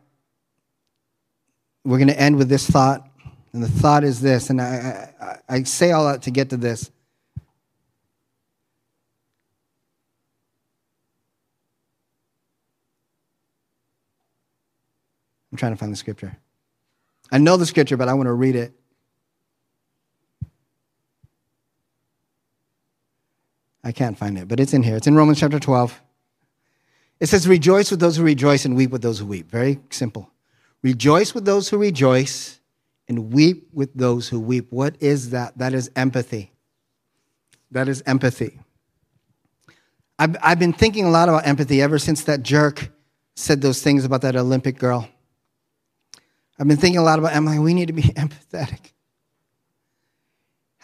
We're 1.84 1.98
going 1.98 2.10
to 2.10 2.20
end 2.20 2.38
with 2.38 2.50
this 2.50 2.68
thought. 2.68 3.08
And 3.54 3.64
the 3.64 3.70
thought 3.70 4.04
is 4.04 4.22
this, 4.22 4.50
and 4.50 4.62
I, 4.62 5.14
I, 5.20 5.56
I 5.56 5.64
say 5.64 5.92
all 5.92 6.06
that 6.06 6.22
to 6.24 6.32
get 6.32 6.50
to 6.52 6.58
this. 6.58 6.92
I'm 15.58 15.60
trying 15.60 15.72
to 15.72 15.80
find 15.80 15.92
the 15.92 15.98
scripture. 15.98 16.38
I 17.32 17.40
know 17.40 17.58
the 17.58 17.66
scripture, 17.66 17.98
but 17.98 18.08
I 18.08 18.14
want 18.14 18.28
to 18.28 18.34
read 18.34 18.56
it. 18.56 18.74
I 23.84 23.92
can't 23.92 24.16
find 24.16 24.38
it, 24.38 24.48
but 24.48 24.60
it's 24.60 24.76
in 24.76 24.84
here. 24.84 24.96
It's 24.96 25.08
in 25.08 25.16
Romans 25.16 25.40
chapter 25.40 25.60
12. 25.60 26.00
It 27.20 27.26
says, 27.26 27.48
Rejoice 27.48 27.90
with 27.90 28.00
those 28.00 28.18
who 28.18 28.24
rejoice 28.24 28.66
and 28.66 28.76
weep 28.76 28.92
with 28.92 29.02
those 29.02 29.18
who 29.18 29.26
weep. 29.26 29.50
Very 29.50 29.80
simple. 29.90 30.30
Rejoice 30.84 31.34
with 31.34 31.46
those 31.46 31.70
who 31.70 31.80
rejoice 31.80 32.60
and 33.08 33.34
weep 33.34 33.68
with 33.74 33.92
those 33.96 34.30
who 34.30 34.40
weep. 34.40 34.68
What 34.70 34.96
is 35.00 35.32
that? 35.32 35.58
That 35.58 35.74
is 35.74 35.90
empathy. 35.96 36.52
That 37.72 37.88
is 37.88 38.04
empathy. 38.06 38.60
I've, 40.20 40.38
I've 40.40 40.60
been 40.60 40.74
thinking 40.74 41.06
a 41.06 41.10
lot 41.10 41.30
about 41.30 41.48
empathy 41.48 41.82
ever 41.82 41.98
since 41.98 42.26
that 42.26 42.44
jerk 42.44 42.92
said 43.36 43.62
those 43.62 43.82
things 43.82 44.06
about 44.06 44.22
that 44.22 44.36
Olympic 44.36 44.78
girl. 44.78 45.10
I've 46.60 46.68
been 46.68 46.78
thinking 46.78 47.00
a 47.00 47.04
lot 47.04 47.20
about, 47.20 47.36
I'm 47.36 47.46
like, 47.46 47.60
we 47.60 47.74
need 47.74 47.88
to 47.88 47.94
be 47.94 48.02
empathetic. 48.24 48.92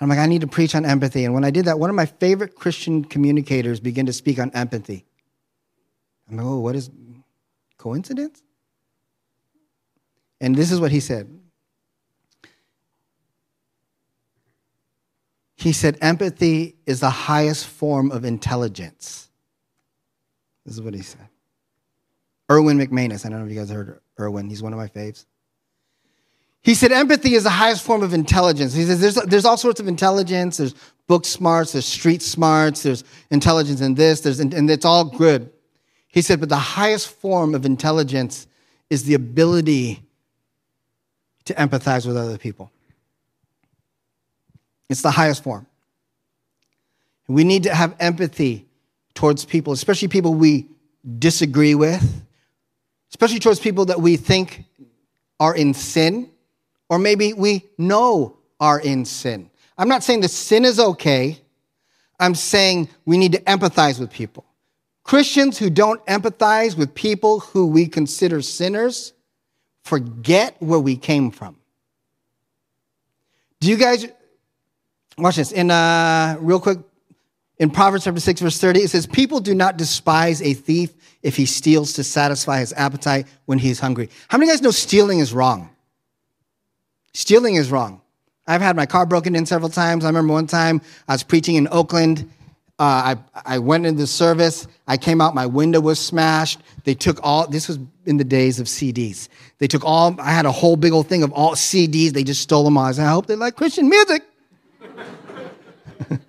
I'm 0.01 0.09
like, 0.09 0.19
I 0.19 0.25
need 0.25 0.41
to 0.41 0.47
preach 0.47 0.75
on 0.75 0.85
empathy. 0.85 1.23
And 1.23 1.33
when 1.33 1.45
I 1.45 1.49
did 1.49 1.65
that, 1.65 1.79
one 1.79 1.89
of 1.89 1.95
my 1.95 2.05
favorite 2.05 2.55
Christian 2.55 3.05
communicators 3.05 3.79
began 3.79 4.05
to 4.07 4.13
speak 4.13 4.39
on 4.39 4.51
empathy. 4.51 5.05
I'm 6.29 6.37
like, 6.37 6.45
oh, 6.45 6.59
what 6.59 6.75
is 6.75 6.89
coincidence? 7.77 8.43
And 10.41 10.55
this 10.55 10.71
is 10.71 10.79
what 10.79 10.91
he 10.91 10.99
said. 10.99 11.39
He 15.55 15.71
said, 15.71 15.97
empathy 16.01 16.75
is 16.85 16.99
the 16.99 17.09
highest 17.09 17.67
form 17.67 18.11
of 18.11 18.25
intelligence. 18.25 19.29
This 20.65 20.75
is 20.75 20.81
what 20.81 20.93
he 20.93 21.01
said. 21.01 21.29
Erwin 22.51 22.77
McManus. 22.77 23.25
I 23.25 23.29
don't 23.29 23.39
know 23.39 23.45
if 23.45 23.51
you 23.51 23.57
guys 23.57 23.69
heard 23.69 24.01
Erwin. 24.19 24.49
He's 24.49 24.61
one 24.61 24.73
of 24.73 24.79
my 24.79 24.87
faves. 24.87 25.25
He 26.63 26.75
said 26.75 26.93
empathy 26.93 27.33
is 27.33 27.43
the 27.43 27.49
highest 27.49 27.83
form 27.83 28.03
of 28.03 28.13
intelligence. 28.13 28.73
He 28.73 28.85
says 28.85 29.01
there's, 29.01 29.15
there's 29.15 29.45
all 29.45 29.57
sorts 29.57 29.81
of 29.81 29.87
intelligence. 29.87 30.57
There's 30.57 30.73
book 31.07 31.25
smarts, 31.25 31.73
there's 31.73 31.85
street 31.85 32.21
smarts, 32.21 32.83
there's 32.83 33.03
intelligence 33.29 33.81
in 33.81 33.95
this, 33.95 34.21
there's, 34.21 34.39
and 34.39 34.69
it's 34.69 34.85
all 34.85 35.03
good. 35.03 35.51
He 36.07 36.21
said, 36.21 36.39
but 36.39 36.49
the 36.49 36.55
highest 36.55 37.09
form 37.09 37.55
of 37.55 37.65
intelligence 37.65 38.47
is 38.89 39.03
the 39.03 39.15
ability 39.15 40.03
to 41.45 41.53
empathize 41.55 42.07
with 42.07 42.15
other 42.15 42.37
people. 42.37 42.71
It's 44.89 45.01
the 45.01 45.11
highest 45.11 45.43
form. 45.43 45.67
We 47.27 47.43
need 47.43 47.63
to 47.63 47.73
have 47.73 47.95
empathy 47.99 48.67
towards 49.15 49.43
people, 49.43 49.73
especially 49.73 50.07
people 50.07 50.33
we 50.33 50.67
disagree 51.19 51.75
with, 51.75 52.25
especially 53.09 53.39
towards 53.39 53.59
people 53.59 53.85
that 53.85 53.99
we 53.99 54.17
think 54.17 54.63
are 55.39 55.55
in 55.55 55.73
sin 55.73 56.29
or 56.93 56.99
maybe 56.99 57.33
we 57.33 57.65
know 57.79 58.37
are 58.59 58.79
in 58.79 59.03
sin. 59.03 59.49
I'm 59.79 59.87
not 59.87 60.03
saying 60.03 60.21
the 60.21 60.27
sin 60.27 60.63
is 60.63 60.79
okay. 60.79 61.39
I'm 62.19 62.35
saying 62.35 62.87
we 63.03 63.17
need 63.17 63.31
to 63.31 63.41
empathize 63.41 63.99
with 63.99 64.11
people. 64.11 64.45
Christians 65.03 65.57
who 65.57 65.71
don't 65.71 66.05
empathize 66.05 66.77
with 66.77 66.93
people 66.93 67.39
who 67.39 67.65
we 67.65 67.87
consider 67.87 68.43
sinners 68.43 69.13
forget 69.83 70.55
where 70.59 70.79
we 70.79 70.95
came 70.95 71.31
from. 71.31 71.57
Do 73.59 73.71
you 73.71 73.77
guys 73.77 74.05
watch 75.17 75.37
this? 75.37 75.51
In 75.51 75.71
uh, 75.71 76.37
real 76.41 76.59
quick, 76.59 76.77
in 77.57 77.71
Proverbs 77.71 78.03
chapter 78.03 78.19
6, 78.19 78.39
verse 78.39 78.59
30, 78.59 78.81
it 78.81 78.89
says, 78.91 79.07
People 79.07 79.39
do 79.39 79.55
not 79.55 79.77
despise 79.77 80.43
a 80.43 80.53
thief 80.53 80.93
if 81.23 81.35
he 81.35 81.47
steals 81.47 81.93
to 81.93 82.03
satisfy 82.03 82.59
his 82.59 82.71
appetite 82.73 83.25
when 83.45 83.57
he 83.57 83.71
is 83.71 83.79
hungry. 83.79 84.11
How 84.27 84.37
many 84.37 84.51
of 84.51 84.53
you 84.53 84.57
guys 84.59 84.61
know 84.61 84.69
stealing 84.69 85.17
is 85.17 85.33
wrong? 85.33 85.72
Stealing 87.13 87.55
is 87.55 87.71
wrong. 87.71 88.01
I've 88.47 88.61
had 88.61 88.75
my 88.75 88.85
car 88.85 89.05
broken 89.05 89.35
in 89.35 89.45
several 89.45 89.69
times. 89.69 90.03
I 90.03 90.07
remember 90.07 90.33
one 90.33 90.47
time 90.47 90.81
I 91.07 91.13
was 91.13 91.23
preaching 91.23 91.55
in 91.55 91.67
Oakland. 91.71 92.29
Uh, 92.79 93.15
I, 93.15 93.17
I 93.45 93.59
went 93.59 93.85
into 93.85 94.01
the 94.01 94.07
service. 94.07 94.67
I 94.87 94.97
came 94.97 95.21
out. 95.21 95.35
My 95.35 95.45
window 95.45 95.79
was 95.79 95.99
smashed. 95.99 96.59
They 96.83 96.95
took 96.95 97.19
all, 97.23 97.47
this 97.47 97.67
was 97.67 97.77
in 98.05 98.17
the 98.17 98.23
days 98.23 98.59
of 98.59 98.65
CDs. 98.65 99.29
They 99.59 99.67
took 99.67 99.85
all, 99.85 100.19
I 100.19 100.31
had 100.31 100.45
a 100.45 100.51
whole 100.51 100.75
big 100.75 100.91
old 100.91 101.07
thing 101.07 101.23
of 101.23 101.31
all 101.31 101.51
CDs. 101.51 102.11
They 102.11 102.23
just 102.23 102.41
stole 102.41 102.63
them 102.63 102.77
all. 102.77 102.85
I, 102.85 102.91
said, 102.91 103.05
I 103.05 103.11
hope 103.11 103.27
they 103.27 103.35
like 103.35 103.55
Christian 103.55 103.87
music. 103.87 104.23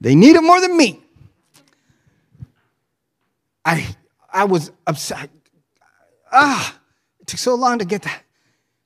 they 0.00 0.14
need 0.14 0.36
it 0.36 0.42
more 0.42 0.60
than 0.60 0.76
me. 0.76 1.00
I, 3.64 3.96
I 4.30 4.44
was 4.44 4.72
upset. 4.86 5.30
Ah, 6.32 6.78
it 7.20 7.28
took 7.28 7.38
so 7.38 7.54
long 7.54 7.78
to 7.78 7.84
get 7.84 8.02
that. 8.02 8.22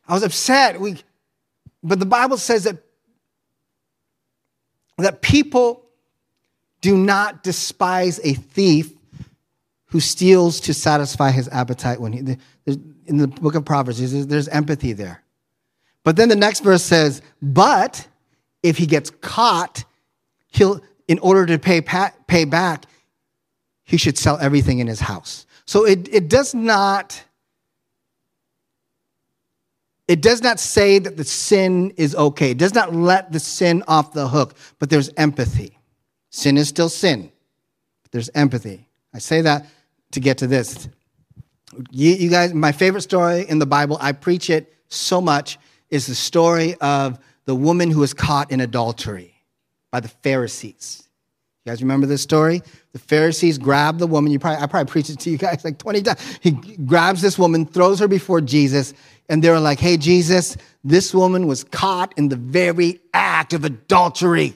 I 0.08 0.14
was 0.14 0.22
upset. 0.22 0.80
We, 0.80 0.98
but 1.82 1.98
the 1.98 2.06
Bible 2.06 2.36
says 2.36 2.64
that, 2.64 2.78
that 4.98 5.22
people 5.22 5.84
do 6.80 6.96
not 6.96 7.42
despise 7.42 8.20
a 8.22 8.34
thief 8.34 8.92
who 9.86 10.00
steals 10.00 10.60
to 10.60 10.74
satisfy 10.74 11.30
his 11.30 11.48
appetite 11.48 12.00
when 12.00 12.12
he 12.12 12.36
in 13.06 13.16
the 13.18 13.28
book 13.28 13.54
of 13.54 13.64
proverbs 13.64 13.98
there's, 13.98 14.26
there's 14.26 14.48
empathy 14.48 14.92
there 14.92 15.22
but 16.02 16.16
then 16.16 16.28
the 16.28 16.36
next 16.36 16.60
verse 16.60 16.82
says 16.82 17.22
but 17.40 18.06
if 18.62 18.76
he 18.76 18.86
gets 18.86 19.10
caught 19.10 19.84
he'll 20.48 20.80
in 21.08 21.18
order 21.20 21.46
to 21.46 21.58
pay, 21.58 21.80
pay 21.80 22.44
back 22.44 22.84
he 23.84 23.96
should 23.96 24.18
sell 24.18 24.38
everything 24.38 24.78
in 24.78 24.86
his 24.86 25.00
house 25.00 25.46
so 25.64 25.84
it, 25.84 26.12
it 26.12 26.28
does 26.28 26.54
not 26.54 27.24
it 30.08 30.20
does 30.20 30.42
not 30.42 30.60
say 30.60 30.98
that 30.98 31.16
the 31.16 31.24
sin 31.24 31.92
is 31.96 32.14
okay. 32.14 32.52
It 32.52 32.58
does 32.58 32.74
not 32.74 32.94
let 32.94 33.32
the 33.32 33.40
sin 33.40 33.82
off 33.88 34.12
the 34.12 34.28
hook, 34.28 34.56
but 34.78 34.88
there's 34.88 35.10
empathy. 35.16 35.78
Sin 36.30 36.56
is 36.56 36.68
still 36.68 36.88
sin, 36.88 37.32
but 38.02 38.12
there's 38.12 38.30
empathy. 38.34 38.88
I 39.12 39.18
say 39.18 39.40
that 39.40 39.66
to 40.12 40.20
get 40.20 40.38
to 40.38 40.46
this. 40.46 40.88
You, 41.90 42.12
you 42.12 42.30
guys, 42.30 42.54
my 42.54 42.72
favorite 42.72 43.02
story 43.02 43.46
in 43.48 43.58
the 43.58 43.66
Bible, 43.66 43.98
I 44.00 44.12
preach 44.12 44.50
it 44.50 44.72
so 44.88 45.20
much, 45.20 45.58
is 45.90 46.06
the 46.06 46.14
story 46.14 46.74
of 46.80 47.18
the 47.44 47.54
woman 47.54 47.90
who 47.90 48.00
was 48.00 48.14
caught 48.14 48.50
in 48.50 48.60
adultery 48.60 49.34
by 49.90 50.00
the 50.00 50.08
Pharisees. 50.08 51.08
You 51.64 51.72
guys 51.72 51.82
remember 51.82 52.06
this 52.06 52.22
story? 52.22 52.62
The 52.92 52.98
Pharisees 52.98 53.58
grab 53.58 53.98
the 53.98 54.06
woman. 54.06 54.30
You 54.30 54.38
probably, 54.38 54.62
I 54.62 54.66
probably 54.66 54.90
preached 54.90 55.10
it 55.10 55.18
to 55.20 55.30
you 55.30 55.36
guys 55.38 55.64
like 55.64 55.78
20 55.78 56.02
times. 56.02 56.38
He 56.40 56.52
grabs 56.52 57.22
this 57.22 57.38
woman, 57.38 57.66
throws 57.66 57.98
her 57.98 58.06
before 58.06 58.40
Jesus, 58.40 58.94
and 59.28 59.42
they're 59.42 59.60
like, 59.60 59.80
hey, 59.80 59.96
Jesus, 59.96 60.56
this 60.84 61.12
woman 61.12 61.46
was 61.46 61.64
caught 61.64 62.16
in 62.16 62.28
the 62.28 62.36
very 62.36 63.00
act 63.12 63.52
of 63.52 63.64
adultery. 63.64 64.54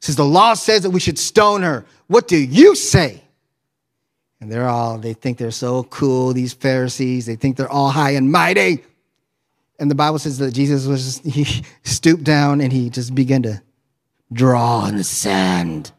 Says 0.00 0.16
the 0.16 0.24
law 0.24 0.54
says 0.54 0.82
that 0.82 0.90
we 0.90 1.00
should 1.00 1.18
stone 1.18 1.62
her. 1.62 1.84
What 2.06 2.28
do 2.28 2.36
you 2.36 2.74
say? 2.74 3.22
And 4.40 4.50
they're 4.50 4.68
all, 4.68 4.98
they 4.98 5.14
think 5.14 5.38
they're 5.38 5.52
so 5.52 5.84
cool, 5.84 6.32
these 6.32 6.52
Pharisees. 6.52 7.26
They 7.26 7.36
think 7.36 7.56
they're 7.56 7.70
all 7.70 7.90
high 7.90 8.10
and 8.10 8.30
mighty. 8.30 8.82
And 9.78 9.90
the 9.90 9.94
Bible 9.94 10.18
says 10.18 10.38
that 10.38 10.52
Jesus 10.52 10.86
was, 10.86 11.20
just, 11.20 11.24
he 11.24 11.64
stooped 11.84 12.24
down 12.24 12.60
and 12.60 12.72
he 12.72 12.90
just 12.90 13.14
began 13.14 13.42
to 13.42 13.62
draw 14.32 14.86
in 14.86 14.96
the 14.96 15.04
sand. 15.04 15.92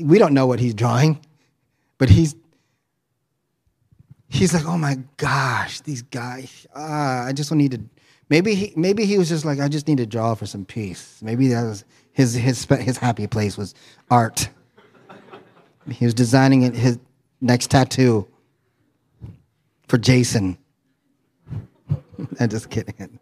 We 0.00 0.18
don't 0.18 0.34
know 0.34 0.46
what 0.46 0.60
he's 0.60 0.74
drawing, 0.74 1.20
but 1.98 2.08
he's 2.08 2.34
he's 4.28 4.54
like, 4.54 4.66
oh 4.66 4.78
my 4.78 4.98
gosh, 5.16 5.80
these 5.80 6.02
guys. 6.02 6.66
Ah, 6.74 7.24
I 7.24 7.32
just 7.32 7.50
don't 7.50 7.58
need 7.58 7.72
to. 7.72 7.80
Maybe 8.28 8.54
he 8.54 8.72
maybe 8.76 9.06
he 9.06 9.18
was 9.18 9.28
just 9.28 9.44
like, 9.44 9.60
I 9.60 9.68
just 9.68 9.86
need 9.86 9.98
to 9.98 10.06
draw 10.06 10.34
for 10.34 10.46
some 10.46 10.64
peace. 10.64 11.20
Maybe 11.22 11.48
that 11.48 11.62
was 11.62 11.84
his 12.12 12.34
his 12.34 12.64
his 12.64 12.98
happy 12.98 13.26
place 13.26 13.56
was 13.56 13.74
art. 14.10 14.48
He 15.88 16.04
was 16.04 16.14
designing 16.14 16.74
his 16.74 16.98
next 17.40 17.70
tattoo 17.70 18.26
for 19.88 19.98
Jason. 19.98 20.58
I'm 22.40 22.48
just 22.48 22.70
kidding. 22.70 23.20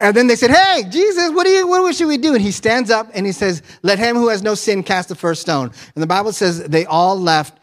And 0.00 0.14
then 0.14 0.26
they 0.26 0.36
said, 0.36 0.50
Hey, 0.50 0.82
Jesus, 0.90 1.30
what, 1.30 1.46
do 1.46 1.50
you, 1.50 1.66
what 1.66 1.94
should 1.94 2.08
we 2.08 2.18
do? 2.18 2.34
And 2.34 2.42
he 2.42 2.50
stands 2.50 2.90
up 2.90 3.08
and 3.14 3.24
he 3.24 3.32
says, 3.32 3.62
Let 3.82 3.98
him 3.98 4.16
who 4.16 4.28
has 4.28 4.42
no 4.42 4.54
sin 4.54 4.82
cast 4.82 5.08
the 5.08 5.14
first 5.14 5.40
stone. 5.40 5.70
And 5.94 6.02
the 6.02 6.06
Bible 6.06 6.32
says 6.32 6.64
they 6.64 6.84
all 6.84 7.18
left, 7.18 7.58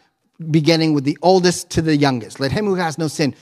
beginning 0.50 0.94
with 0.94 1.04
the 1.04 1.18
oldest 1.22 1.70
to 1.70 1.82
the 1.82 1.96
youngest. 1.96 2.40
Let 2.40 2.52
him 2.52 2.66
who 2.66 2.74
has 2.74 2.98
no 2.98 3.08
sin, 3.08 3.34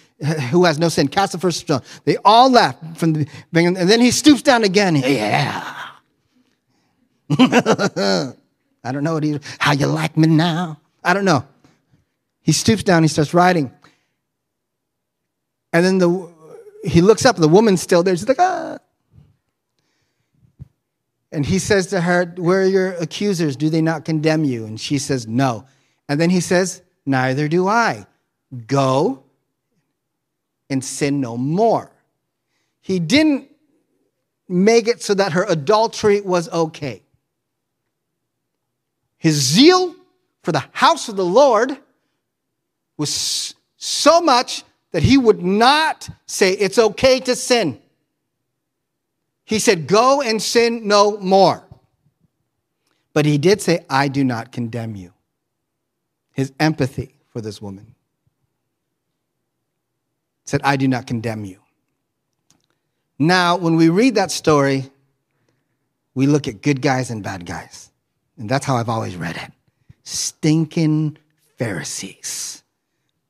who 0.50 0.64
has 0.64 0.78
no 0.78 0.88
sin, 0.88 1.08
cast 1.08 1.32
the 1.32 1.38
first 1.38 1.60
stone. 1.60 1.80
They 2.04 2.16
all 2.24 2.50
left 2.50 2.98
from 2.98 3.12
the, 3.12 3.26
and 3.54 3.76
then 3.76 4.00
he 4.00 4.10
stoops 4.10 4.42
down 4.42 4.64
again. 4.64 4.96
Yeah. 4.96 5.76
I 8.82 8.92
don't 8.92 9.04
know 9.04 9.14
what 9.14 9.22
he, 9.22 9.38
how 9.58 9.72
you 9.72 9.86
like 9.86 10.16
me 10.16 10.28
now. 10.28 10.80
I 11.04 11.14
don't 11.14 11.24
know. 11.24 11.44
He 12.42 12.52
stoops 12.52 12.82
down, 12.82 13.02
he 13.02 13.08
starts 13.08 13.34
writing. 13.34 13.72
And 15.72 15.84
then 15.84 15.98
the, 15.98 16.32
he 16.84 17.00
looks 17.00 17.24
up, 17.24 17.36
the 17.36 17.48
woman's 17.48 17.80
still 17.80 18.02
there. 18.02 18.16
She's 18.16 18.28
like, 18.28 18.40
ah. 18.40 18.78
And 21.32 21.46
he 21.46 21.58
says 21.58 21.86
to 21.88 22.00
her, 22.00 22.26
Where 22.36 22.62
are 22.62 22.66
your 22.66 22.92
accusers? 22.94 23.56
Do 23.56 23.70
they 23.70 23.82
not 23.82 24.04
condemn 24.04 24.44
you? 24.44 24.66
And 24.66 24.80
she 24.80 24.98
says, 24.98 25.26
No. 25.28 25.64
And 26.10 26.20
then 26.20 26.28
he 26.28 26.40
says, 26.40 26.82
Neither 27.06 27.46
do 27.46 27.68
I. 27.68 28.04
Go 28.66 29.22
and 30.68 30.84
sin 30.84 31.20
no 31.20 31.36
more. 31.36 31.92
He 32.80 32.98
didn't 32.98 33.48
make 34.48 34.88
it 34.88 35.02
so 35.02 35.14
that 35.14 35.32
her 35.32 35.44
adultery 35.44 36.20
was 36.20 36.48
okay. 36.48 37.04
His 39.18 39.36
zeal 39.36 39.94
for 40.42 40.50
the 40.50 40.64
house 40.72 41.08
of 41.08 41.14
the 41.14 41.24
Lord 41.24 41.78
was 42.96 43.54
so 43.76 44.20
much 44.20 44.64
that 44.90 45.04
he 45.04 45.16
would 45.16 45.44
not 45.44 46.08
say 46.26 46.54
it's 46.54 46.78
okay 46.78 47.20
to 47.20 47.36
sin. 47.36 47.80
He 49.44 49.60
said, 49.60 49.86
Go 49.86 50.22
and 50.22 50.42
sin 50.42 50.88
no 50.88 51.18
more. 51.18 51.62
But 53.12 53.26
he 53.26 53.38
did 53.38 53.60
say, 53.60 53.84
I 53.88 54.08
do 54.08 54.24
not 54.24 54.50
condemn 54.50 54.96
you. 54.96 55.12
His 56.32 56.52
empathy 56.58 57.14
for 57.28 57.40
this 57.40 57.60
woman 57.60 57.94
said, 60.44 60.60
I 60.64 60.76
do 60.76 60.88
not 60.88 61.06
condemn 61.06 61.44
you. 61.44 61.60
Now, 63.18 63.56
when 63.56 63.76
we 63.76 63.88
read 63.88 64.14
that 64.14 64.30
story, 64.30 64.90
we 66.14 66.26
look 66.26 66.48
at 66.48 66.62
good 66.62 66.82
guys 66.82 67.10
and 67.10 67.22
bad 67.22 67.46
guys. 67.46 67.90
And 68.36 68.48
that's 68.48 68.64
how 68.64 68.76
I've 68.76 68.88
always 68.88 69.16
read 69.16 69.36
it. 69.36 69.52
Stinking 70.02 71.18
Pharisees. 71.56 72.62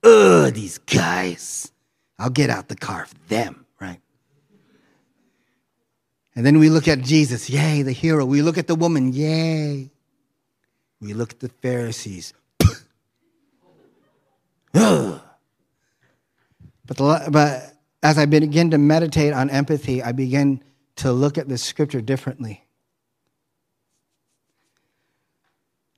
Ugh, 0.05 0.55
these 0.55 0.79
guys. 0.79 1.73
I'll 2.19 2.31
get 2.31 2.51
out 2.51 2.69
the 2.69 2.77
car 2.77 3.07
for 3.07 3.17
them, 3.29 3.67
right? 3.81 4.01
And 6.37 6.47
then 6.47 6.59
we 6.59 6.71
look 6.71 6.87
at 6.87 7.01
Jesus, 7.01 7.51
yay, 7.51 7.83
the 7.83 7.93
hero. 7.93 8.25
We 8.25 8.43
look 8.43 8.57
at 8.57 8.67
the 8.67 8.75
woman, 8.75 9.13
yay. 9.13 9.91
We 11.01 11.13
look 11.13 11.33
at 11.33 11.41
the 11.41 11.49
Pharisees. 11.49 12.33
But, 16.87 16.97
the, 16.97 17.29
but 17.31 17.73
as 18.03 18.19
I 18.19 18.27
begin 18.27 18.73
to 18.73 18.79
meditate 18.79 19.33
on 19.33 19.49
empathy, 19.49 20.03
I 20.03 20.11
begin 20.11 20.61
to 20.97 21.13
look 21.13 21.39
at 21.39 21.49
the 21.49 21.57
scripture 21.57 22.01
differently. 22.01 22.65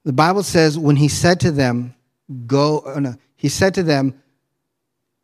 The 0.05 0.13
Bible 0.13 0.43
says, 0.43 0.79
when 0.79 0.97
he 0.97 1.09
said 1.09 1.41
to 1.41 1.51
them, 1.51 1.95
Go, 2.47 2.83
oh 2.85 2.99
no, 2.99 3.15
he 3.37 3.49
said 3.49 3.75
to 3.75 3.83
them, 3.83 4.21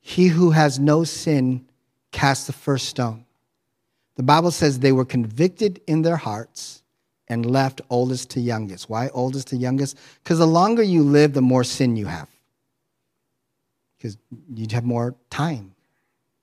He 0.01 0.29
who 0.29 0.53
has 0.53 0.79
no 0.79 1.05
sin 1.05 1.67
cast 2.13 2.47
the 2.47 2.53
first 2.53 2.89
stone. 2.89 3.25
The 4.17 4.23
Bible 4.23 4.51
says 4.51 4.79
they 4.79 4.93
were 4.93 5.05
convicted 5.05 5.81
in 5.87 6.03
their 6.03 6.17
hearts 6.17 6.83
and 7.29 7.47
left 7.47 7.81
oldest 7.91 8.31
to 8.31 8.41
youngest. 8.41 8.89
Why 8.89 9.09
oldest 9.11 9.49
to 9.49 9.57
youngest? 9.57 9.97
Because 10.23 10.39
the 10.39 10.47
longer 10.47 10.83
you 10.83 11.03
live, 11.03 11.35
the 11.35 11.43
more 11.43 11.63
sin 11.63 11.97
you 11.97 12.07
have. 12.07 12.29
Because 13.99 14.17
you'd 14.55 14.73
have 14.73 14.85
more 14.85 15.17
time 15.29 15.75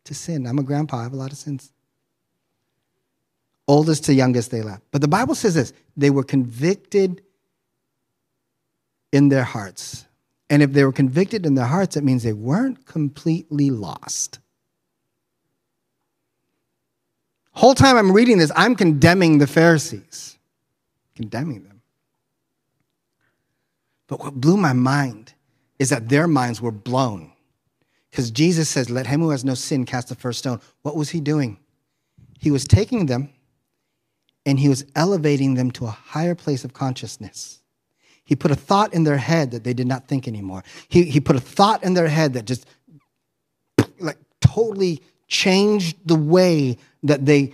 to 0.04 0.14
sin. 0.14 0.46
I'm 0.46 0.60
a 0.60 0.64
grandpa, 0.64 0.98
I 0.98 1.04
have 1.04 1.14
a 1.14 1.18
lot 1.18 1.32
of 1.32 1.38
sins. 1.38 1.72
Oldest 3.68 4.06
to 4.06 4.14
youngest, 4.14 4.52
they 4.52 4.62
left. 4.62 4.84
But 4.92 5.02
the 5.02 5.08
Bible 5.08 5.34
says 5.34 5.56
this 5.56 5.74
they 5.98 6.10
were 6.10 6.24
convicted 6.24 7.22
in 9.12 9.30
their 9.30 9.44
hearts. 9.44 10.06
And 10.50 10.62
if 10.62 10.74
they 10.74 10.84
were 10.84 10.92
convicted 10.92 11.46
in 11.46 11.56
their 11.56 11.66
hearts, 11.66 11.98
it 11.98 12.04
means 12.04 12.22
they 12.22 12.34
weren't 12.34 12.86
completely 12.86 13.72
lost. 13.72 14.40
Whole 17.52 17.74
time 17.74 17.96
I'm 17.96 18.12
reading 18.12 18.38
this, 18.38 18.52
I'm 18.56 18.76
condemning 18.76 19.38
the 19.38 19.48
Pharisees, 19.48 20.38
condemning 21.16 21.64
them. 21.64 21.82
But 24.08 24.20
what 24.20 24.34
blew 24.36 24.58
my 24.58 24.74
mind 24.74 25.34
is 25.80 25.90
that 25.90 26.10
their 26.10 26.28
minds 26.28 26.62
were 26.62 26.72
blown. 26.72 27.32
Because 28.16 28.32
Jesus 28.32 28.70
says, 28.70 28.90
Let 28.90 29.08
him 29.08 29.20
who 29.20 29.32
has 29.32 29.44
no 29.44 29.56
sin 29.56 29.84
cast 29.84 30.08
the 30.08 30.16
first 30.16 30.40
stone. 30.40 30.62
What 30.84 30.96
was 30.96 31.10
he 31.10 31.20
doing? 31.20 31.58
He 32.40 32.50
was 32.50 32.64
taking 32.64 33.08
them 33.08 33.28
and 34.46 34.58
he 34.58 34.70
was 34.70 34.86
elevating 34.96 35.56
them 35.56 35.70
to 35.72 35.86
a 35.86 35.90
higher 35.90 36.34
place 36.34 36.64
of 36.64 36.72
consciousness. 36.72 37.60
He 38.24 38.34
put 38.34 38.52
a 38.52 38.56
thought 38.56 38.94
in 38.94 39.04
their 39.04 39.18
head 39.18 39.52
that 39.52 39.66
they 39.66 39.74
did 39.74 39.86
not 39.86 40.08
think 40.08 40.30
anymore. 40.30 40.64
He, 40.88 41.04
he 41.04 41.20
put 41.20 41.36
a 41.36 41.42
thought 41.42 41.84
in 41.84 41.94
their 41.94 42.08
head 42.08 42.32
that 42.36 42.46
just 42.46 42.66
like 44.00 44.18
totally 44.40 45.02
changed 45.28 45.98
the 46.06 46.16
way 46.16 46.78
that 47.04 47.26
they 47.26 47.54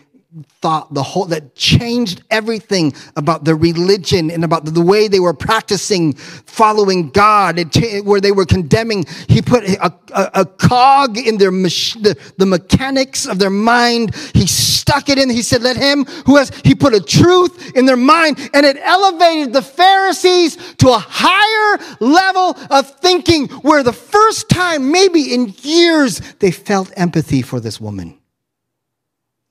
thought 0.61 0.93
the 0.93 1.03
whole 1.03 1.25
that 1.25 1.55
changed 1.55 2.23
everything 2.31 2.93
about 3.17 3.43
the 3.43 3.53
religion 3.53 4.31
and 4.31 4.45
about 4.45 4.63
the 4.63 4.81
way 4.81 5.09
they 5.09 5.19
were 5.19 5.33
practicing 5.33 6.13
following 6.13 7.09
god. 7.09 7.59
It, 7.59 8.05
where 8.05 8.21
they 8.21 8.31
were 8.31 8.45
condemning 8.45 9.03
he 9.27 9.41
put 9.41 9.65
a, 9.65 9.93
a, 10.13 10.31
a 10.35 10.45
cog 10.45 11.17
in 11.17 11.37
their 11.37 11.51
mach- 11.51 11.99
the, 12.01 12.17
the 12.37 12.45
mechanics 12.45 13.27
of 13.27 13.39
their 13.39 13.49
mind. 13.49 14.15
He 14.33 14.47
stuck 14.47 15.09
it 15.09 15.17
in. 15.17 15.29
He 15.29 15.41
said 15.41 15.63
let 15.63 15.75
him 15.75 16.05
who 16.25 16.37
has 16.37 16.49
he 16.63 16.75
put 16.75 16.93
a 16.93 17.01
truth 17.01 17.75
in 17.75 17.85
their 17.85 17.97
mind 17.97 18.39
and 18.53 18.65
it 18.65 18.77
elevated 18.77 19.51
the 19.51 19.61
pharisees 19.61 20.55
to 20.75 20.89
a 20.89 20.97
higher 20.97 21.97
level 21.99 22.57
of 22.69 22.89
thinking 22.99 23.47
where 23.63 23.83
the 23.83 23.91
first 23.91 24.47
time 24.47 24.93
maybe 24.93 25.33
in 25.33 25.53
years 25.61 26.21
they 26.39 26.51
felt 26.51 26.89
empathy 26.95 27.41
for 27.41 27.59
this 27.59 27.81
woman 27.81 28.20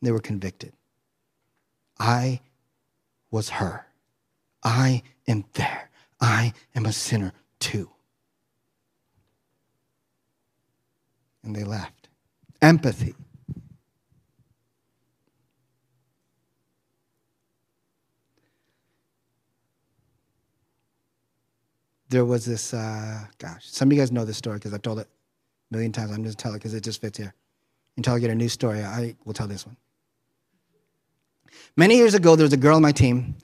they 0.03 0.13
were 0.13 0.21
convicted. 0.21 0.73
I 1.99 2.41
was 3.31 3.51
her. 3.51 3.87
I 4.63 5.03
am 5.29 5.45
there. 5.55 5.91
I 6.21 6.53
am 6.75 6.87
a 6.87 6.93
sinner 6.93 7.33
too. 7.59 7.91
And 11.43 11.55
they 11.55 11.65
left. 11.65 12.09
Empathy. 12.61 13.15
There 22.11 22.25
was 22.25 22.45
this, 22.45 22.75
uh, 22.75 23.25
gosh, 23.39 23.67
some 23.67 23.89
of 23.89 23.93
you 23.93 24.01
guys 24.01 24.11
know 24.11 24.25
this 24.25 24.37
story 24.37 24.57
because 24.57 24.75
I've 24.75 24.83
told 24.83 24.99
it 24.99 25.07
a 25.71 25.75
million 25.75 25.93
times. 25.93 26.11
I'm 26.11 26.25
just 26.25 26.39
telling 26.39 26.57
it 26.57 26.59
because 26.59 26.75
it 26.75 26.83
just 26.83 27.01
fits 27.01 27.19
here. 27.19 27.35
Until 27.97 28.15
I 28.15 28.19
get 28.19 28.31
a 28.31 28.35
new 28.35 28.49
story, 28.49 28.83
I 28.83 29.15
will 29.25 29.33
tell 29.33 29.47
this 29.47 29.65
one. 29.65 29.77
Many 31.77 31.97
years 31.97 32.15
ago, 32.15 32.37
there 32.37 32.45
was 32.45 32.53
a 32.53 32.59
girl 32.59 32.77
on 32.77 32.83
my 32.83 32.93
team. 32.93 33.37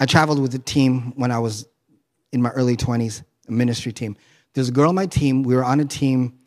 I 0.00 0.06
traveled 0.06 0.40
with 0.40 0.54
a 0.54 0.58
team 0.58 1.12
when 1.16 1.30
I 1.30 1.38
was 1.38 1.66
in 2.32 2.42
my 2.42 2.50
early 2.50 2.76
20s, 2.76 3.22
a 3.48 3.52
ministry 3.52 3.92
team. 3.92 4.16
There's 4.54 4.68
a 4.68 4.72
girl 4.72 4.88
on 4.88 4.94
my 4.94 5.06
team. 5.06 5.42
We 5.42 5.54
were 5.54 5.64
on 5.64 5.80
a 5.80 5.84
team 5.84 6.38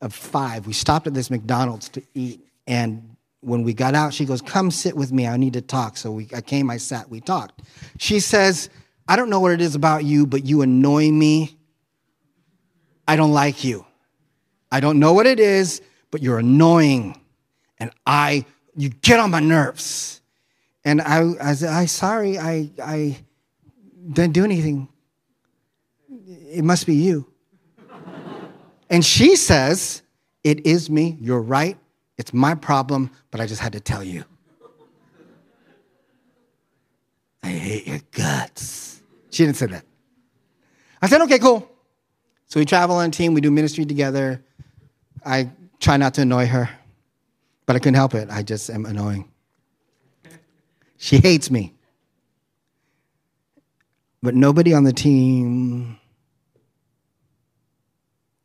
of 0.00 0.14
five. 0.14 0.66
We 0.66 0.72
stopped 0.72 1.06
at 1.06 1.14
this 1.14 1.30
McDonald's 1.30 1.88
to 1.90 2.02
eat. 2.14 2.40
And 2.66 3.16
when 3.40 3.62
we 3.62 3.74
got 3.74 3.94
out, 3.94 4.14
she 4.14 4.24
goes, 4.24 4.42
Come 4.42 4.70
sit 4.70 4.96
with 4.96 5.12
me. 5.12 5.26
I 5.26 5.36
need 5.36 5.54
to 5.54 5.60
talk. 5.60 5.96
So 5.96 6.10
we, 6.12 6.28
I 6.34 6.40
came, 6.40 6.70
I 6.70 6.76
sat, 6.76 7.08
we 7.08 7.20
talked. 7.20 7.62
She 7.98 8.20
says, 8.20 8.70
I 9.08 9.16
don't 9.16 9.30
know 9.30 9.40
what 9.40 9.52
it 9.52 9.60
is 9.60 9.74
about 9.74 10.04
you, 10.04 10.26
but 10.26 10.44
you 10.44 10.62
annoy 10.62 11.10
me. 11.10 11.58
I 13.08 13.16
don't 13.16 13.32
like 13.32 13.64
you. 13.64 13.84
I 14.70 14.80
don't 14.80 15.00
know 15.00 15.12
what 15.12 15.26
it 15.26 15.40
is, 15.40 15.82
but 16.10 16.22
you're 16.22 16.38
annoying. 16.38 17.20
And 17.78 17.90
I, 18.06 18.44
you 18.76 18.90
get 18.90 19.18
on 19.18 19.30
my 19.30 19.40
nerves. 19.40 20.19
And 20.84 21.00
I, 21.02 21.32
I 21.40 21.54
said, 21.54 21.70
I 21.70 21.86
sorry, 21.86 22.38
I, 22.38 22.70
I 22.82 23.18
didn't 24.12 24.32
do 24.32 24.44
anything. 24.44 24.88
It 26.26 26.64
must 26.64 26.86
be 26.86 26.94
you. 26.94 27.26
and 28.88 29.04
she 29.04 29.36
says, 29.36 30.02
It 30.42 30.66
is 30.66 30.88
me. 30.88 31.18
You're 31.20 31.42
right. 31.42 31.76
It's 32.18 32.32
my 32.34 32.54
problem, 32.54 33.10
but 33.30 33.40
I 33.40 33.46
just 33.46 33.60
had 33.60 33.72
to 33.72 33.80
tell 33.80 34.04
you. 34.04 34.24
I 37.42 37.48
hate 37.48 37.86
your 37.86 38.00
guts. 38.12 39.00
She 39.30 39.44
didn't 39.44 39.56
say 39.56 39.66
that. 39.66 39.84
I 41.00 41.08
said, 41.08 41.22
okay, 41.22 41.38
cool. 41.38 41.66
So 42.46 42.60
we 42.60 42.66
travel 42.66 42.96
on 42.96 43.08
a 43.08 43.10
team, 43.10 43.32
we 43.32 43.40
do 43.40 43.50
ministry 43.50 43.86
together. 43.86 44.44
I 45.24 45.50
try 45.78 45.96
not 45.96 46.14
to 46.14 46.22
annoy 46.22 46.46
her, 46.46 46.68
but 47.64 47.76
I 47.76 47.78
couldn't 47.78 47.94
help 47.94 48.14
it. 48.14 48.28
I 48.30 48.42
just 48.42 48.68
am 48.68 48.84
annoying. 48.84 49.29
She 51.02 51.16
hates 51.16 51.50
me. 51.50 51.72
But 54.22 54.34
nobody 54.34 54.74
on 54.74 54.84
the 54.84 54.92
team 54.92 55.98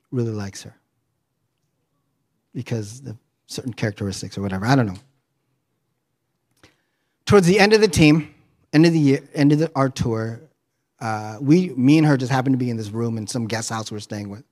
really 0.10 0.32
likes 0.32 0.64
her 0.64 0.74
because 2.54 3.02
of 3.06 3.18
certain 3.48 3.74
characteristics 3.74 4.38
or 4.38 4.42
whatever. 4.42 4.66
I 4.66 4.78
don't 4.78 4.86
know. 4.86 4.96
Towards 7.26 7.46
the 7.46 7.60
end 7.60 7.74
of 7.74 7.82
the 7.82 7.90
team, 7.90 8.34
end 8.72 8.86
of 8.86 8.94
the 8.94 9.00
year, 9.00 9.20
end 9.34 9.52
of 9.52 9.60
the, 9.60 9.70
our 9.76 9.90
tour, 9.90 10.40
uh, 11.02 11.38
we, 11.42 11.72
me 11.72 11.98
and 11.98 12.08
her 12.08 12.16
just 12.16 12.32
happened 12.32 12.54
to 12.54 12.58
be 12.58 12.70
in 12.70 12.78
this 12.78 12.90
room 12.90 13.18
in 13.18 13.28
some 13.28 13.48
guest 13.48 13.70
house 13.70 13.92
we 13.92 13.96
we're 13.96 14.00
staying 14.00 14.30
with. 14.30 14.46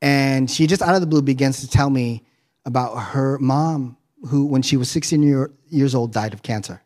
And 0.00 0.50
she 0.50 0.66
just 0.66 0.82
out 0.82 0.96
of 0.96 1.00
the 1.00 1.06
blue 1.06 1.22
begins 1.22 1.60
to 1.60 1.68
tell 1.68 1.88
me 1.88 2.24
about 2.64 2.96
her 2.96 3.38
mom, 3.38 3.96
who, 4.26 4.44
when 4.44 4.62
she 4.62 4.76
was 4.76 4.90
16 4.90 5.22
year, 5.22 5.52
years 5.68 5.94
old, 5.94 6.12
died 6.12 6.34
of 6.34 6.42
cancer. 6.42 6.82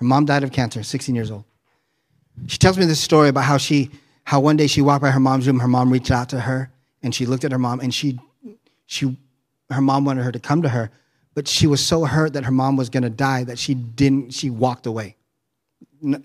Her 0.00 0.06
mom 0.06 0.24
died 0.24 0.42
of 0.42 0.50
cancer, 0.50 0.82
16 0.82 1.14
years 1.14 1.30
old. 1.30 1.44
She 2.46 2.56
tells 2.56 2.78
me 2.78 2.86
this 2.86 3.00
story 3.00 3.28
about 3.28 3.44
how 3.44 3.58
she, 3.58 3.90
how 4.24 4.40
one 4.40 4.56
day 4.56 4.66
she 4.66 4.80
walked 4.80 5.02
by 5.02 5.10
her 5.10 5.20
mom's 5.20 5.46
room, 5.46 5.60
her 5.60 5.68
mom 5.68 5.92
reached 5.92 6.10
out 6.10 6.30
to 6.30 6.40
her, 6.40 6.70
and 7.02 7.14
she 7.14 7.26
looked 7.26 7.44
at 7.44 7.52
her 7.52 7.58
mom, 7.58 7.80
and 7.80 7.92
she, 7.92 8.18
she, 8.86 9.14
her 9.70 9.82
mom 9.82 10.06
wanted 10.06 10.22
her 10.22 10.32
to 10.32 10.38
come 10.38 10.62
to 10.62 10.70
her, 10.70 10.90
but 11.34 11.46
she 11.46 11.66
was 11.66 11.86
so 11.86 12.06
hurt 12.06 12.32
that 12.32 12.44
her 12.44 12.50
mom 12.50 12.78
was 12.78 12.88
going 12.88 13.02
to 13.02 13.10
die 13.10 13.44
that 13.44 13.58
she 13.58 13.74
didn't. 13.74 14.32
She 14.32 14.48
walked 14.48 14.86
away. 14.86 15.16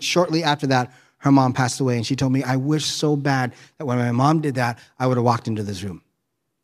Shortly 0.00 0.42
after 0.42 0.66
that, 0.68 0.90
her 1.18 1.30
mom 1.30 1.52
passed 1.52 1.78
away, 1.78 1.96
and 1.96 2.06
she 2.06 2.16
told 2.16 2.32
me, 2.32 2.42
"I 2.42 2.56
wish 2.56 2.86
so 2.86 3.14
bad 3.14 3.52
that 3.76 3.84
when 3.84 3.98
my 3.98 4.10
mom 4.10 4.40
did 4.40 4.54
that, 4.54 4.78
I 4.98 5.06
would 5.06 5.18
have 5.18 5.24
walked 5.24 5.48
into 5.48 5.62
this 5.62 5.82
room." 5.82 6.02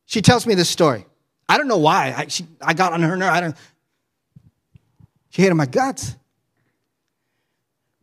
She 0.07 0.23
tells 0.23 0.47
me 0.47 0.55
this 0.55 0.71
story. 0.71 1.05
I 1.49 1.59
don't 1.59 1.69
know 1.69 1.79
why. 1.79 2.15
I, 2.17 2.27
she, 2.29 2.47
I 2.61 2.73
got 2.75 2.93
on 2.95 3.03
her 3.03 3.17
nerve. 3.17 3.33
I 3.33 3.41
don't. 3.41 3.57
She 5.31 5.43
hated 5.43 5.55
my 5.55 5.67
guts. 5.67 6.17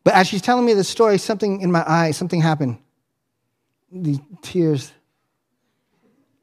But 0.10 0.16
as 0.16 0.28
she's 0.28 0.42
telling 0.42 0.66
me 0.66 0.74
the 0.74 0.84
story, 0.84 1.20
something 1.20 1.62
in 1.62 1.72
my 1.72 1.84
eye, 1.88 2.10
something 2.10 2.42
happened. 2.42 2.80
These 3.92 4.18
tears. 4.42 4.92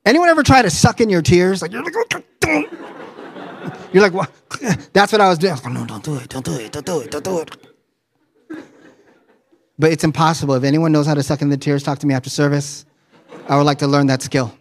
Anyone 0.04 0.28
ever 0.28 0.44
try 0.44 0.62
to 0.62 0.70
suck 0.70 1.00
in 1.00 1.10
your 1.10 1.20
tears? 1.20 1.62
Like 1.62 1.72
you're 1.72 1.82
like, 1.82 1.94
you're 3.92 4.04
like, 4.04 4.12
what? 4.12 4.30
That's 4.92 5.10
what 5.10 5.20
I 5.20 5.28
was 5.28 5.38
doing. 5.38 5.50
I 5.50 5.54
was 5.56 5.64
like, 5.64 5.74
no, 5.74 5.84
don't 5.84 6.04
do 6.04 6.14
it, 6.14 6.28
don't 6.28 6.44
do 6.44 6.54
it, 6.54 6.70
don't 6.70 6.86
do 6.86 7.00
it, 7.00 7.10
don't 7.10 7.24
do 7.24 7.40
it. 7.40 7.56
But 9.76 9.90
it's 9.90 10.04
impossible. 10.04 10.54
If 10.54 10.62
anyone 10.62 10.92
knows 10.92 11.08
how 11.08 11.14
to 11.14 11.24
suck 11.24 11.42
in 11.42 11.48
the 11.48 11.56
tears, 11.56 11.82
talk 11.82 11.98
to 11.98 12.06
me 12.06 12.14
after 12.14 12.30
service. 12.30 12.86
I 13.48 13.56
would 13.56 13.64
like 13.66 13.78
to 13.78 13.88
learn 13.88 14.06
that 14.06 14.22
skill. 14.22 14.56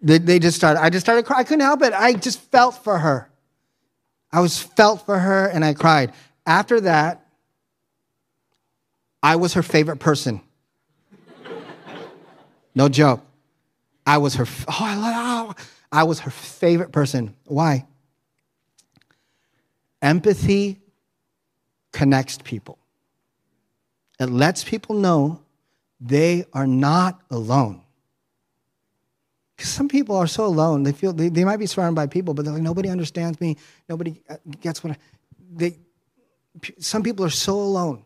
They, 0.00 0.16
they 0.16 0.38
just 0.38 0.56
started, 0.56 0.80
I 0.80 0.88
just 0.88 1.04
started 1.04 1.26
crying. 1.26 1.40
I 1.40 1.44
couldn't 1.44 1.66
help 1.66 1.82
it. 1.82 1.92
I 1.92 2.14
just 2.14 2.40
felt 2.50 2.82
for 2.82 2.96
her. 2.96 3.30
I 4.32 4.40
was 4.40 4.58
felt 4.58 5.04
for 5.04 5.18
her 5.18 5.48
and 5.48 5.62
I 5.66 5.74
cried. 5.74 6.14
After 6.46 6.80
that, 6.80 7.26
I 9.22 9.36
was 9.36 9.54
her 9.54 9.62
favorite 9.62 9.98
person. 9.98 10.40
No 12.74 12.88
joke. 12.88 13.24
I 14.06 14.18
was 14.18 14.34
her, 14.36 14.46
oh, 14.68 14.76
I, 14.80 14.96
love, 14.96 15.56
oh, 15.58 15.64
I 15.92 16.04
was 16.04 16.20
her 16.20 16.30
favorite 16.30 16.92
person. 16.92 17.34
Why? 17.44 17.86
Empathy 20.00 20.80
connects 21.92 22.38
people. 22.42 22.78
It 24.18 24.30
lets 24.30 24.64
people 24.64 24.96
know 24.96 25.40
they 26.00 26.44
are 26.52 26.66
not 26.66 27.20
alone. 27.30 27.82
Because 29.56 29.70
some 29.70 29.88
people 29.88 30.16
are 30.16 30.26
so 30.26 30.46
alone. 30.46 30.84
They 30.84 30.92
feel 30.92 31.12
they, 31.12 31.28
they 31.28 31.44
might 31.44 31.58
be 31.58 31.66
surrounded 31.66 31.96
by 31.96 32.06
people, 32.06 32.32
but 32.32 32.44
they're 32.44 32.54
like, 32.54 32.62
nobody 32.62 32.88
understands 32.88 33.38
me. 33.40 33.58
Nobody 33.88 34.22
uh, 34.28 34.36
gets 34.60 34.82
what 34.82 34.94
I, 34.94 34.96
they. 35.52 35.76
Some 36.78 37.02
people 37.02 37.24
are 37.26 37.30
so 37.30 37.60
alone. 37.60 38.04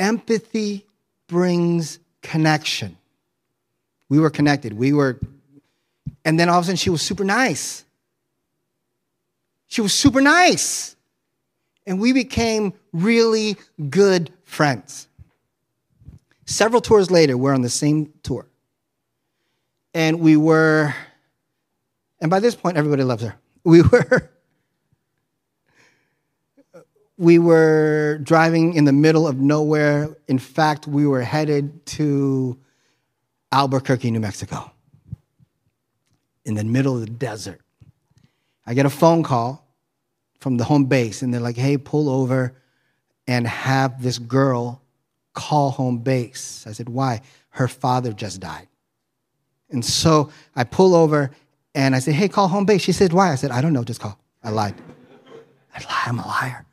Empathy 0.00 0.84
brings 1.28 2.00
connection. 2.22 2.96
We 4.08 4.18
were 4.18 4.30
connected. 4.30 4.72
We 4.72 4.92
were, 4.92 5.20
and 6.24 6.40
then 6.40 6.48
all 6.48 6.58
of 6.58 6.64
a 6.64 6.66
sudden 6.66 6.76
she 6.76 6.90
was 6.90 7.02
super 7.02 7.22
nice. 7.22 7.84
She 9.68 9.80
was 9.80 9.94
super 9.94 10.20
nice. 10.20 10.96
And 11.86 12.00
we 12.00 12.12
became 12.12 12.72
really 12.92 13.56
good 13.88 14.32
friends. 14.42 15.06
Several 16.46 16.80
tours 16.80 17.12
later, 17.12 17.36
we're 17.36 17.54
on 17.54 17.62
the 17.62 17.68
same 17.68 18.12
tour 18.24 18.50
and 19.94 20.20
we 20.20 20.36
were, 20.36 20.94
and 22.20 22.30
by 22.30 22.40
this 22.40 22.54
point, 22.54 22.76
everybody 22.76 23.04
loves 23.04 23.22
her. 23.22 23.36
We 23.62 23.82
were, 23.82 24.30
we 27.20 27.38
were 27.38 28.18
driving 28.22 28.72
in 28.72 28.86
the 28.86 28.94
middle 28.94 29.28
of 29.28 29.38
nowhere. 29.38 30.16
In 30.26 30.38
fact, 30.38 30.86
we 30.86 31.06
were 31.06 31.20
headed 31.20 31.84
to 31.84 32.58
Albuquerque, 33.52 34.10
New 34.10 34.20
Mexico, 34.20 34.72
in 36.46 36.54
the 36.54 36.64
middle 36.64 36.94
of 36.94 37.02
the 37.02 37.10
desert. 37.10 37.60
I 38.64 38.72
get 38.72 38.86
a 38.86 38.90
phone 38.90 39.22
call 39.22 39.68
from 40.38 40.56
the 40.56 40.64
home 40.64 40.86
base, 40.86 41.20
and 41.20 41.34
they're 41.34 41.42
like, 41.42 41.58
hey, 41.58 41.76
pull 41.76 42.08
over 42.08 42.54
and 43.26 43.46
have 43.46 44.02
this 44.02 44.16
girl 44.18 44.80
call 45.34 45.72
home 45.72 45.98
base. 45.98 46.64
I 46.66 46.72
said, 46.72 46.88
why? 46.88 47.20
Her 47.50 47.68
father 47.68 48.14
just 48.14 48.40
died. 48.40 48.66
And 49.68 49.84
so 49.84 50.30
I 50.56 50.64
pull 50.64 50.94
over 50.94 51.32
and 51.74 51.94
I 51.94 51.98
say, 51.98 52.12
hey, 52.12 52.28
call 52.28 52.48
home 52.48 52.64
base. 52.64 52.80
She 52.80 52.92
said, 52.92 53.12
why? 53.12 53.30
I 53.30 53.34
said, 53.34 53.50
I 53.50 53.60
don't 53.60 53.74
know, 53.74 53.84
just 53.84 54.00
call. 54.00 54.18
I 54.42 54.48
lied. 54.48 54.74
I 55.74 55.80
lied, 55.80 56.06
I'm 56.06 56.18
a 56.18 56.26
liar. 56.26 56.64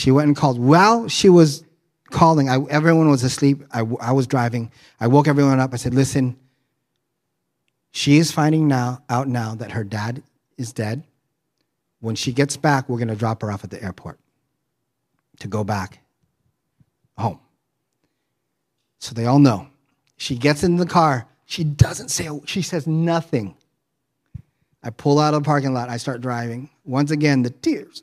She 0.00 0.10
went 0.10 0.28
and 0.28 0.34
called. 0.36 0.58
While 0.58 1.08
she 1.08 1.28
was 1.28 1.62
calling, 2.08 2.48
I, 2.48 2.56
everyone 2.70 3.10
was 3.10 3.22
asleep. 3.22 3.62
I, 3.70 3.80
I 4.00 4.12
was 4.12 4.26
driving. 4.26 4.72
I 4.98 5.08
woke 5.08 5.28
everyone 5.28 5.60
up. 5.60 5.74
I 5.74 5.76
said, 5.76 5.92
listen, 5.92 6.38
she 7.90 8.16
is 8.16 8.32
finding 8.32 8.66
now 8.66 9.02
out 9.10 9.28
now 9.28 9.54
that 9.56 9.72
her 9.72 9.84
dad 9.84 10.22
is 10.56 10.72
dead. 10.72 11.04
When 12.00 12.14
she 12.14 12.32
gets 12.32 12.56
back, 12.56 12.88
we're 12.88 12.96
going 12.96 13.08
to 13.08 13.14
drop 13.14 13.42
her 13.42 13.52
off 13.52 13.62
at 13.62 13.68
the 13.68 13.82
airport 13.82 14.18
to 15.40 15.48
go 15.48 15.64
back 15.64 16.00
home. 17.18 17.38
So 19.00 19.14
they 19.14 19.26
all 19.26 19.38
know. 19.38 19.68
She 20.16 20.34
gets 20.34 20.64
in 20.64 20.76
the 20.76 20.86
car. 20.86 21.26
She 21.44 21.62
doesn't 21.62 22.08
say, 22.08 22.26
she 22.46 22.62
says 22.62 22.86
nothing. 22.86 23.54
I 24.82 24.88
pull 24.88 25.18
out 25.18 25.34
of 25.34 25.42
the 25.42 25.46
parking 25.46 25.74
lot. 25.74 25.90
I 25.90 25.98
start 25.98 26.22
driving. 26.22 26.70
Once 26.86 27.10
again, 27.10 27.42
the 27.42 27.50
tears. 27.50 28.02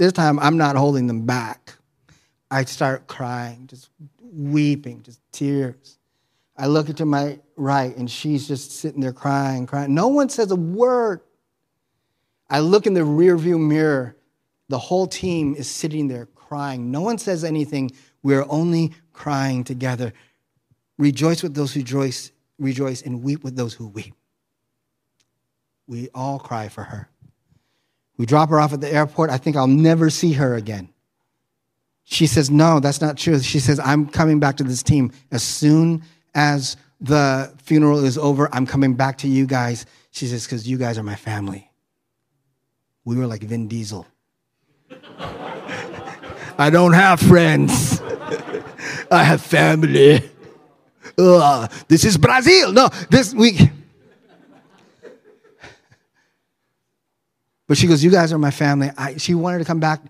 This 0.00 0.14
time, 0.14 0.38
I'm 0.38 0.56
not 0.56 0.76
holding 0.76 1.06
them 1.08 1.26
back. 1.26 1.74
I 2.50 2.64
start 2.64 3.06
crying, 3.06 3.66
just 3.66 3.90
weeping, 4.32 5.02
just 5.02 5.20
tears. 5.30 5.98
I 6.56 6.68
look 6.68 6.86
to 6.86 7.04
my 7.04 7.38
right, 7.54 7.94
and 7.94 8.10
she's 8.10 8.48
just 8.48 8.70
sitting 8.70 9.02
there 9.02 9.12
crying, 9.12 9.66
crying. 9.66 9.94
No 9.94 10.08
one 10.08 10.30
says 10.30 10.52
a 10.52 10.56
word. 10.56 11.20
I 12.48 12.60
look 12.60 12.86
in 12.86 12.94
the 12.94 13.02
rearview 13.02 13.60
mirror. 13.60 14.16
The 14.70 14.78
whole 14.78 15.06
team 15.06 15.54
is 15.54 15.68
sitting 15.68 16.08
there 16.08 16.24
crying. 16.34 16.90
No 16.90 17.02
one 17.02 17.18
says 17.18 17.44
anything. 17.44 17.90
We're 18.22 18.46
only 18.48 18.94
crying 19.12 19.64
together. 19.64 20.14
Rejoice 20.96 21.42
with 21.42 21.52
those 21.52 21.74
who 21.74 21.80
rejoice, 21.80 22.32
rejoice 22.58 23.02
and 23.02 23.22
weep 23.22 23.44
with 23.44 23.54
those 23.54 23.74
who 23.74 23.88
weep. 23.88 24.14
We 25.86 26.08
all 26.14 26.38
cry 26.38 26.70
for 26.70 26.84
her. 26.84 27.10
We 28.20 28.26
drop 28.26 28.50
her 28.50 28.60
off 28.60 28.74
at 28.74 28.82
the 28.82 28.92
airport. 28.92 29.30
I 29.30 29.38
think 29.38 29.56
I'll 29.56 29.66
never 29.66 30.10
see 30.10 30.34
her 30.34 30.54
again. 30.54 30.90
She 32.04 32.26
says, 32.26 32.50
No, 32.50 32.78
that's 32.78 33.00
not 33.00 33.16
true. 33.16 33.40
She 33.40 33.60
says, 33.60 33.80
I'm 33.80 34.06
coming 34.06 34.38
back 34.38 34.58
to 34.58 34.62
this 34.62 34.82
team. 34.82 35.10
As 35.32 35.42
soon 35.42 36.02
as 36.34 36.76
the 37.00 37.50
funeral 37.62 38.04
is 38.04 38.18
over, 38.18 38.54
I'm 38.54 38.66
coming 38.66 38.92
back 38.92 39.16
to 39.18 39.26
you 39.26 39.46
guys. 39.46 39.86
She 40.10 40.26
says, 40.26 40.44
Because 40.44 40.68
you 40.68 40.76
guys 40.76 40.98
are 40.98 41.02
my 41.02 41.14
family. 41.14 41.70
We 43.06 43.16
were 43.16 43.26
like 43.26 43.40
Vin 43.40 43.68
Diesel. 43.68 44.06
I 46.58 46.68
don't 46.68 46.92
have 46.92 47.20
friends, 47.20 48.02
I 49.10 49.24
have 49.24 49.40
family. 49.40 50.28
Ugh, 51.16 51.72
this 51.88 52.04
is 52.04 52.18
Brazil. 52.18 52.70
No, 52.70 52.90
this 53.08 53.32
week. 53.32 53.70
But 57.70 57.78
she 57.78 57.86
goes, 57.86 58.02
You 58.02 58.10
guys 58.10 58.32
are 58.32 58.38
my 58.38 58.50
family. 58.50 58.90
I, 58.98 59.16
she 59.18 59.32
wanted 59.32 59.60
to 59.60 59.64
come 59.64 59.78
back 59.78 60.02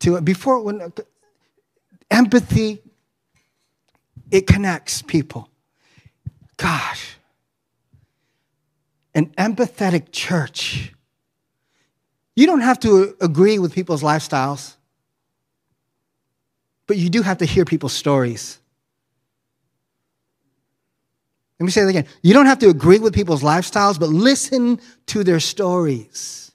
to 0.00 0.16
it. 0.16 0.26
Before, 0.26 0.60
when 0.60 0.92
empathy, 2.10 2.82
it 4.30 4.46
connects 4.46 5.00
people. 5.00 5.48
Gosh, 6.58 7.16
an 9.14 9.28
empathetic 9.38 10.12
church. 10.12 10.92
You 12.36 12.44
don't 12.44 12.60
have 12.60 12.78
to 12.80 13.16
agree 13.22 13.58
with 13.58 13.72
people's 13.72 14.02
lifestyles, 14.02 14.76
but 16.86 16.98
you 16.98 17.08
do 17.08 17.22
have 17.22 17.38
to 17.38 17.46
hear 17.46 17.64
people's 17.64 17.94
stories. 17.94 18.58
Let 21.58 21.64
me 21.64 21.70
say 21.72 21.84
that 21.84 21.88
again. 21.88 22.06
You 22.20 22.34
don't 22.34 22.44
have 22.44 22.58
to 22.58 22.68
agree 22.68 22.98
with 22.98 23.14
people's 23.14 23.42
lifestyles, 23.42 23.98
but 23.98 24.10
listen 24.10 24.78
to 25.06 25.24
their 25.24 25.40
stories 25.40 26.47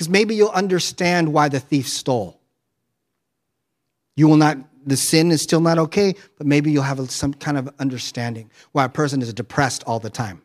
because 0.00 0.08
maybe 0.08 0.34
you'll 0.34 0.48
understand 0.48 1.30
why 1.30 1.50
the 1.50 1.60
thief 1.60 1.86
stole. 1.86 2.40
You 4.16 4.28
will 4.28 4.38
not, 4.38 4.56
the 4.86 4.96
sin 4.96 5.30
is 5.30 5.42
still 5.42 5.60
not 5.60 5.76
okay, 5.76 6.14
but 6.38 6.46
maybe 6.46 6.72
you'll 6.72 6.84
have 6.84 7.10
some 7.10 7.34
kind 7.34 7.58
of 7.58 7.68
understanding 7.78 8.50
why 8.72 8.86
a 8.86 8.88
person 8.88 9.20
is 9.20 9.34
depressed 9.34 9.84
all 9.86 10.00
the 10.00 10.08
time. 10.08 10.40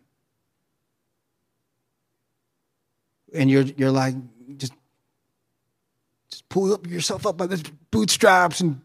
And 3.33 3.49
you're, 3.49 3.61
you're 3.61 3.91
like, 3.91 4.15
just, 4.57 4.73
just 6.29 6.49
pull 6.49 6.73
up 6.73 6.85
yourself 6.85 7.25
up 7.25 7.37
by 7.37 7.47
the 7.47 7.65
bootstraps 7.91 8.59
and, 8.59 8.81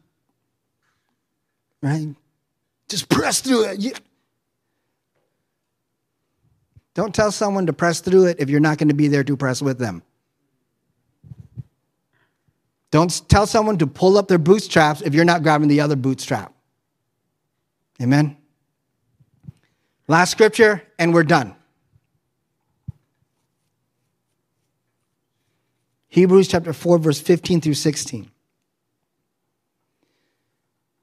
right? 1.83 2.15
Just 2.89 3.09
press 3.09 3.41
through 3.41 3.65
it. 3.71 3.81
You, 3.81 3.93
don't 6.95 7.13
tell 7.13 7.33
someone 7.33 7.67
to 7.67 7.73
press 7.73 7.99
through 7.99 8.27
it 8.27 8.37
if 8.39 8.49
you're 8.49 8.61
not 8.61 8.79
going 8.79 8.87
to 8.87 8.95
be 8.95 9.09
there 9.09 9.25
to 9.25 9.37
press 9.37 9.61
with 9.61 9.81
them. 9.81 10.05
Don't 12.91 13.29
tell 13.29 13.47
someone 13.47 13.79
to 13.79 13.87
pull 13.87 14.19
up 14.19 14.29
their 14.29 14.39
bootstraps 14.39 15.01
if 15.01 15.15
you're 15.15 15.25
not 15.25 15.43
grabbing 15.43 15.69
the 15.69 15.81
other 15.81 15.97
bootstrap. 15.97 16.53
Amen. 18.03 18.37
Last 20.09 20.33
scripture, 20.33 20.83
and 20.99 21.15
we're 21.15 21.23
done. 21.23 21.55
Hebrews 26.09 26.49
chapter 26.49 26.73
4, 26.73 26.99
verse 26.99 27.21
15 27.21 27.61
through 27.61 27.75
16. 27.75 28.29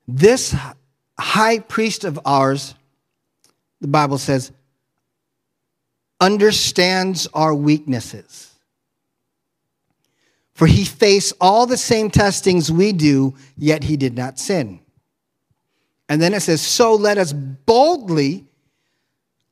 This 0.09 0.53
high 1.17 1.59
priest 1.59 2.03
of 2.03 2.19
ours, 2.25 2.75
the 3.79 3.87
Bible 3.87 4.17
says, 4.17 4.51
understands 6.19 7.27
our 7.33 7.53
weaknesses 7.53 8.46
for 10.57 10.65
he 10.65 10.85
faced 10.85 11.33
all 11.39 11.67
the 11.67 11.77
same 11.77 12.09
testings 12.09 12.71
we 12.71 12.91
do, 12.91 13.35
yet 13.59 13.83
he 13.83 13.95
did 13.95 14.17
not 14.17 14.39
sin. 14.39 14.79
And 16.09 16.19
then 16.19 16.33
it 16.33 16.39
says, 16.39 16.63
So 16.63 16.95
let 16.95 17.19
us 17.19 17.31
boldly 17.31 18.43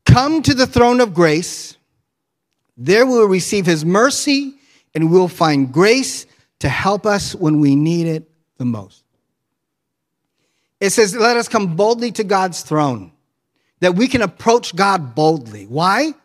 come 0.04 0.42
to 0.42 0.56
the 0.56 0.66
throne 0.66 1.00
of 1.00 1.14
grace. 1.14 1.78
There 2.76 3.06
we 3.06 3.20
will 3.20 3.28
receive 3.28 3.68
his 3.68 3.86
mercy 3.86 4.56
and 4.96 5.12
we'll 5.12 5.28
find 5.28 5.72
grace 5.72 6.26
to 6.58 6.70
help 6.70 7.06
us 7.06 7.36
when 7.36 7.60
we 7.60 7.76
need 7.76 8.08
it 8.08 8.28
the 8.58 8.66
most. 8.66 9.04
It 10.80 10.90
says, 10.90 11.16
Let 11.16 11.38
us 11.38 11.48
come 11.48 11.76
boldly 11.76 12.14
to 12.14 12.24
God's 12.24 12.64
throne, 12.64 13.12
that 13.80 13.94
we 13.94 14.08
can 14.08 14.24
approach 14.24 14.76
God 14.76 15.14
boldly. 15.14 15.68
Why? 15.68 16.16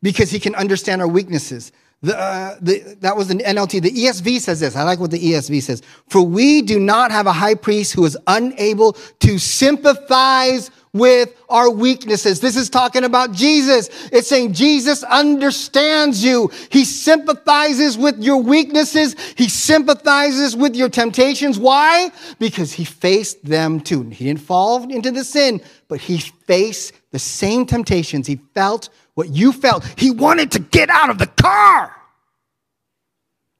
Because 0.00 0.30
he 0.30 0.40
can 0.40 0.54
understand 0.54 1.02
our 1.02 1.08
weaknesses. 1.08 1.72
The, 2.04 2.18
uh, 2.18 2.58
the, 2.60 2.96
that 3.00 3.16
was 3.16 3.28
the 3.28 3.36
NLT. 3.36 3.80
The 3.80 3.90
ESV 3.90 4.38
says 4.40 4.60
this. 4.60 4.76
I 4.76 4.82
like 4.82 5.00
what 5.00 5.10
the 5.10 5.18
ESV 5.18 5.62
says. 5.62 5.80
For 6.08 6.20
we 6.20 6.60
do 6.60 6.78
not 6.78 7.10
have 7.10 7.26
a 7.26 7.32
high 7.32 7.54
priest 7.54 7.94
who 7.94 8.04
is 8.04 8.14
unable 8.26 8.92
to 9.20 9.38
sympathize 9.38 10.70
with 10.92 11.34
our 11.48 11.70
weaknesses. 11.70 12.40
This 12.40 12.56
is 12.56 12.68
talking 12.68 13.04
about 13.04 13.32
Jesus. 13.32 13.88
It's 14.12 14.28
saying 14.28 14.52
Jesus 14.52 15.02
understands 15.02 16.22
you. 16.22 16.50
He 16.70 16.84
sympathizes 16.84 17.96
with 17.96 18.22
your 18.22 18.36
weaknesses. 18.36 19.16
He 19.34 19.48
sympathizes 19.48 20.54
with 20.54 20.76
your 20.76 20.90
temptations. 20.90 21.58
Why? 21.58 22.12
Because 22.38 22.74
he 22.74 22.84
faced 22.84 23.42
them 23.46 23.80
too. 23.80 24.02
He 24.10 24.26
didn't 24.26 24.42
fall 24.42 24.90
into 24.92 25.10
the 25.10 25.24
sin, 25.24 25.62
but 25.88 26.00
he 26.02 26.18
faced 26.18 26.92
the 27.12 27.18
same 27.18 27.64
temptations. 27.64 28.26
He 28.26 28.36
felt 28.54 28.90
what 29.14 29.28
you 29.30 29.52
felt. 29.52 29.84
He 29.96 30.10
wanted 30.10 30.52
to 30.52 30.58
get 30.58 30.90
out 30.90 31.10
of 31.10 31.18
the 31.18 31.26
car. 31.26 31.94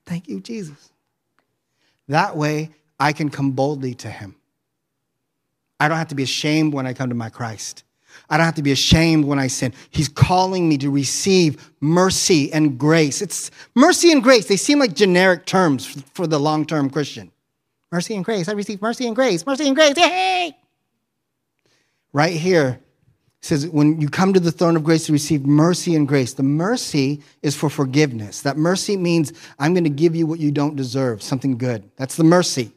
Thank 0.06 0.28
you, 0.28 0.40
Jesus. 0.40 0.90
That 2.08 2.36
way, 2.36 2.70
I 3.00 3.12
can 3.12 3.30
come 3.30 3.52
boldly 3.52 3.94
to 3.96 4.08
him. 4.08 4.36
I 5.80 5.88
don't 5.88 5.98
have 5.98 6.08
to 6.08 6.14
be 6.14 6.22
ashamed 6.22 6.74
when 6.74 6.86
I 6.86 6.92
come 6.92 7.08
to 7.08 7.14
my 7.14 7.30
Christ. 7.30 7.84
I 8.30 8.36
don't 8.36 8.46
have 8.46 8.54
to 8.54 8.62
be 8.62 8.72
ashamed 8.72 9.24
when 9.24 9.38
I 9.38 9.48
sin. 9.48 9.72
He's 9.90 10.08
calling 10.08 10.68
me 10.68 10.78
to 10.78 10.90
receive 10.90 11.72
mercy 11.80 12.52
and 12.52 12.78
grace. 12.78 13.20
It's 13.20 13.50
mercy 13.74 14.12
and 14.12 14.22
grace. 14.22 14.46
They 14.46 14.56
seem 14.56 14.78
like 14.78 14.94
generic 14.94 15.46
terms 15.46 15.86
for 16.14 16.26
the 16.26 16.38
long 16.38 16.64
term 16.64 16.90
Christian. 16.90 17.32
Mercy 17.90 18.14
and 18.14 18.24
grace. 18.24 18.48
I 18.48 18.52
receive 18.52 18.80
mercy 18.80 19.06
and 19.06 19.16
grace. 19.16 19.44
Mercy 19.46 19.66
and 19.66 19.76
grace. 19.76 19.96
Hey! 19.96 20.56
Right 22.12 22.34
here, 22.34 22.80
says 23.44 23.68
when 23.68 24.00
you 24.00 24.08
come 24.08 24.32
to 24.32 24.40
the 24.40 24.50
throne 24.50 24.74
of 24.74 24.84
grace 24.84 25.06
to 25.06 25.12
receive 25.12 25.44
mercy 25.44 25.94
and 25.94 26.08
grace. 26.08 26.32
The 26.32 26.42
mercy 26.42 27.20
is 27.42 27.54
for 27.54 27.68
forgiveness. 27.68 28.40
That 28.40 28.56
mercy 28.56 28.96
means 28.96 29.32
i'm 29.58 29.74
going 29.74 29.84
to 29.84 29.90
give 29.90 30.16
you 30.16 30.26
what 30.26 30.40
you 30.40 30.50
don't 30.50 30.76
deserve 30.76 31.22
something 31.22 31.58
good. 31.58 31.90
That's 31.96 32.16
the 32.16 32.24
mercy. 32.24 32.72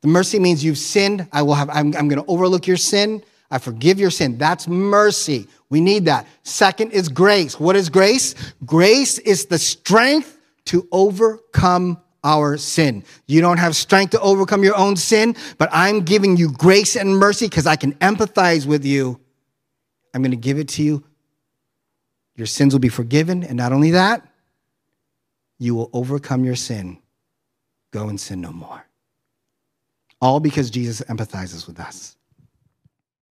The 0.00 0.08
mercy 0.08 0.38
means 0.38 0.64
you've 0.64 0.78
sinned 0.78 1.28
i 1.32 1.42
will 1.42 1.54
have 1.54 1.68
i'm, 1.70 1.94
I'm 1.96 2.08
going 2.08 2.22
to 2.22 2.30
overlook 2.30 2.66
your 2.66 2.78
sin 2.78 3.22
i 3.50 3.58
forgive 3.58 4.00
your 4.00 4.10
sin. 4.10 4.38
That's 4.38 4.66
mercy. 4.68 5.48
We 5.68 5.80
need 5.80 6.06
that. 6.06 6.26
Second 6.44 6.92
is 6.92 7.08
grace. 7.08 7.60
What 7.60 7.76
is 7.76 7.88
grace? 7.90 8.34
Grace 8.64 9.18
is 9.18 9.46
the 9.46 9.58
strength 9.58 10.38
to 10.66 10.86
overcome 10.92 12.00
our 12.22 12.56
sin. 12.56 13.02
You 13.26 13.40
don't 13.40 13.58
have 13.58 13.74
strength 13.74 14.10
to 14.10 14.20
overcome 14.20 14.62
your 14.62 14.76
own 14.76 14.96
sin, 14.96 15.36
but 15.58 15.68
I'm 15.72 16.00
giving 16.02 16.36
you 16.36 16.52
grace 16.52 16.96
and 16.96 17.16
mercy 17.16 17.46
because 17.46 17.66
I 17.66 17.76
can 17.76 17.94
empathize 17.94 18.66
with 18.66 18.84
you 18.84 19.20
I'm 20.12 20.22
going 20.22 20.30
to 20.30 20.36
give 20.36 20.58
it 20.58 20.68
to 20.68 20.82
you. 20.82 21.04
Your 22.36 22.46
sins 22.46 22.72
will 22.72 22.80
be 22.80 22.88
forgiven. 22.88 23.42
And 23.44 23.56
not 23.56 23.72
only 23.72 23.90
that, 23.92 24.26
you 25.58 25.74
will 25.74 25.90
overcome 25.92 26.44
your 26.44 26.56
sin. 26.56 26.98
Go 27.90 28.08
and 28.08 28.20
sin 28.20 28.40
no 28.40 28.52
more. 28.52 28.86
All 30.20 30.40
because 30.40 30.70
Jesus 30.70 31.00
empathizes 31.08 31.66
with 31.66 31.80
us. 31.80 32.16